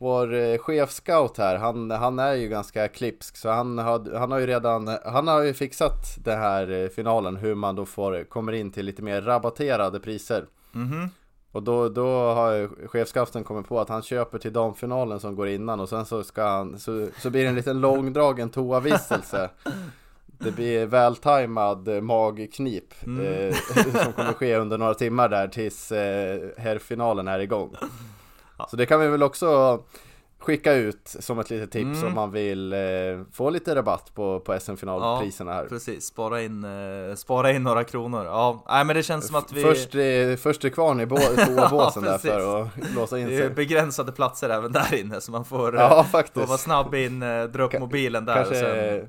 vår 0.00 0.34
eh, 0.34 0.58
chefscout 0.58 1.38
här, 1.38 1.56
han, 1.56 1.90
han 1.90 2.18
är 2.18 2.32
ju 2.32 2.48
ganska 2.48 2.88
klipsk 2.88 3.36
så 3.36 3.48
han 3.48 3.78
har, 3.78 4.18
han 4.18 4.32
har 4.32 4.38
ju 4.38 4.46
redan, 4.46 4.98
han 5.04 5.28
har 5.28 5.42
ju 5.42 5.54
fixat 5.54 6.16
den 6.24 6.38
här 6.38 6.70
eh, 6.70 6.88
finalen 6.88 7.36
hur 7.36 7.54
man 7.54 7.76
då 7.76 7.86
får, 7.86 8.24
kommer 8.24 8.52
in 8.52 8.70
till 8.70 8.86
lite 8.86 9.02
mer 9.02 9.22
rabatterade 9.22 10.00
priser. 10.00 10.46
Mhm. 10.72 11.08
Och 11.52 11.62
då, 11.62 11.88
då 11.88 12.32
har 12.32 12.52
ju 12.52 12.68
chefscouten 12.88 13.44
kommit 13.44 13.68
på 13.68 13.80
att 13.80 13.88
han 13.88 14.02
köper 14.02 14.38
till 14.38 14.52
damfinalen 14.52 15.20
som 15.20 15.36
går 15.36 15.48
innan 15.48 15.80
och 15.80 15.88
sen 15.88 16.06
så 16.06 16.24
ska 16.24 16.48
han, 16.48 16.78
så, 16.78 17.08
så 17.18 17.30
blir 17.30 17.42
det 17.42 17.48
en 17.48 17.54
liten 17.54 17.80
långdragen 17.80 18.50
toavistelse. 18.50 19.50
Det 20.40 20.50
blir 20.52 20.86
vältajmad 20.86 21.88
eh, 21.88 22.00
magknip 22.00 22.94
eh, 23.02 23.56
som 24.02 24.12
kommer 24.12 24.32
ske 24.32 24.56
under 24.56 24.78
några 24.78 24.94
timmar 24.94 25.28
där 25.28 25.48
tills 25.48 25.92
eh, 25.92 26.38
herrfinalen 26.58 27.28
är 27.28 27.38
igång. 27.38 27.74
Så 28.70 28.76
det 28.76 28.86
kan 28.86 29.00
vi 29.00 29.08
väl 29.08 29.22
också 29.22 29.80
skicka 30.38 30.72
ut 30.72 31.16
som 31.20 31.38
ett 31.38 31.50
litet 31.50 31.70
tips 31.70 31.86
Mm. 31.98 32.06
om 32.06 32.14
man 32.14 32.30
vill 32.32 32.72
eh, 32.72 32.78
få 33.32 33.50
lite 33.50 33.74
rabatt 33.74 34.14
på, 34.14 34.40
på 34.40 34.52
SM-finalpriserna 34.60 35.52
här. 35.52 35.64
Precis, 35.64 36.04
spara 36.06 36.42
in, 36.42 36.64
eh, 36.64 37.14
spara 37.14 37.52
in 37.52 37.62
några 37.62 37.84
kronor. 37.84 38.24
Ja, 38.24 38.64
nej 38.68 38.84
men 38.84 38.96
det 38.96 39.02
känns 39.02 39.26
som 39.26 39.36
att 39.36 39.52
vi... 39.52 39.62
Först, 39.62 39.94
eh, 39.94 40.36
först 40.36 40.64
är 40.64 40.68
kvarn 40.68 41.00
i 41.00 41.04
bå- 41.06 41.46
toabåsen 41.56 42.02
där 42.02 42.12
precis. 42.12 42.30
för 42.30 42.62
att 42.62 42.68
låsa 42.94 43.18
in 43.18 43.28
Det 43.28 43.34
är 43.34 43.38
sig. 43.40 43.50
begränsade 43.50 44.12
platser 44.12 44.50
även 44.50 44.72
där 44.72 44.94
inne 44.94 45.20
så 45.20 45.32
man 45.32 45.44
får, 45.44 45.74
eh, 45.76 45.80
Ja 45.82 45.88
får 45.88 45.94
vara 45.94 46.04
faktiskt. 46.04 46.60
snabb 46.60 46.94
in, 46.94 47.22
eh, 47.22 47.44
dra 47.44 47.62
upp 47.64 47.72
Ka- 47.72 47.80
mobilen 47.80 48.24
där 48.24 48.32
och 48.32 48.46
Kanske 48.46 48.54
sen... 49.00 49.08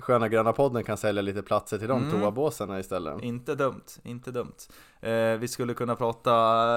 Sköna 0.00 0.28
Gröna 0.28 0.52
podden 0.52 0.84
kan 0.84 0.96
sälja 0.96 1.22
lite 1.22 1.42
platser 1.42 1.78
till 1.78 1.88
de 1.88 2.02
Mm. 2.08 2.20
toabåsarna 2.20 2.80
istället. 2.80 3.22
Inte 3.22 3.54
dumt, 3.54 3.84
inte 4.02 4.30
dumt. 4.30 4.56
Eh, 5.02 5.38
vi 5.38 5.48
skulle 5.48 5.74
kunna 5.74 5.96
prata 5.96 6.32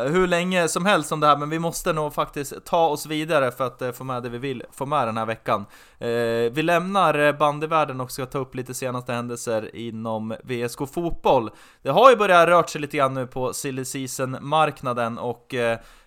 hur 0.07 0.27
länge 0.27 0.67
som 0.67 0.85
helst 0.85 1.11
om 1.11 1.19
det 1.19 1.27
här, 1.27 1.37
men 1.37 1.49
vi 1.49 1.59
måste 1.59 1.93
nog 1.93 2.13
faktiskt 2.13 2.65
ta 2.65 2.87
oss 2.87 3.05
vidare 3.05 3.51
för 3.51 3.67
att 3.67 3.81
eh, 3.81 3.91
få 3.91 4.03
med 4.03 4.23
det 4.23 4.29
vi 4.29 4.37
vill 4.37 4.63
få 4.71 4.85
med 4.85 5.07
den 5.07 5.17
här 5.17 5.25
veckan. 5.25 5.65
Eh, 5.99 6.07
vi 6.51 6.61
lämnar 6.61 7.33
bandyvärlden 7.33 8.01
och 8.01 8.11
ska 8.11 8.25
ta 8.25 8.37
upp 8.37 8.55
lite 8.55 8.73
senaste 8.73 9.13
händelser 9.13 9.75
inom 9.75 10.35
VSK 10.43 10.79
Fotboll. 10.93 11.49
Det 11.81 11.89
har 11.89 12.09
ju 12.09 12.15
börjat 12.15 12.47
röra 12.47 12.67
sig 12.67 12.81
lite 12.81 12.97
grann 12.97 13.13
nu 13.13 13.27
på 13.27 13.53
silly 13.53 13.85
season-marknaden 13.85 15.17
och 15.17 15.55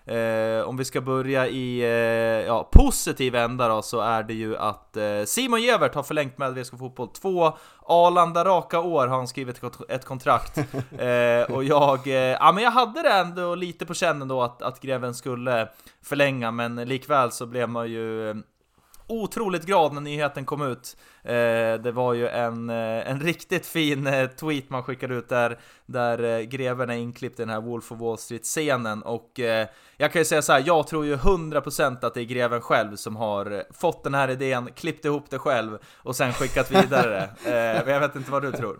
Eh, 0.07 0.61
om 0.61 0.77
vi 0.77 0.85
ska 0.85 1.01
börja 1.01 1.47
i 1.47 1.79
eh, 1.79 2.47
ja, 2.47 2.69
positiv 2.71 3.35
ända 3.35 3.67
då, 3.67 3.81
så 3.81 3.99
är 3.99 4.23
det 4.23 4.33
ju 4.33 4.57
att 4.57 4.97
eh, 4.97 5.23
Simon 5.25 5.61
Gevert 5.61 5.95
har 5.95 6.03
förlängt 6.03 6.37
med 6.37 6.53
VSK 6.53 6.77
Fotboll. 6.79 7.07
Två 7.07 7.57
Arlanda 7.87 8.45
raka 8.45 8.79
år 8.79 9.07
har 9.07 9.17
han 9.17 9.27
skrivit 9.27 9.55
ett 9.55 9.61
kont- 9.63 9.85
ett 9.89 10.05
kontrakt. 10.05 10.57
eh, 10.97 11.55
och 11.55 11.63
jag, 11.63 12.07
eh, 12.07 12.13
ja 12.13 12.51
men 12.51 12.63
jag 12.63 12.71
hade 12.71 13.01
det 13.01 13.13
ändå 13.13 13.55
lite 13.55 13.85
på 13.85 13.93
känn 13.93 14.27
då 14.27 14.41
att, 14.41 14.61
att 14.61 14.81
Greven 14.81 15.13
skulle 15.15 15.69
förlänga, 16.03 16.51
men 16.51 16.75
likväl 16.75 17.31
så 17.31 17.45
blev 17.45 17.69
man 17.69 17.89
ju 17.89 18.29
eh, 18.29 18.35
otroligt 19.07 19.65
glad 19.65 19.93
när 19.93 20.01
nyheten 20.01 20.45
kom 20.45 20.61
ut. 20.61 20.97
Eh, 21.27 21.79
det 21.79 21.91
var 21.91 22.13
ju 22.13 22.27
en, 22.27 22.69
eh, 22.69 23.11
en 23.11 23.19
riktigt 23.23 23.65
fin 23.65 24.07
eh, 24.07 24.29
tweet 24.29 24.69
man 24.69 24.83
skickade 24.83 25.15
ut 25.15 25.29
där, 25.29 25.57
där 25.85 26.41
greven 26.41 26.89
är 26.89 26.95
inklippt 26.95 27.39
i 27.39 27.41
den 27.41 27.49
här 27.49 27.61
Wolf 27.61 27.91
of 27.91 27.99
Wall 27.99 28.17
Street-scenen 28.17 29.03
och 29.03 29.39
jag 29.97 30.11
kan 30.11 30.21
ju 30.21 30.25
säga 30.25 30.41
så 30.41 30.53
här, 30.53 30.63
jag 30.65 30.87
tror 30.87 31.05
ju 31.05 31.15
100% 31.15 32.05
att 32.05 32.13
det 32.13 32.21
är 32.21 32.25
greven 32.25 32.61
själv 32.61 32.95
som 32.95 33.15
har 33.15 33.63
fått 33.73 34.03
den 34.03 34.13
här 34.13 34.29
idén, 34.29 34.69
klippt 34.75 35.05
ihop 35.05 35.29
det 35.29 35.39
själv 35.39 35.77
och 35.97 36.15
sen 36.15 36.33
skickat 36.33 36.71
vidare 36.71 37.09
det. 37.09 37.29
Men 37.85 37.93
jag 37.93 37.99
vet 37.99 38.15
inte 38.15 38.31
vad 38.31 38.41
du 38.41 38.51
tror. 38.51 38.79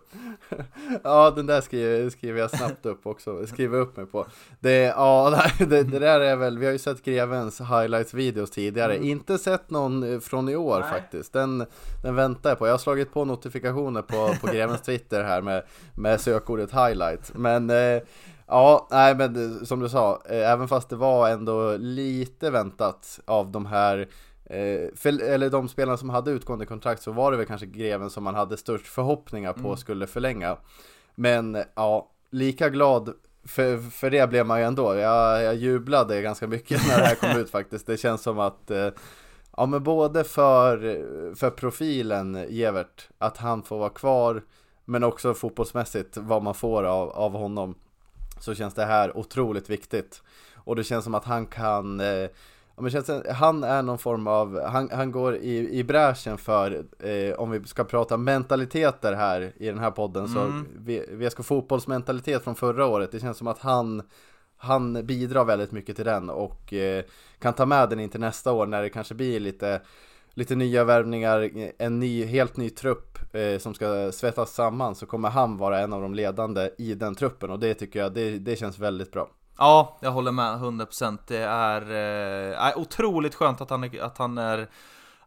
Ja, 1.04 1.32
den 1.32 1.46
där 1.46 1.62
skriver, 1.62 2.10
skriver 2.10 2.40
jag 2.40 2.52
snabbt 2.52 2.86
upp 2.86 3.08
också, 3.08 3.48
skriver 3.48 3.80
upp 3.80 3.98
mig 3.98 4.06
på. 4.06 4.26
Det, 4.60 4.78
ja, 4.78 5.44
det, 5.60 5.84
det 5.84 6.00
där 6.00 6.20
är 6.20 6.36
väl, 6.36 6.58
vi 6.58 6.66
har 6.66 6.74
ju 6.74 6.80
sett 6.80 7.04
Grevens 7.04 7.62
highlights-videos 7.62 8.52
tidigare, 8.52 8.98
inte 8.98 9.38
sett 9.38 9.70
någon 9.70 10.22
från 10.22 10.50
i 10.50 10.56
år 10.56 10.80
Nej. 10.80 10.90
faktiskt. 10.90 11.34
Den, 11.34 11.66
den 12.04 12.16
väntar 12.16 12.37
jag 12.44 12.60
på. 12.60 12.68
Jag 12.68 12.74
har 12.74 12.78
slagit 12.78 13.14
på 13.14 13.26
notifikationer 13.26 14.02
på, 14.02 14.36
på 14.42 14.48
Grevens 14.48 14.82
Twitter 14.82 15.24
här 15.24 15.42
med, 15.42 15.64
med 15.96 16.22
sökordet 16.22 16.72
highlight. 16.72 17.32
Men 17.36 17.70
eh, 17.70 18.02
ja, 18.48 18.88
nej 18.92 19.16
men 19.16 19.58
eh, 19.60 19.64
som 19.64 19.80
du 19.80 19.90
sa, 19.90 20.22
eh, 20.30 20.52
även 20.52 20.68
fast 20.68 20.90
det 20.90 20.96
var 20.96 21.30
ändå 21.30 21.78
lite 21.78 22.50
väntat 22.50 23.20
av 23.26 23.52
de 23.52 23.66
här 23.66 24.08
Eh, 24.50 24.90
för, 24.96 25.24
eller 25.24 25.50
de 25.50 25.70
spelarna 25.70 25.98
som 25.98 26.10
hade 26.10 26.32
utgående 26.32 26.66
kontrakt 26.66 27.02
så 27.04 27.12
var 27.12 27.32
det 27.32 27.38
väl 27.38 27.46
kanske 27.46 27.66
Greven 27.66 28.10
som 28.10 28.24
man 28.24 28.36
hade 28.36 28.58
störst 28.58 28.88
förhoppningar 28.88 29.54
på 29.54 29.76
skulle 29.76 30.08
förlänga. 30.08 30.58
Men 31.16 31.64
ja, 31.76 32.12
lika 32.32 32.70
glad 32.70 33.14
för, 33.46 33.78
för 33.78 34.10
det 34.10 34.30
blev 34.30 34.46
man 34.46 34.60
ju 34.60 34.66
ändå. 34.66 34.96
Jag, 34.96 35.44
jag 35.44 35.56
jublade 35.56 36.22
ganska 36.22 36.48
mycket 36.48 36.88
när 36.88 36.98
det 36.98 37.06
här 37.06 37.16
kom 37.16 37.30
ut 37.42 37.50
faktiskt. 37.50 37.88
Det 37.88 37.98
känns 37.98 38.22
som 38.22 38.40
att 38.40 38.72
eh, 38.72 38.88
Ja 39.58 39.66
men 39.66 39.84
både 39.84 40.24
för, 40.24 40.78
för 41.36 41.50
profilen 41.50 42.46
Gevert, 42.50 43.10
att 43.18 43.38
han 43.38 43.64
får 43.64 43.78
vara 43.78 43.90
kvar 43.90 44.44
Men 44.86 45.04
också 45.04 45.34
fotbollsmässigt, 45.34 46.18
vad 46.18 46.44
man 46.44 46.54
får 46.54 46.84
av, 46.84 47.10
av 47.10 47.32
honom 47.32 47.76
Så 48.40 48.56
känns 48.56 48.74
det 48.74 48.86
här 48.86 49.18
otroligt 49.18 49.70
viktigt 49.70 50.24
Och 50.56 50.76
det 50.76 50.84
känns 50.84 51.04
som 51.04 51.16
att 51.16 51.26
han 51.26 51.46
kan 51.46 52.00
eh, 52.00 52.30
men 52.82 52.92
känns, 52.92 53.12
han 53.32 53.64
är 53.64 53.82
någon 53.82 53.98
form 53.98 54.28
av, 54.28 54.62
han, 54.62 54.90
han 54.92 55.12
går 55.12 55.36
i, 55.36 55.80
i 55.80 55.84
bräschen 55.84 56.38
för, 56.38 56.86
eh, 57.00 57.34
om 57.34 57.52
vi 57.52 57.64
ska 57.64 57.84
prata 57.84 58.18
mentaliteter 58.18 59.14
här 59.14 59.54
i 59.56 59.66
den 59.68 59.80
här 59.80 59.92
podden, 59.92 60.26
mm. 60.26 60.66
så 60.86 61.16
VSK 61.16 61.46
fotbollsmentalitet 61.46 62.44
från 62.44 62.56
förra 62.56 62.86
året, 62.86 63.12
det 63.12 63.20
känns 63.20 63.38
som 63.38 63.48
att 63.48 63.60
han 63.60 64.02
han 64.58 65.06
bidrar 65.06 65.46
väldigt 65.46 65.72
mycket 65.72 65.96
till 65.96 66.06
den 66.06 66.30
och 66.30 66.74
eh, 66.74 67.04
kan 67.40 67.54
ta 67.54 67.66
med 67.66 67.90
den 67.90 68.00
in 68.00 68.10
till 68.10 68.20
nästa 68.20 68.52
år 68.52 68.66
när 68.66 68.82
det 68.82 68.90
kanske 68.90 69.16
blir 69.16 69.40
lite 69.40 69.82
lite 70.38 70.56
nya 70.56 70.84
värvningar, 70.84 71.50
en 71.78 72.00
ny, 72.00 72.26
helt 72.26 72.58
ny 72.58 72.70
trupp 72.70 73.36
eh, 73.36 73.58
som 73.60 73.74
ska 73.74 74.12
svettas 74.12 74.54
samman 74.54 74.96
så 74.96 75.06
kommer 75.06 75.30
han 75.30 75.58
vara 75.58 75.80
en 75.80 75.94
av 75.94 76.02
de 76.02 76.14
ledande 76.14 76.70
i 76.78 76.94
den 76.94 77.16
truppen 77.16 77.50
och 77.50 77.60
det 77.60 77.74
tycker 77.74 78.00
jag, 78.00 78.14
det, 78.14 78.40
det 78.40 78.56
känns 78.56 78.80
väldigt 78.80 79.12
bra. 79.12 79.30
Ja, 79.58 79.98
jag 80.02 80.12
håller 80.12 80.32
med 80.32 80.58
100% 80.58 81.18
Det 81.28 81.38
är, 81.38 81.82
eh, 82.52 82.78
otroligt 82.78 83.36
skönt 83.36 83.62
att 83.62 83.70
han, 83.70 83.84
är, 83.84 84.02
att 84.02 84.18
han 84.18 84.38
är 84.38 84.68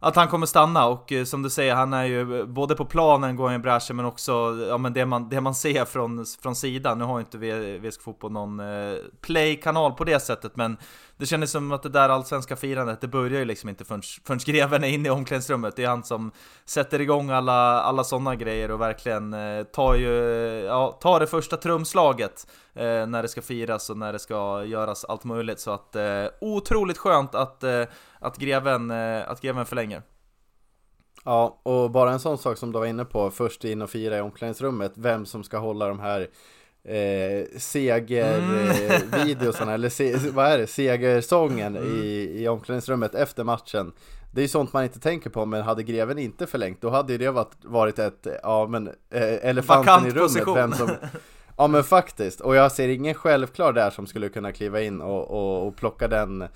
att 0.03 0.15
han 0.15 0.27
kommer 0.27 0.45
stanna 0.45 0.87
och 0.87 1.11
eh, 1.11 1.23
som 1.23 1.43
du 1.43 1.49
säger, 1.49 1.75
han 1.75 1.93
är 1.93 2.03
ju 2.03 2.39
eh, 2.39 2.45
både 2.45 2.75
på 2.75 2.85
planen 2.85 3.35
går 3.35 3.47
han 3.47 3.55
i 3.55 3.59
bräschen 3.59 3.95
men 3.95 4.05
också 4.05 4.31
ja, 4.69 4.77
men 4.77 4.93
det, 4.93 5.05
man, 5.05 5.29
det 5.29 5.41
man 5.41 5.55
ser 5.55 5.85
från, 5.85 6.25
från 6.41 6.55
sidan. 6.55 6.97
Nu 6.99 7.05
har 7.05 7.19
ju 7.19 7.25
inte 7.25 7.77
VSK 7.77 8.01
Fotboll 8.01 8.31
någon 8.31 8.59
eh, 8.59 8.95
play-kanal 9.21 9.93
på 9.93 10.03
det 10.03 10.19
sättet 10.19 10.55
men 10.55 10.77
det 11.21 11.27
kändes 11.27 11.51
som 11.51 11.71
att 11.71 11.83
det 11.83 11.89
där 11.89 12.09
allsvenska 12.09 12.55
firandet, 12.55 13.01
det 13.01 13.07
börjar 13.07 13.39
ju 13.39 13.45
liksom 13.45 13.69
inte 13.69 13.85
förrän, 13.85 14.01
förrän 14.25 14.39
greven 14.45 14.83
är 14.83 14.87
inne 14.87 15.07
i 15.07 15.11
omklädningsrummet. 15.11 15.75
Det 15.75 15.83
är 15.83 15.87
han 15.87 16.03
som 16.03 16.31
sätter 16.65 17.01
igång 17.01 17.29
alla, 17.29 17.81
alla 17.81 18.03
sådana 18.03 18.35
grejer 18.35 18.71
och 18.71 18.81
verkligen 18.81 19.33
eh, 19.33 19.63
tar, 19.63 19.95
ju, 19.95 20.11
ja, 20.65 20.91
tar 21.01 21.19
det 21.19 21.27
första 21.27 21.57
trumslaget 21.57 22.47
eh, 22.73 23.07
när 23.07 23.21
det 23.21 23.27
ska 23.27 23.41
firas 23.41 23.89
och 23.89 23.97
när 23.97 24.13
det 24.13 24.19
ska 24.19 24.65
göras 24.65 25.05
allt 25.05 25.23
möjligt. 25.23 25.59
Så 25.59 25.71
att 25.71 25.95
eh, 25.95 26.25
otroligt 26.41 26.97
skönt 26.97 27.35
att, 27.35 27.63
eh, 27.63 27.83
att, 28.19 28.37
greven, 28.37 28.91
eh, 28.91 29.29
att 29.29 29.41
greven 29.41 29.65
förlänger. 29.65 30.01
Ja, 31.25 31.61
och 31.63 31.91
bara 31.91 32.11
en 32.11 32.19
sån 32.19 32.37
sak 32.37 32.57
som 32.57 32.71
du 32.71 32.79
var 32.79 32.85
inne 32.85 33.05
på, 33.05 33.31
först 33.31 33.63
in 33.63 33.81
och 33.81 33.89
fira 33.89 34.17
i 34.17 34.21
omklädningsrummet, 34.21 34.91
vem 34.95 35.25
som 35.25 35.43
ska 35.43 35.57
hålla 35.57 35.87
de 35.87 35.99
här 35.99 36.27
eh, 36.83 37.45
segervideosarna, 37.57 39.71
mm. 39.71 39.75
eller 39.75 39.89
se, 39.89 40.15
vad 40.33 40.45
är 40.45 40.57
det, 40.57 40.67
segersången 40.67 41.75
mm. 41.75 42.03
i, 42.03 42.31
i 42.35 42.47
omklädningsrummet 42.47 43.15
efter 43.15 43.43
matchen. 43.43 43.91
Det 44.31 44.41
är 44.41 44.43
ju 44.43 44.47
sånt 44.47 44.73
man 44.73 44.83
inte 44.83 44.99
tänker 44.99 45.29
på, 45.29 45.45
men 45.45 45.61
hade 45.61 45.83
greven 45.83 46.19
inte 46.19 46.47
förlängt, 46.47 46.81
då 46.81 46.89
hade 46.89 47.11
ju 47.11 47.17
det 47.17 47.31
varit, 47.31 47.55
varit 47.63 47.99
ett, 47.99 48.27
ja 48.43 48.67
men, 48.67 48.87
eh, 48.87 49.49
elefanten 49.49 49.85
Vakant 49.85 50.07
i 50.07 50.09
rummet. 50.09 50.33
Position. 50.33 50.55
Vem 50.55 50.73
som, 50.73 50.89
ja 51.57 51.67
men 51.67 51.83
faktiskt, 51.83 52.41
och 52.41 52.55
jag 52.55 52.71
ser 52.71 52.89
ingen 52.89 53.13
självklar 53.13 53.73
där 53.73 53.89
som 53.89 54.07
skulle 54.07 54.29
kunna 54.29 54.51
kliva 54.51 54.81
in 54.81 55.01
och, 55.01 55.31
och, 55.31 55.67
och 55.67 55.75
plocka 55.75 56.07
den, 56.07 56.47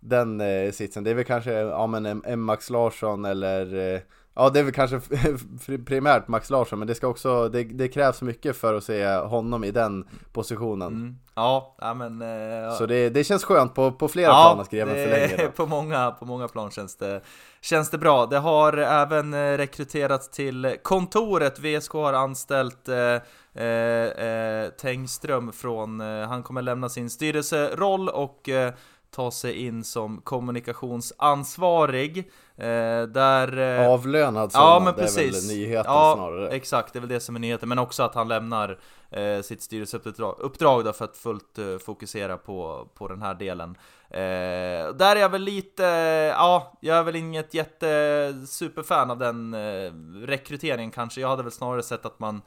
den 0.00 0.40
eh, 0.40 0.72
sitsen. 0.72 1.04
Det 1.04 1.10
är 1.10 1.14
väl 1.14 1.24
kanske, 1.24 1.52
ja 1.52 1.86
men 1.86 2.06
en, 2.06 2.22
en 2.24 2.40
Max 2.40 2.70
Larsson 2.70 3.24
eller 3.24 3.94
eh, 3.94 4.00
Ja 4.40 4.50
det 4.50 4.60
är 4.60 4.64
väl 4.64 4.72
kanske 4.72 5.00
primärt 5.86 6.28
Max 6.28 6.50
Larsson 6.50 6.78
men 6.78 6.88
det 6.88 6.94
ska 6.94 7.06
också, 7.06 7.48
det, 7.48 7.64
det 7.64 7.88
krävs 7.88 8.22
mycket 8.22 8.56
för 8.56 8.74
att 8.74 8.84
se 8.84 9.16
honom 9.16 9.64
i 9.64 9.70
den 9.70 10.04
positionen. 10.32 10.92
Mm. 10.92 11.18
Ja, 11.34 11.76
ja 11.80 11.94
men 11.94 12.22
eh, 12.22 12.72
Så 12.72 12.86
det, 12.86 13.08
det 13.08 13.24
känns 13.24 13.44
skönt 13.44 13.74
på, 13.74 13.92
på 13.92 14.08
flera 14.08 14.26
ja, 14.26 14.42
plan 14.42 14.60
att 14.60 14.70
Greven 14.70 14.94
förlänger 14.94 15.48
på 15.56 15.66
många, 15.66 16.10
på 16.10 16.24
många 16.24 16.48
plan 16.48 16.70
känns 16.70 16.96
det, 16.96 17.20
känns 17.60 17.90
det 17.90 17.98
bra. 17.98 18.26
Det 18.26 18.38
har 18.38 18.72
även 18.72 19.34
eh, 19.34 19.56
rekryterats 19.56 20.30
till 20.30 20.76
kontoret, 20.82 21.58
VSK 21.58 21.92
har 21.92 22.12
anställt 22.12 22.88
eh, 22.88 23.64
eh, 23.64 24.68
Tengström 24.68 25.52
från, 25.52 26.00
eh, 26.00 26.28
han 26.28 26.42
kommer 26.42 26.62
lämna 26.62 26.88
sin 26.88 27.10
styrelseroll 27.10 28.08
och 28.08 28.48
eh, 28.48 28.72
ta 29.18 29.30
sig 29.30 29.66
in 29.66 29.84
som 29.84 30.20
kommunikationsansvarig 30.20 32.18
eh, 32.56 33.02
där, 33.02 33.58
eh, 33.58 33.88
Avlönad 33.90 34.52
sådana, 34.52 34.70
ja, 34.70 34.80
men 34.84 34.94
det 34.94 35.00
precis. 35.02 35.18
är 35.18 35.32
väl 35.32 35.58
nyheten 35.58 35.92
ja, 35.92 36.14
snarare. 36.16 36.48
exakt, 36.48 36.92
det 36.92 36.98
är 36.98 37.00
väl 37.00 37.08
det 37.08 37.20
som 37.20 37.36
är 37.36 37.40
nyheten. 37.40 37.68
Men 37.68 37.78
också 37.78 38.02
att 38.02 38.14
han 38.14 38.28
lämnar 38.28 38.78
eh, 39.10 39.42
sitt 39.42 39.62
styrelseuppdrag 39.62 40.36
uppdrag 40.38 40.84
då 40.84 40.92
för 40.92 41.04
att 41.04 41.16
fullt 41.16 41.58
eh, 41.58 41.78
fokusera 41.78 42.36
på, 42.36 42.88
på 42.94 43.08
den 43.08 43.22
här 43.22 43.34
delen. 43.34 43.70
Eh, 44.10 44.94
Där 44.94 45.16
är 45.16 45.20
jag 45.20 45.28
väl 45.28 45.42
lite, 45.42 45.82
ja, 46.36 46.72
jag 46.80 46.96
är 46.96 47.02
väl 47.02 47.16
inget 47.16 47.54
jätte 47.54 48.34
superfan 48.46 49.10
av 49.10 49.18
den 49.18 49.54
eh, 49.54 49.92
rekryteringen 50.26 50.90
kanske. 50.90 51.20
Jag 51.20 51.28
hade 51.28 51.42
väl 51.42 51.52
snarare 51.52 51.82
sett 51.82 52.06
att 52.06 52.18
man 52.18 52.42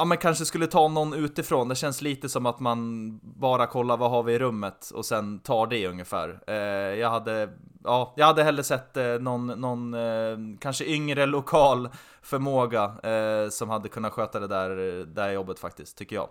Ja 0.00 0.04
men 0.04 0.18
kanske 0.18 0.44
skulle 0.44 0.66
ta 0.66 0.88
någon 0.88 1.14
utifrån, 1.14 1.68
det 1.68 1.74
känns 1.74 2.02
lite 2.02 2.28
som 2.28 2.46
att 2.46 2.60
man 2.60 3.10
bara 3.22 3.66
kollar 3.66 3.96
vad 3.96 4.10
har 4.10 4.22
vi 4.22 4.32
i 4.32 4.38
rummet 4.38 4.90
och 4.94 5.06
sen 5.06 5.38
tar 5.38 5.66
det 5.66 5.86
ungefär. 5.86 6.40
Eh, 6.46 6.54
jag 7.00 7.10
hade, 7.10 7.48
ja, 7.84 8.14
jag 8.16 8.26
hade 8.26 8.42
hellre 8.42 8.62
sett 8.62 8.96
eh, 8.96 9.04
någon, 9.04 9.46
någon 9.46 9.94
eh, 9.94 10.58
kanske 10.60 10.84
yngre 10.84 11.26
lokal 11.26 11.88
förmåga 12.22 12.84
eh, 13.02 13.48
som 13.50 13.68
hade 13.68 13.88
kunnat 13.88 14.12
sköta 14.12 14.40
det 14.40 14.46
där, 14.46 14.70
det 14.70 15.04
där 15.04 15.30
jobbet 15.30 15.58
faktiskt, 15.58 15.98
tycker 15.98 16.16
jag. 16.16 16.28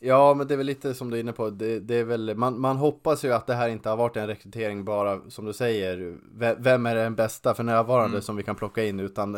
Ja, 0.00 0.34
men 0.34 0.48
det 0.48 0.54
är 0.54 0.56
väl 0.56 0.66
lite 0.66 0.94
som 0.94 1.10
du 1.10 1.16
är 1.16 1.20
inne 1.20 1.32
på. 1.32 1.50
Det, 1.50 1.80
det, 1.80 1.94
är 1.94 2.04
väl, 2.04 2.34
man, 2.36 2.60
man 2.60 2.76
hoppas 2.76 3.24
ju 3.24 3.32
att 3.32 3.46
det 3.46 3.54
här 3.54 3.68
inte 3.68 3.88
har 3.88 3.96
varit 3.96 4.16
en 4.16 4.26
rekrytering 4.26 4.84
bara, 4.84 5.20
som 5.30 5.44
du 5.44 5.52
säger, 5.52 6.16
vem 6.58 6.86
är 6.86 6.94
den 6.94 7.14
bästa 7.14 7.54
för 7.54 7.62
närvarande 7.62 8.16
mm. 8.16 8.22
som 8.22 8.36
vi 8.36 8.42
kan 8.42 8.56
plocka 8.56 8.84
in 8.84 9.00
utan 9.00 9.32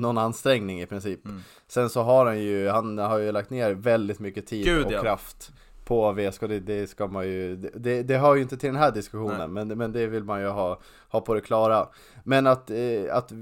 någon 0.00 0.18
ansträngning 0.18 0.80
i 0.82 0.86
princip. 0.86 1.24
Mm. 1.26 1.40
Sen 1.68 1.90
så 1.90 2.02
har 2.02 2.26
han 2.26 2.40
ju, 2.42 2.68
han 2.68 2.98
har 2.98 3.18
ju 3.18 3.32
lagt 3.32 3.50
ner 3.50 3.70
väldigt 3.74 4.18
mycket 4.18 4.46
tid 4.46 4.64
Gud, 4.64 4.86
och 4.86 4.92
ja. 4.92 5.02
kraft 5.02 5.52
på 5.86 6.12
VSK, 6.12 6.40
det, 6.40 6.60
det 6.60 6.86
ska 6.86 7.06
man 7.06 7.26
ju, 7.26 7.56
det, 7.56 8.02
det 8.02 8.18
hör 8.18 8.34
ju 8.34 8.42
inte 8.42 8.56
till 8.56 8.68
den 8.68 8.76
här 8.76 8.92
diskussionen, 8.92 9.52
men, 9.52 9.68
men 9.68 9.92
det 9.92 10.06
vill 10.06 10.24
man 10.24 10.40
ju 10.40 10.46
ha, 10.46 10.80
ha 11.08 11.20
på 11.20 11.34
det 11.34 11.40
klara. 11.40 11.88
Men 12.24 12.46
att, 12.46 12.70
eh, 12.70 12.76
att, 13.10 13.32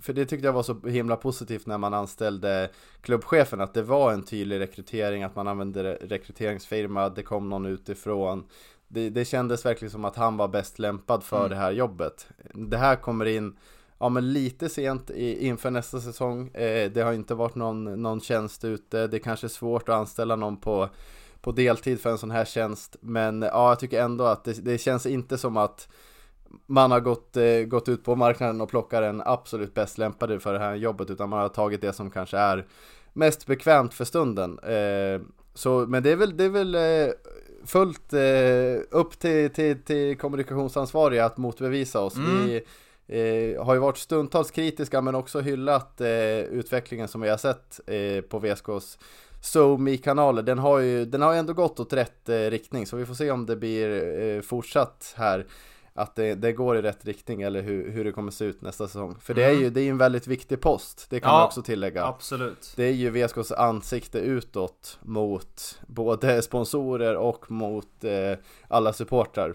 för 0.00 0.12
det 0.12 0.26
tyckte 0.26 0.46
jag 0.46 0.52
var 0.52 0.62
så 0.62 0.88
himla 0.88 1.16
positivt 1.16 1.66
när 1.66 1.78
man 1.78 1.94
anställde 1.94 2.70
klubbchefen, 3.00 3.60
att 3.60 3.74
det 3.74 3.82
var 3.82 4.12
en 4.12 4.22
tydlig 4.22 4.60
rekrytering, 4.60 5.22
att 5.22 5.36
man 5.36 5.48
använde 5.48 5.98
rekryteringsfirma, 6.00 7.08
det 7.08 7.22
kom 7.22 7.48
någon 7.48 7.66
utifrån. 7.66 8.44
Det, 8.88 9.10
det 9.10 9.24
kändes 9.24 9.66
verkligen 9.66 9.90
som 9.90 10.04
att 10.04 10.16
han 10.16 10.36
var 10.36 10.48
bäst 10.48 10.78
lämpad 10.78 11.22
för 11.22 11.38
mm. 11.38 11.50
det 11.50 11.56
här 11.56 11.72
jobbet. 11.72 12.26
Det 12.54 12.76
här 12.76 12.96
kommer 12.96 13.24
in 13.24 13.56
ja, 13.98 14.08
men 14.08 14.32
lite 14.32 14.68
sent 14.68 15.10
i, 15.10 15.46
inför 15.46 15.70
nästa 15.70 16.00
säsong. 16.00 16.48
Eh, 16.48 16.90
det 16.90 17.02
har 17.02 17.12
inte 17.12 17.34
varit 17.34 17.54
någon, 17.54 18.02
någon 18.02 18.20
tjänst 18.20 18.64
ute. 18.64 19.06
Det 19.06 19.16
är 19.16 19.18
kanske 19.18 19.46
är 19.46 19.48
svårt 19.48 19.88
att 19.88 19.94
anställa 19.94 20.36
någon 20.36 20.56
på 20.56 20.88
på 21.42 21.52
deltid 21.52 22.00
för 22.00 22.10
en 22.10 22.18
sån 22.18 22.30
här 22.30 22.44
tjänst. 22.44 22.96
Men 23.00 23.42
ja, 23.42 23.68
jag 23.68 23.78
tycker 23.78 24.02
ändå 24.02 24.24
att 24.24 24.44
det, 24.44 24.64
det 24.64 24.78
känns 24.78 25.06
inte 25.06 25.38
som 25.38 25.56
att 25.56 25.88
man 26.66 26.90
har 26.90 27.00
gått, 27.00 27.36
eh, 27.36 27.60
gått 27.60 27.88
ut 27.88 28.04
på 28.04 28.16
marknaden 28.16 28.60
och 28.60 28.68
plockar 28.68 29.02
den 29.02 29.22
absolut 29.24 29.74
bäst 29.74 29.98
lämpade 29.98 30.40
för 30.40 30.52
det 30.52 30.58
här 30.58 30.74
jobbet 30.74 31.10
utan 31.10 31.28
man 31.28 31.38
har 31.38 31.48
tagit 31.48 31.80
det 31.80 31.92
som 31.92 32.10
kanske 32.10 32.38
är 32.38 32.66
mest 33.12 33.46
bekvämt 33.46 33.94
för 33.94 34.04
stunden. 34.04 34.58
Eh, 34.58 35.20
så, 35.54 35.86
men 35.88 36.02
det 36.02 36.10
är 36.10 36.16
väl, 36.16 36.36
det 36.36 36.44
är 36.44 36.48
väl 36.48 36.74
eh, 36.74 37.12
fullt 37.64 38.12
eh, 38.12 38.82
upp 38.90 39.18
till, 39.18 39.50
till, 39.50 39.82
till 39.82 40.18
kommunikationsansvariga 40.18 41.24
att 41.24 41.36
motbevisa 41.36 42.00
oss. 42.00 42.16
Mm. 42.16 42.46
Vi 42.46 42.56
eh, 43.06 43.64
har 43.64 43.74
ju 43.74 43.80
varit 43.80 43.98
stundtals 43.98 44.50
kritiska 44.50 45.00
men 45.00 45.14
också 45.14 45.40
hyllat 45.40 46.00
eh, 46.00 46.38
utvecklingen 46.38 47.08
som 47.08 47.20
vi 47.20 47.28
har 47.28 47.36
sett 47.36 47.80
på 48.28 48.38
VSKs 48.38 48.98
SoMe-kanaler, 49.42 50.42
den 50.42 50.58
har 50.58 50.78
ju 50.78 51.04
den 51.04 51.22
har 51.22 51.34
ändå 51.34 51.52
gått 51.52 51.80
åt 51.80 51.92
rätt 51.92 52.28
eh, 52.28 52.34
riktning 52.36 52.86
så 52.86 52.96
vi 52.96 53.06
får 53.06 53.14
se 53.14 53.30
om 53.30 53.46
det 53.46 53.56
blir 53.56 54.20
eh, 54.20 54.40
fortsatt 54.40 55.14
här 55.16 55.46
att 55.94 56.16
det, 56.16 56.34
det, 56.34 56.52
går 56.52 56.76
i 56.76 56.82
rätt 56.82 57.04
riktning 57.04 57.42
eller 57.42 57.62
hur, 57.62 57.90
hur 57.90 58.04
det 58.04 58.12
kommer 58.12 58.30
se 58.30 58.44
ut 58.44 58.62
nästa 58.62 58.86
säsong. 58.86 59.16
För 59.20 59.34
det 59.34 59.44
är 59.44 59.50
mm. 59.50 59.62
ju 59.62 59.70
det 59.70 59.80
är 59.80 59.90
en 59.90 59.98
väldigt 59.98 60.26
viktig 60.26 60.60
post, 60.60 61.06
det 61.10 61.20
kan 61.20 61.30
ja, 61.30 61.38
man 61.38 61.46
också 61.46 61.62
tillägga. 61.62 62.04
Absolut. 62.04 62.72
Det 62.76 62.84
är 62.84 62.92
ju 62.92 63.10
VSKs 63.10 63.52
ansikte 63.52 64.18
utåt 64.18 64.98
mot 65.02 65.80
både 65.86 66.42
sponsorer 66.42 67.16
och 67.16 67.50
mot 67.50 68.04
eh, 68.04 68.38
alla 68.68 68.92
supportrar. 68.92 69.54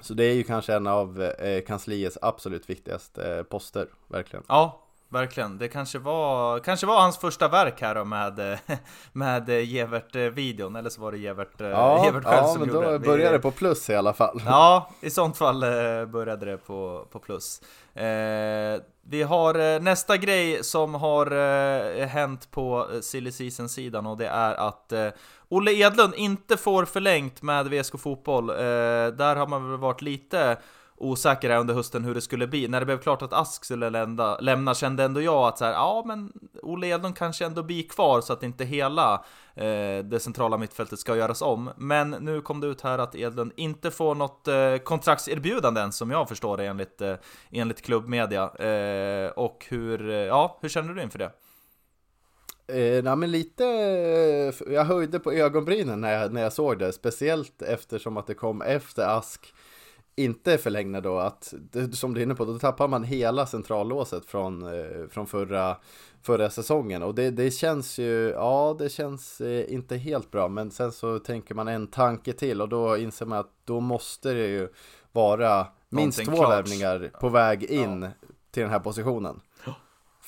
Så 0.00 0.14
det 0.14 0.24
är 0.24 0.34
ju 0.34 0.42
kanske 0.42 0.74
en 0.74 0.86
av 0.86 1.22
eh, 1.22 1.64
kansliets 1.64 2.18
absolut 2.22 2.70
viktigaste 2.70 3.36
eh, 3.36 3.42
poster, 3.42 3.88
verkligen. 4.08 4.44
Ja, 4.48 4.87
Verkligen, 5.10 5.58
det 5.58 5.68
kanske 5.68 5.98
var, 5.98 6.58
kanske 6.58 6.86
var 6.86 7.00
hans 7.00 7.18
första 7.18 7.48
verk 7.48 7.80
här 7.80 7.94
då 7.94 8.04
med, 8.04 8.58
med 9.12 9.48
Gevert-videon, 9.48 10.76
eller 10.76 10.90
så 10.90 11.00
var 11.00 11.12
det 11.12 11.18
Gevert, 11.18 11.48
ja, 11.58 12.04
Gevert 12.04 12.24
själv 12.24 12.36
ja, 12.36 12.48
som 12.48 12.60
men 12.60 12.68
gjorde 12.74 12.92
då 12.92 12.98
började 12.98 13.36
det 13.36 13.42
på 13.42 13.50
plus 13.50 13.90
i 13.90 13.94
alla 13.94 14.12
fall. 14.12 14.42
Ja, 14.46 14.90
i 15.00 15.10
sånt 15.10 15.36
fall 15.36 15.62
eh, 15.62 16.06
började 16.06 16.46
det 16.46 16.56
på, 16.56 17.06
på 17.10 17.18
plus. 17.18 17.60
Eh, 17.94 18.80
vi 19.02 19.22
har 19.22 19.74
eh, 19.74 19.80
nästa 19.80 20.16
grej 20.16 20.64
som 20.64 20.94
har 20.94 21.26
eh, 21.32 22.06
hänt 22.06 22.50
på 22.50 22.86
silly 23.00 23.32
season-sidan 23.32 24.06
och 24.06 24.16
det 24.16 24.28
är 24.28 24.54
att 24.54 24.92
eh, 24.92 25.08
Olle 25.48 25.72
Edlund 25.72 26.14
inte 26.14 26.56
får 26.56 26.84
förlängt 26.84 27.42
med 27.42 27.66
VSK 27.66 28.00
Fotboll. 28.00 28.50
Eh, 28.50 28.56
där 28.56 29.36
har 29.36 29.46
man 29.46 29.70
väl 29.70 29.78
varit 29.78 30.02
lite 30.02 30.58
osäker 31.00 31.50
här 31.50 31.58
under 31.58 31.74
hösten 31.74 32.04
hur 32.04 32.14
det 32.14 32.20
skulle 32.20 32.46
bli. 32.46 32.68
När 32.68 32.80
det 32.80 32.86
blev 32.86 32.98
klart 32.98 33.22
att 33.22 33.32
Ask 33.32 33.64
skulle 33.64 33.90
lämna, 33.90 34.38
lämna 34.38 34.74
kände 34.74 35.04
ändå 35.04 35.20
jag 35.20 35.48
att 35.48 35.58
så 35.58 35.64
här, 35.64 35.72
ja 35.72 36.02
men 36.06 36.32
Olle 36.62 36.86
Edlund 36.86 37.16
kanske 37.16 37.46
ändå 37.46 37.62
blir 37.62 37.88
kvar 37.88 38.20
så 38.20 38.32
att 38.32 38.42
inte 38.42 38.64
hela 38.64 39.14
eh, 39.54 40.04
det 40.04 40.20
centrala 40.22 40.58
mittfältet 40.58 40.98
ska 40.98 41.16
göras 41.16 41.42
om. 41.42 41.70
Men 41.76 42.10
nu 42.10 42.40
kom 42.40 42.60
det 42.60 42.66
ut 42.66 42.80
här 42.80 42.98
att 42.98 43.14
Edlund 43.14 43.52
inte 43.56 43.90
får 43.90 44.14
något 44.14 44.48
eh, 44.48 44.76
kontraktserbjudande 44.76 45.80
än 45.80 45.92
som 45.92 46.10
jag 46.10 46.28
förstår 46.28 46.56
det 46.56 46.66
enligt, 46.66 47.00
eh, 47.00 47.14
enligt 47.50 47.82
klubbmedia. 47.82 48.54
Eh, 48.54 49.30
och 49.30 49.66
hur, 49.68 50.10
eh, 50.10 50.16
ja, 50.16 50.58
hur 50.62 50.68
känner 50.68 50.94
du 50.94 51.02
inför 51.02 51.18
det? 51.18 51.30
Eh, 52.72 53.02
nej, 53.02 53.16
men 53.16 53.30
lite, 53.30 53.64
eh, 53.64 54.72
jag 54.74 54.84
höjde 54.84 55.18
på 55.18 55.32
ögonbrynen 55.32 56.00
när 56.00 56.12
jag, 56.12 56.32
när 56.32 56.42
jag 56.42 56.52
såg 56.52 56.78
det, 56.78 56.92
speciellt 56.92 57.62
eftersom 57.62 58.16
att 58.16 58.26
det 58.26 58.34
kom 58.34 58.62
efter 58.62 59.02
Ask 59.02 59.54
inte 60.18 60.58
förlängna 60.58 61.00
då, 61.00 61.18
att 61.18 61.54
som 61.92 62.14
du 62.14 62.20
är 62.20 62.22
inne 62.22 62.34
på, 62.34 62.44
då 62.44 62.58
tappar 62.58 62.88
man 62.88 63.04
hela 63.04 63.46
centrallåset 63.46 64.24
från, 64.24 64.62
eh, 64.62 65.08
från 65.10 65.26
förra, 65.26 65.76
förra 66.22 66.50
säsongen 66.50 67.02
och 67.02 67.14
det, 67.14 67.30
det 67.30 67.50
känns 67.50 67.98
ju, 67.98 68.28
ja 68.28 68.76
det 68.78 68.88
känns 68.88 69.40
eh, 69.40 69.72
inte 69.72 69.96
helt 69.96 70.30
bra, 70.30 70.48
men 70.48 70.70
sen 70.70 70.92
så 70.92 71.18
tänker 71.18 71.54
man 71.54 71.68
en 71.68 71.86
tanke 71.86 72.32
till 72.32 72.62
och 72.62 72.68
då 72.68 72.96
inser 72.96 73.26
man 73.26 73.38
att 73.38 73.50
då 73.64 73.80
måste 73.80 74.32
det 74.32 74.46
ju 74.46 74.68
vara 75.12 75.66
minst 75.88 76.24
två 76.24 76.48
värvningar 76.48 77.10
på 77.20 77.28
väg 77.28 77.64
in 77.64 78.02
ja. 78.02 78.08
till 78.50 78.62
den 78.62 78.70
här 78.70 78.80
positionen. 78.80 79.40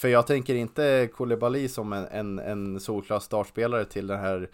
För 0.01 0.09
jag 0.09 0.26
tänker 0.26 0.55
inte 0.55 1.09
Koulibaly 1.14 1.68
som 1.68 1.93
en, 1.93 2.07
en, 2.07 2.38
en 2.38 2.80
solklar 2.80 3.20
startspelare 3.20 3.84
till 3.84 4.07
den 4.07 4.20
här 4.20 4.51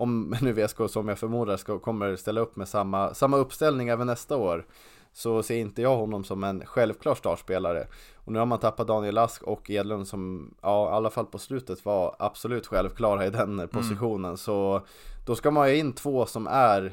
om 0.00 0.36
nu 0.42 0.52
VSK 0.52 0.76
som 0.88 1.08
jag 1.08 1.18
förmodar 1.18 1.56
ska, 1.56 1.78
kommer 1.78 2.16
ställa 2.16 2.40
upp 2.40 2.56
med 2.56 2.68
samma, 2.68 3.14
samma 3.14 3.36
uppställning 3.36 3.88
även 3.88 4.06
nästa 4.06 4.36
år 4.36 4.66
så 5.12 5.42
ser 5.42 5.56
inte 5.56 5.82
jag 5.82 5.96
honom 5.96 6.24
som 6.24 6.44
en 6.44 6.66
självklar 6.66 7.14
startspelare. 7.14 7.86
Och 8.14 8.32
nu 8.32 8.38
har 8.38 8.46
man 8.46 8.58
tappat 8.58 8.86
Daniel 8.86 9.18
Ask 9.18 9.42
och 9.42 9.70
Edlund 9.70 10.08
som, 10.08 10.54
ja 10.60 10.90
i 10.90 10.92
alla 10.92 11.10
fall 11.10 11.26
på 11.26 11.38
slutet 11.38 11.84
var 11.84 12.16
absolut 12.18 12.66
självklara 12.66 13.26
i 13.26 13.30
den 13.30 13.68
positionen. 13.68 14.24
Mm. 14.24 14.36
Så 14.36 14.82
då 15.30 15.36
ska 15.36 15.50
man 15.50 15.70
ju 15.70 15.76
in 15.76 15.92
två 15.92 16.26
som 16.26 16.46
är... 16.46 16.82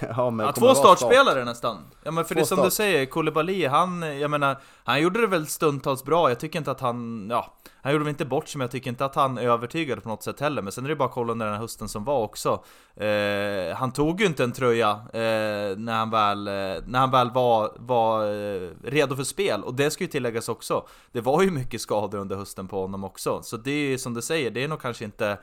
ja, 0.00 0.34
ja, 0.38 0.52
två 0.52 0.74
startspelare 0.74 1.34
start. 1.34 1.44
nästan! 1.44 1.78
Ja 2.02 2.10
men 2.10 2.24
för 2.24 2.34
två 2.34 2.40
det 2.40 2.46
som 2.46 2.56
start. 2.56 2.66
du 2.66 2.70
säger, 2.70 3.06
Koulibaly, 3.06 3.66
han, 3.66 4.02
jag 4.20 4.30
menar, 4.30 4.56
han 4.84 5.02
gjorde 5.02 5.20
det 5.20 5.26
väl 5.26 5.46
stundtals 5.46 6.04
bra, 6.04 6.28
jag 6.28 6.40
tycker 6.40 6.58
inte 6.58 6.70
att 6.70 6.80
han, 6.80 7.26
ja, 7.30 7.54
han 7.82 7.92
gjorde 7.92 8.04
väl 8.04 8.10
inte 8.10 8.24
bort 8.24 8.48
sig, 8.48 8.58
men 8.58 8.64
jag 8.64 8.70
tycker 8.70 8.90
inte 8.90 9.04
att 9.04 9.14
han 9.14 9.38
övertygade 9.38 10.00
på 10.00 10.08
något 10.08 10.22
sätt 10.22 10.40
heller. 10.40 10.62
Men 10.62 10.72
sen 10.72 10.84
är 10.84 10.88
det 10.88 10.96
bara 10.96 11.08
att 11.08 11.14
kolla 11.14 11.32
under 11.32 11.46
den 11.46 11.54
här 11.54 11.60
hösten 11.60 11.88
som 11.88 12.04
var 12.04 12.18
också. 12.18 12.64
Eh, 12.96 13.76
han 13.76 13.92
tog 13.92 14.20
ju 14.20 14.26
inte 14.26 14.44
en 14.44 14.52
tröja 14.52 14.90
eh, 14.90 15.76
när, 15.76 15.92
han 15.92 16.10
väl, 16.10 16.48
eh, 16.48 16.82
när 16.86 16.98
han 16.98 17.10
väl 17.10 17.30
var, 17.30 17.72
var 17.76 18.26
eh, 18.26 18.70
redo 18.84 19.16
för 19.16 19.24
spel, 19.24 19.64
och 19.64 19.74
det 19.74 19.90
ska 19.90 20.04
ju 20.04 20.10
tilläggas 20.10 20.48
också. 20.48 20.86
Det 21.12 21.20
var 21.20 21.42
ju 21.42 21.50
mycket 21.50 21.80
skador 21.80 22.18
under 22.18 22.36
hösten 22.36 22.68
på 22.68 22.80
honom 22.80 23.04
också, 23.04 23.42
så 23.42 23.56
det 23.56 23.70
är 23.70 23.88
ju 23.88 23.98
som 23.98 24.14
du 24.14 24.22
säger, 24.22 24.50
det 24.50 24.64
är 24.64 24.68
nog 24.68 24.80
kanske 24.80 25.04
inte 25.04 25.38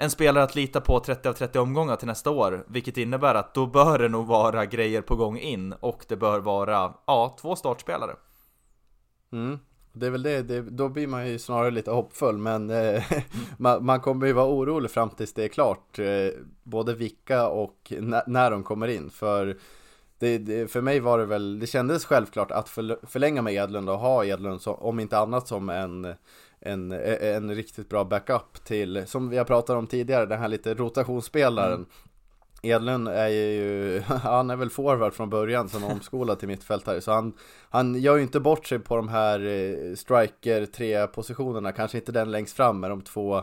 en 0.00 0.10
spelare 0.10 0.44
att 0.44 0.54
lita 0.54 0.80
på 0.80 1.00
30 1.00 1.28
av 1.28 1.32
30 1.32 1.58
omgångar 1.58 1.96
till 1.96 2.06
nästa 2.06 2.30
år, 2.30 2.64
vilket 2.68 2.96
innebär 2.96 3.34
att 3.34 3.54
då 3.54 3.66
bör 3.66 3.98
det 3.98 4.08
nog 4.08 4.26
vara 4.26 4.66
grejer 4.66 5.02
på 5.02 5.16
gång 5.16 5.38
in 5.38 5.72
och 5.72 6.04
det 6.08 6.16
bör 6.16 6.40
vara, 6.40 6.94
ja, 7.06 7.36
två 7.40 7.56
startspelare. 7.56 8.16
Mm. 9.32 9.58
Det 9.92 10.06
är 10.06 10.10
väl 10.10 10.22
det, 10.22 10.42
det, 10.42 10.60
då 10.60 10.88
blir 10.88 11.06
man 11.06 11.28
ju 11.28 11.38
snarare 11.38 11.70
lite 11.70 11.90
hoppfull 11.90 12.38
men 12.38 12.70
eh, 12.70 13.02
man, 13.58 13.84
man, 13.84 14.00
kommer 14.00 14.26
ju 14.26 14.32
vara 14.32 14.46
orolig 14.46 14.90
fram 14.90 15.10
tills 15.10 15.32
det 15.32 15.44
är 15.44 15.48
klart 15.48 15.98
eh, 15.98 16.06
Både 16.62 16.94
vilka 16.94 17.48
och 17.48 17.92
när 18.26 18.50
de 18.50 18.62
kommer 18.62 18.88
in 18.88 19.10
för 19.10 19.58
det, 20.18 20.38
det, 20.38 20.70
För 20.70 20.80
mig 20.80 21.00
var 21.00 21.18
det 21.18 21.26
väl, 21.26 21.58
det 21.58 21.66
kändes 21.66 22.04
självklart 22.04 22.50
att 22.50 22.68
för, 22.68 23.06
förlänga 23.06 23.42
med 23.42 23.54
Edlund 23.54 23.90
och 23.90 23.98
ha 23.98 24.24
Edlund 24.24 24.60
så, 24.60 24.74
om 24.74 25.00
inte 25.00 25.18
annat 25.18 25.48
som 25.48 25.68
en 25.68 26.14
en, 26.60 26.92
en 26.92 27.54
riktigt 27.54 27.88
bra 27.88 28.04
backup 28.04 28.64
till, 28.64 29.06
som 29.06 29.28
vi 29.28 29.38
har 29.38 29.44
pratat 29.44 29.76
om 29.76 29.86
tidigare, 29.86 30.26
den 30.26 30.40
här 30.40 30.48
lite 30.48 30.74
rotationsspelaren. 30.74 31.74
Mm. 31.74 31.86
Edlund 32.62 33.08
är 33.08 33.28
ju, 33.28 34.00
han 34.06 34.50
är 34.50 34.56
väl 34.56 34.70
forward 34.70 35.14
från 35.14 35.30
början 35.30 35.68
som 35.68 35.84
omskolad 35.92 36.38
till 36.38 36.48
mittfältare 36.48 37.00
så 37.00 37.12
han, 37.12 37.32
han 37.70 37.94
gör 37.94 38.16
ju 38.16 38.22
inte 38.22 38.40
bort 38.40 38.66
sig 38.66 38.78
på 38.78 38.96
de 38.96 39.08
här 39.08 39.46
eh, 39.46 39.94
striker 39.94 40.66
tre 40.66 41.06
positionerna, 41.06 41.72
kanske 41.72 41.98
inte 41.98 42.12
den 42.12 42.30
längst 42.30 42.56
fram 42.56 42.80
med 42.80 42.90
de 42.90 43.02
två 43.02 43.36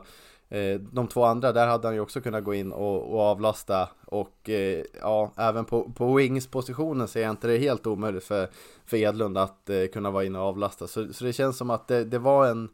eh, 0.49 0.80
de 0.80 1.07
två 1.07 1.24
andra, 1.24 1.51
där 1.51 1.68
hade 1.68 1.88
han 1.88 1.95
ju 1.95 2.01
också 2.01 2.22
kunnat 2.22 2.43
gå 2.43 2.53
in 2.53 2.72
och, 2.72 3.13
och 3.13 3.22
avlasta. 3.22 3.89
Och 4.05 4.49
eh, 4.49 4.84
ja, 5.01 5.32
även 5.38 5.66
på, 5.66 5.91
på 5.91 6.13
wings 6.13 6.47
positionen 6.47 7.07
ser 7.07 7.22
jag 7.22 7.30
inte 7.30 7.47
det 7.47 7.57
helt 7.57 7.88
omöjligt 7.88 8.24
för, 8.24 8.49
för 8.86 8.97
Edlund 8.97 9.38
att 9.38 9.70
kunna 9.93 10.11
vara 10.11 10.24
inne 10.24 10.39
och 10.39 10.45
avlasta. 10.45 10.88
Så, 10.88 11.13
så 11.13 11.24
det 11.24 11.34
känns 11.34 11.57
som 11.57 11.70
att 11.70 11.88
det, 11.88 12.03
det 12.03 12.20
var 12.20 12.47
en 12.47 12.70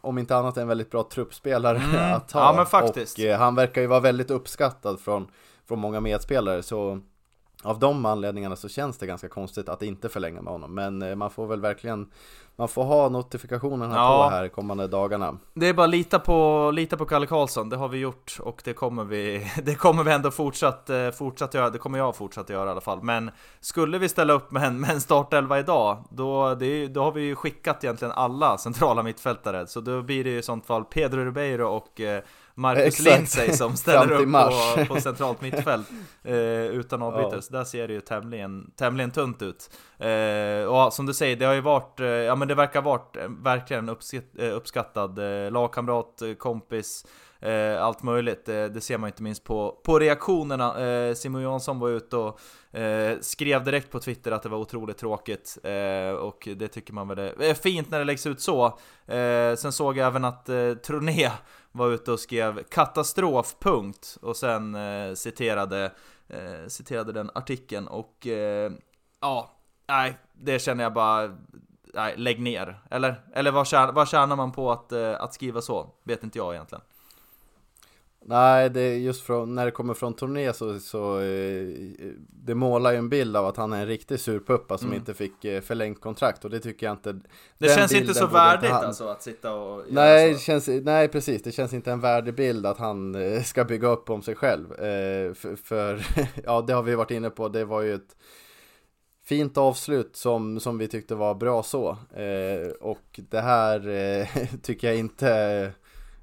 om 0.00 0.18
inte 0.18 0.36
annat 0.36 0.56
en 0.56 0.68
väldigt 0.68 0.90
bra 0.90 1.08
truppspelare 1.12 1.78
mm. 1.78 2.12
att 2.14 2.32
ha. 2.32 2.40
Ja. 3.18 3.24
Och 3.24 3.30
eh, 3.30 3.38
han 3.38 3.54
verkar 3.54 3.80
ju 3.80 3.86
vara 3.86 4.00
väldigt 4.00 4.30
uppskattad 4.30 5.00
från, 5.00 5.26
från 5.68 5.78
många 5.78 6.00
medspelare 6.00 6.62
så 6.62 7.00
av 7.62 7.78
de 7.78 8.06
anledningarna 8.06 8.56
så 8.56 8.68
känns 8.68 8.98
det 8.98 9.06
ganska 9.06 9.28
konstigt 9.28 9.68
att 9.68 9.82
inte 9.82 10.08
förlänga 10.08 10.42
med 10.42 10.52
honom 10.52 10.74
Men 10.74 11.02
eh, 11.02 11.14
man 11.14 11.30
får 11.30 11.46
väl 11.46 11.60
verkligen 11.60 12.10
Man 12.56 12.68
får 12.68 12.84
ha 12.84 13.08
notifikationerna 13.08 13.94
ja. 13.94 14.28
på 14.30 14.36
här 14.36 14.48
kommande 14.48 14.86
dagarna. 14.86 15.38
Det 15.54 15.68
är 15.68 15.74
bara 15.74 15.86
lita 15.86 16.18
på, 16.18 16.70
lita 16.74 16.96
på 16.96 17.04
Kalle 17.04 17.26
Karlsson, 17.26 17.68
det 17.68 17.76
har 17.76 17.88
vi 17.88 17.98
gjort 17.98 18.38
och 18.40 18.62
det 18.64 18.72
kommer 18.72 19.04
vi 19.04 19.50
Det 19.64 19.74
kommer 19.74 20.04
vi 20.04 20.12
ändå 20.12 20.30
fortsatt, 20.30 20.90
eh, 20.90 21.10
fortsatt 21.10 21.54
göra, 21.54 21.70
det 21.70 21.78
kommer 21.78 21.98
jag 21.98 22.16
fortsatt 22.16 22.50
göra 22.50 22.68
i 22.68 22.70
alla 22.70 22.80
fall. 22.80 23.02
Men 23.02 23.30
Skulle 23.60 23.98
vi 23.98 24.08
ställa 24.08 24.32
upp 24.32 24.50
med 24.50 24.62
en, 24.62 24.80
med 24.80 24.90
en 24.90 25.00
startelva 25.00 25.58
idag 25.58 26.04
Då, 26.10 26.54
det, 26.54 26.86
då 26.86 27.02
har 27.02 27.12
vi 27.12 27.22
ju 27.22 27.34
skickat 27.34 27.84
egentligen 27.84 28.12
alla 28.12 28.58
centrala 28.58 29.02
mittfältare. 29.02 29.66
Så 29.66 29.80
då 29.80 30.02
blir 30.02 30.24
det 30.24 30.30
ju 30.30 30.38
i 30.38 30.42
sånt 30.42 30.66
fall 30.66 30.84
Pedro 30.84 31.24
Ribeiro 31.24 31.64
och 31.64 32.00
eh, 32.56 32.60
Marcus 32.60 32.98
Lindsey 33.04 33.52
som 33.52 33.76
ställer 33.76 34.12
upp 34.12 34.32
på, 34.32 34.84
på 34.94 35.00
centralt 35.00 35.40
mittfält 35.40 35.86
eh, 36.24 36.34
utan 36.66 37.02
avbytare, 37.02 37.34
ja. 37.34 37.42
så 37.42 37.52
där 37.52 37.64
ser 37.64 37.88
det 37.88 37.94
ju 37.94 38.00
tämligen, 38.00 38.70
tämligen 38.76 39.10
tunt 39.10 39.42
ut. 39.42 39.70
Eh, 39.98 40.64
och 40.64 40.92
som 40.92 41.06
du 41.06 41.14
säger, 41.14 41.36
det 41.36 41.44
har 41.44 41.54
ju 41.54 41.60
varit, 41.60 42.00
eh, 42.00 42.06
ja 42.06 42.34
men 42.34 42.48
det 42.48 42.54
verkar 42.54 42.82
varit 42.82 43.16
verkligen 43.28 43.88
uppskatt, 43.88 44.24
eh, 44.38 44.56
uppskattad 44.56 45.18
eh, 45.18 45.50
lagkamrat, 45.50 46.22
kompis, 46.38 47.04
eh, 47.42 47.82
allt 47.82 48.02
möjligt. 48.02 48.48
Eh, 48.48 48.64
det 48.64 48.80
ser 48.80 48.98
man 48.98 49.08
inte 49.08 49.22
minst 49.22 49.44
på, 49.44 49.80
på 49.84 49.98
reaktionerna. 49.98 50.86
Eh, 50.86 51.14
Simon 51.14 51.42
Jansson 51.42 51.78
var 51.78 51.88
ute 51.88 52.16
och 52.16 52.40
eh, 52.78 53.18
skrev 53.20 53.64
direkt 53.64 53.90
på 53.90 54.00
Twitter 54.00 54.32
att 54.32 54.42
det 54.42 54.48
var 54.48 54.58
otroligt 54.58 54.98
tråkigt 54.98 55.58
och 56.20 56.48
det 56.56 56.68
tycker 56.68 56.92
man 56.92 57.08
väl 57.08 57.18
är 57.18 57.54
fint 57.54 57.90
när 57.90 57.98
det 57.98 58.04
läggs 58.04 58.26
ut 58.26 58.40
så. 58.40 58.78
sen 59.56 59.72
såg 59.72 59.96
jag 59.96 60.06
även 60.06 60.24
att 60.24 60.48
eh, 60.48 60.74
Troné 60.74 61.30
var 61.72 61.90
ute 61.90 62.12
och 62.12 62.20
skrev 62.20 62.62
katastrofpunkt 62.62 64.18
och 64.22 64.36
sen 64.36 64.74
eh, 64.74 65.14
citerade, 65.14 65.92
eh, 66.28 66.68
citerade 66.68 67.12
den 67.12 67.30
artikeln 67.34 67.88
och 67.88 68.26
eh, 68.26 68.72
ja, 69.20 69.50
nej, 69.88 70.18
det 70.32 70.58
känner 70.58 70.84
jag 70.84 70.92
bara, 70.92 71.36
nej, 71.94 72.14
lägg 72.16 72.40
ner. 72.40 72.82
Eller, 72.90 73.22
eller 73.34 73.50
vad, 73.50 73.66
tjänar, 73.66 73.92
vad 73.92 74.08
tjänar 74.08 74.36
man 74.36 74.52
på 74.52 74.72
att, 74.72 74.92
eh, 74.92 75.22
att 75.22 75.34
skriva 75.34 75.60
så? 75.60 75.90
Vet 76.02 76.22
inte 76.22 76.38
jag 76.38 76.54
egentligen. 76.54 76.82
Nej, 78.24 78.70
det 78.70 78.80
är 78.80 78.96
just 78.96 79.22
från, 79.22 79.54
när 79.54 79.64
det 79.64 79.70
kommer 79.70 79.94
från 79.94 80.14
turné 80.14 80.52
så, 80.52 80.80
så 80.80 81.20
eh, 81.20 81.68
det 82.28 82.54
målar 82.54 82.92
ju 82.92 82.96
en 82.96 83.08
bild 83.08 83.36
av 83.36 83.46
att 83.46 83.56
han 83.56 83.72
är 83.72 83.80
en 83.80 83.86
riktig 83.86 84.20
surpuppa 84.20 84.78
som 84.78 84.88
mm. 84.88 84.98
inte 84.98 85.14
fick 85.14 85.44
eh, 85.44 85.60
förlängt 85.60 86.00
kontrakt 86.00 86.44
och 86.44 86.50
det 86.50 86.60
tycker 86.60 86.86
jag 86.86 86.92
inte. 86.92 87.20
Det 87.58 87.74
känns 87.76 87.92
inte 87.92 88.14
så 88.14 88.26
värdigt 88.26 88.70
han... 88.70 88.84
alltså 88.84 89.08
att 89.08 89.22
sitta 89.22 89.54
och 89.54 89.84
nej, 89.88 90.38
känns, 90.38 90.68
nej, 90.68 91.08
precis, 91.08 91.42
det 91.42 91.52
känns 91.52 91.72
inte 91.72 91.92
en 91.92 92.00
värdig 92.00 92.34
bild 92.34 92.66
att 92.66 92.78
han 92.78 93.14
eh, 93.14 93.42
ska 93.42 93.64
bygga 93.64 93.88
upp 93.88 94.10
om 94.10 94.22
sig 94.22 94.34
själv. 94.34 94.68
För, 95.34 95.56
för 95.56 96.06
ja, 96.44 96.60
det 96.60 96.72
har 96.72 96.82
vi 96.82 96.94
varit 96.94 97.10
inne 97.10 97.30
på, 97.30 97.48
det 97.48 97.64
var 97.64 97.82
ju 97.82 97.94
ett 97.94 98.16
fint 99.24 99.58
avslut 99.58 100.16
som, 100.16 100.60
som 100.60 100.78
vi 100.78 100.88
tyckte 100.88 101.14
var 101.14 101.34
bra 101.34 101.62
så. 101.62 101.98
Och 102.80 103.20
det 103.30 103.40
här 103.40 104.26
tycker 104.62 104.88
jag 104.88 104.96
inte 104.96 105.72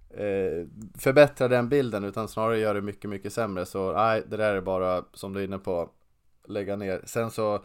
eh, 0.10 0.68
förbättra 0.98 1.48
den 1.48 1.70
bilden 1.70 2.04
utan 2.04 2.28
snarare 2.28 2.60
gör 2.60 2.74
det 2.74 2.82
mycket, 2.82 3.10
mycket 3.10 3.34
sämre. 3.34 3.66
Så 3.66 3.94
nej, 3.94 4.24
det 4.28 4.38
där 4.38 4.56
är 4.56 4.62
bara 4.62 5.04
som 5.14 5.34
du 5.34 5.40
är 5.40 5.44
inne 5.44 5.58
på, 5.60 5.90
lägga 6.48 6.76
ner. 6.76 7.02
Sen 7.06 7.32
så, 7.32 7.64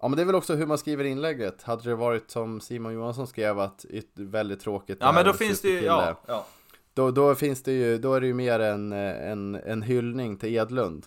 ja 0.00 0.08
men 0.08 0.16
det 0.16 0.22
är 0.22 0.26
väl 0.26 0.34
också 0.34 0.54
hur 0.54 0.66
man 0.66 0.78
skriver 0.78 1.04
inlägget. 1.04 1.62
Hade 1.62 1.90
det 1.90 1.94
varit 1.94 2.30
som 2.30 2.60
Simon 2.60 2.94
Johansson 2.94 3.26
skrev 3.26 3.58
att 3.58 3.86
väldigt 4.14 4.60
tråkigt. 4.60 4.98
Ja 5.00 5.12
men 5.12 5.24
då 5.24 5.32
finns 5.32 5.60
det 5.60 5.68
ju, 5.68 5.80
ja, 5.80 6.20
ja. 6.26 6.46
Då, 6.94 7.10
då 7.10 7.34
finns 7.34 7.62
det 7.62 7.72
ju, 7.72 7.98
då 7.98 8.14
är 8.14 8.20
det 8.20 8.26
ju 8.26 8.34
mer 8.34 8.60
en, 8.60 8.92
en, 8.92 9.54
en 9.54 9.82
hyllning 9.82 10.36
till 10.36 10.54
Edlund. 10.54 11.06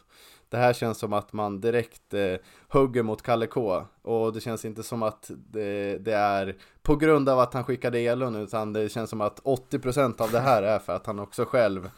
Det 0.56 0.60
här 0.60 0.74
känns 0.74 0.98
som 0.98 1.14
att 1.14 1.34
man 1.34 1.62
direkt 1.62 2.14
eh, 2.14 2.36
hugger 2.68 3.04
mot 3.04 3.22
Kalle 3.22 3.48
K 3.48 3.84
och 4.02 4.34
det 4.34 4.42
känns 4.42 4.66
inte 4.66 4.84
som 4.84 5.04
att 5.04 5.32
det, 5.52 5.98
det, 5.98 6.14
är 6.14 6.56
på 6.84 6.96
grund 6.96 7.30
av 7.30 7.40
att 7.40 7.54
han 7.54 7.64
skickade 7.64 8.00
Elon, 8.00 8.36
utan 8.36 8.74
det 8.74 8.90
känns 8.90 9.10
som 9.10 9.22
att 9.22 9.40
80% 9.42 10.22
av 10.22 10.32
det 10.32 10.40
här 10.40 10.64
är 10.64 10.80
för 10.80 10.96
att 10.96 11.06
han 11.06 11.20
också 11.20 11.46
själv 11.46 11.90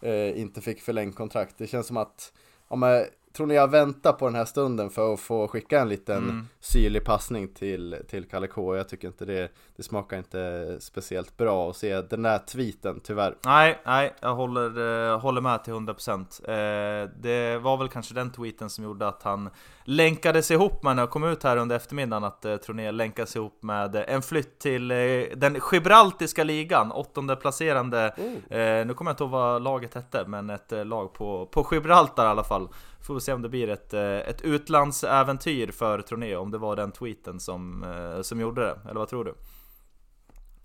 eh, 0.00 0.40
inte 0.40 0.60
fick 0.60 0.82
förlängt 0.82 1.16
kontrakt. 1.16 1.54
Det 1.58 1.66
känns 1.66 1.86
som 1.86 1.96
att 1.96 2.32
ja, 2.68 2.76
men, 2.76 3.04
tror 3.38 3.46
ni 3.46 3.54
jag 3.54 3.70
väntar 3.70 4.12
på 4.12 4.26
den 4.26 4.34
här 4.34 4.44
stunden 4.44 4.90
för 4.90 5.14
att 5.14 5.20
få 5.20 5.48
skicka 5.48 5.80
en 5.80 5.88
liten 5.88 6.18
Mm. 6.18 6.48
syrlig 6.60 7.04
passning 7.04 7.48
till, 7.54 7.96
till 8.08 8.28
Kalle 8.28 8.46
K. 8.46 8.76
Jag 8.76 8.88
tycker 8.88 9.08
inte 9.08 9.24
det, 9.24 9.48
det 9.76 9.82
smakar 9.82 10.18
inte 10.18 10.76
speciellt 10.80 11.36
bra 11.36 11.70
att 11.70 11.76
se 11.76 12.00
den 12.00 12.22
där 12.22 12.38
tweeten 12.38 13.00
tyvärr. 13.04 13.34
Nej, 13.44 13.78
nej, 13.86 14.14
jag 14.20 14.34
håller, 14.34 15.10
eh, 15.12 15.18
håller 15.20 15.40
med 15.40 15.64
till 15.64 15.72
100% 15.72 16.40
eh, 16.48 17.10
Det 17.20 17.58
var 17.58 17.76
väl 17.76 17.88
kanske 17.88 18.14
den 18.14 18.32
tweeten 18.32 18.70
som 18.70 18.84
gjorde 18.84 19.08
att 19.08 19.22
han 19.22 19.50
länkades 19.84 20.50
ihop 20.50 20.82
med 20.82 20.96
när 20.96 21.02
jag 21.02 21.10
kom 21.10 21.24
ut 21.24 21.42
här 21.42 21.56
under 21.56 21.76
eftermiddagen 21.76 22.24
att 22.24 22.44
eh, 22.44 22.56
Troné 22.56 22.90
länkas 22.92 23.36
ihop 23.36 23.62
med 23.62 23.96
en 24.08 24.22
flytt 24.22 24.58
till 24.58 24.90
eh, 24.90 24.96
den 25.36 25.60
Gibraltiska 25.72 26.44
ligan, 26.44 26.92
åttonde 26.92 27.36
placerande 27.36 28.04
eh, 28.50 28.86
Nu 28.86 28.94
kommer 28.94 29.10
jag 29.10 29.12
inte 29.12 29.22
ihåg 29.24 29.30
vad 29.30 29.62
laget 29.62 29.94
hette, 29.94 30.24
men 30.26 30.50
ett 30.50 30.72
eh, 30.72 30.84
lag 30.84 31.12
på, 31.14 31.46
på 31.46 31.66
Gibraltar 31.72 32.24
i 32.24 32.28
alla 32.28 32.44
fall 32.44 32.68
Får 33.08 33.14
vi 33.14 33.20
se 33.20 33.32
om 33.32 33.42
det 33.42 33.48
blir 33.48 33.68
ett, 33.68 33.94
eh, 33.94 34.02
ett 34.18 34.40
utlandsäventyr 34.42 35.70
för 35.72 36.00
Troné, 36.00 36.36
om 36.36 36.50
det 36.50 36.58
var 36.58 36.76
den 36.76 36.92
tweeten 36.92 37.40
som, 37.40 37.82
eh, 37.84 38.22
som 38.22 38.40
gjorde 38.40 38.60
det, 38.60 38.78
eller 38.84 39.00
vad 39.00 39.08
tror 39.08 39.24
du? 39.24 39.34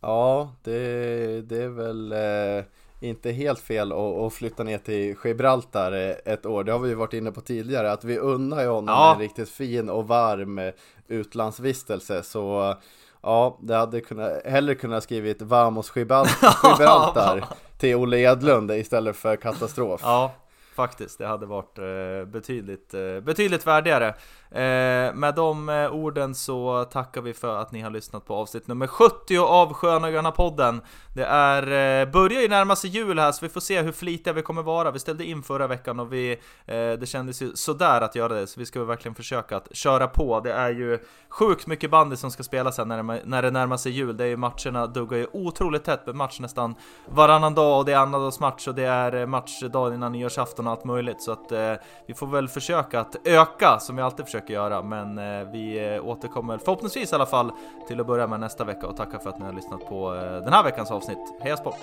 Ja, 0.02 0.56
det, 0.64 1.42
det 1.42 1.64
är 1.64 1.68
väl 1.70 2.12
eh, 2.12 2.66
inte 3.10 3.32
helt 3.32 3.60
fel 3.60 3.92
att, 3.92 4.34
flytta 4.34 4.64
ner 4.64 4.78
till 4.78 5.16
Gibraltar 5.24 5.92
ett 6.26 6.46
år. 6.46 6.64
Det 6.64 6.72
har 6.72 6.80
vi 6.80 6.90
ju 6.90 6.96
varit 6.96 7.14
inne 7.14 7.32
på 7.32 7.42
tidigare, 7.42 7.92
att 7.92 8.04
vi 8.04 8.18
unnar 8.18 8.62
ju 8.62 8.68
honom 8.68 8.96
Ja. 8.96 9.14
en 9.14 9.20
riktigt 9.20 9.50
fin 9.50 9.90
och 9.90 10.08
varm 10.08 10.72
utlandsvistelse. 11.08 12.24
Så 12.24 12.76
ja, 13.22 13.60
det 13.62 13.76
hade 13.76 14.02
kunnat, 14.02 14.46
hellre 14.46 14.76
kunnat 14.76 15.04
skrivit 15.04 15.42
Vamos 15.42 15.92
Gibral- 15.96 16.26
Gibraltar 16.64 17.46
till 17.78 17.96
Olle 17.96 18.18
Edlund 18.18 18.72
istället 18.72 19.16
för 19.16 19.36
katastrof. 19.36 20.02
Ja, 20.04 20.32
faktiskt. 20.74 21.18
Det 21.18 21.28
hade 21.28 21.46
varit 21.46 21.80
eh, 21.80 22.32
betydligt, 22.32 22.94
eh, 22.94 23.20
betydligt 23.20 23.68
värdigare. 23.68 24.14
Eh, 24.54 25.14
med 25.14 25.34
de 25.36 25.70
eh, 25.70 25.94
orden 25.94 26.36
så 26.36 26.84
tackar 26.84 27.22
vi 27.22 27.34
för 27.34 27.58
att 27.58 27.72
ni 27.72 27.82
har 27.82 27.90
lyssnat 27.90 28.26
på 28.26 28.36
avsnitt 28.36 28.68
nummer 28.68 28.88
70 28.88 29.38
av 29.38 29.74
Sköna 29.74 30.12
Gröna 30.12 30.32
podden. 30.32 30.82
Det 31.16 31.26
är, 31.26 31.64
eh, 32.02 32.12
börjar 32.12 32.42
ju 32.42 32.48
närma 32.48 32.76
sig 32.76 32.90
jul 32.90 33.20
här 33.20 33.32
så 33.32 33.46
vi 33.46 33.50
får 33.50 33.62
se 33.62 33.82
hur 33.82 33.92
flitiga 33.92 34.34
vi 34.34 34.42
kommer 34.42 34.64
vara. 34.64 34.92
Vi 34.92 35.00
ställde 35.00 35.26
in 35.26 35.44
förra 35.44 35.68
veckan 35.68 36.00
och 36.00 36.14
vi, 36.14 36.32
eh, 36.66 36.76
det 36.76 37.10
kändes 37.10 37.42
ju 37.42 37.52
sådär 37.56 38.02
att 38.02 38.16
göra 38.16 38.34
det, 38.34 38.48
så 38.48 38.60
vi 38.60 38.66
ska 38.66 38.84
verkligen 38.84 39.16
försöka 39.16 39.58
att 39.58 39.76
köra 39.76 40.08
på. 40.08 40.40
Det 40.40 40.54
är 40.54 40.70
ju 40.70 41.00
sjukt 41.30 41.68
mycket 41.68 41.92
bandy 41.92 42.16
som 42.16 42.32
ska 42.32 42.44
spelas 42.44 42.78
här 42.78 42.86
när 42.86 43.04
det, 43.04 43.22
när 43.26 43.42
det 43.42 43.52
närmar 43.52 43.78
sig 43.78 43.92
jul. 43.92 44.18
Det 44.18 44.24
är 44.24 44.28
ju 44.28 44.38
matcherna 44.38 44.88
duggar 44.88 45.18
ju 45.18 45.28
otroligt 45.34 45.84
tätt 45.84 46.06
med 46.06 46.16
match 46.16 46.40
nästan 46.40 46.76
varannan 47.10 47.54
dag 47.54 47.80
och 47.80 47.86
det 47.86 47.94
är 47.94 47.98
annandagsmatch 47.98 48.68
och 48.68 48.76
det 48.76 48.86
är 48.86 49.16
eh, 49.16 49.26
match 49.26 49.64
dagen 49.64 49.94
innan 49.94 50.12
nyårsafton 50.12 50.68
och 50.68 50.74
allt 50.74 50.86
möjligt. 50.86 51.22
Så 51.22 51.32
att 51.32 51.52
eh, 51.52 51.74
vi 52.08 52.14
får 52.14 52.28
väl 52.28 52.48
försöka 52.48 53.00
att 53.00 53.28
öka 53.28 53.80
som 53.80 53.96
vi 53.96 54.02
alltid 54.02 54.26
försöker 54.26 54.43
göra. 54.50 54.82
Men 54.82 55.18
eh, 55.18 55.48
vi 55.52 55.94
eh, 55.96 56.08
återkommer 56.08 56.58
förhoppningsvis 56.58 57.12
i 57.12 57.16
alla 57.16 57.26
fall 57.26 57.52
till 57.88 58.00
att 58.00 58.08
börja 58.08 58.28
med 58.28 58.40
nästa 58.40 58.64
vecka 58.64 58.88
och 58.88 58.98
tackar 58.98 59.20
för 59.20 59.30
att 59.30 59.40
ni 59.40 59.46
har 59.46 59.54
lyssnat 59.54 59.90
på 59.90 60.16
eh, 60.16 60.22
den 60.22 60.54
här 60.54 60.64
veckans 60.64 60.92
avsnitt. 60.92 61.18
Heja 61.42 61.58
sport! 61.58 61.80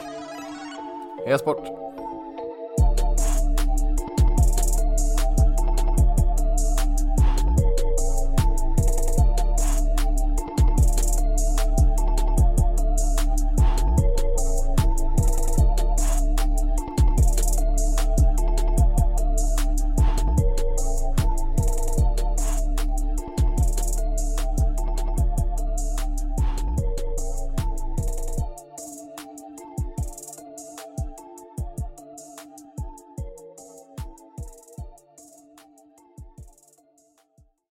Heja 1.27 1.39
sport! 1.39 1.91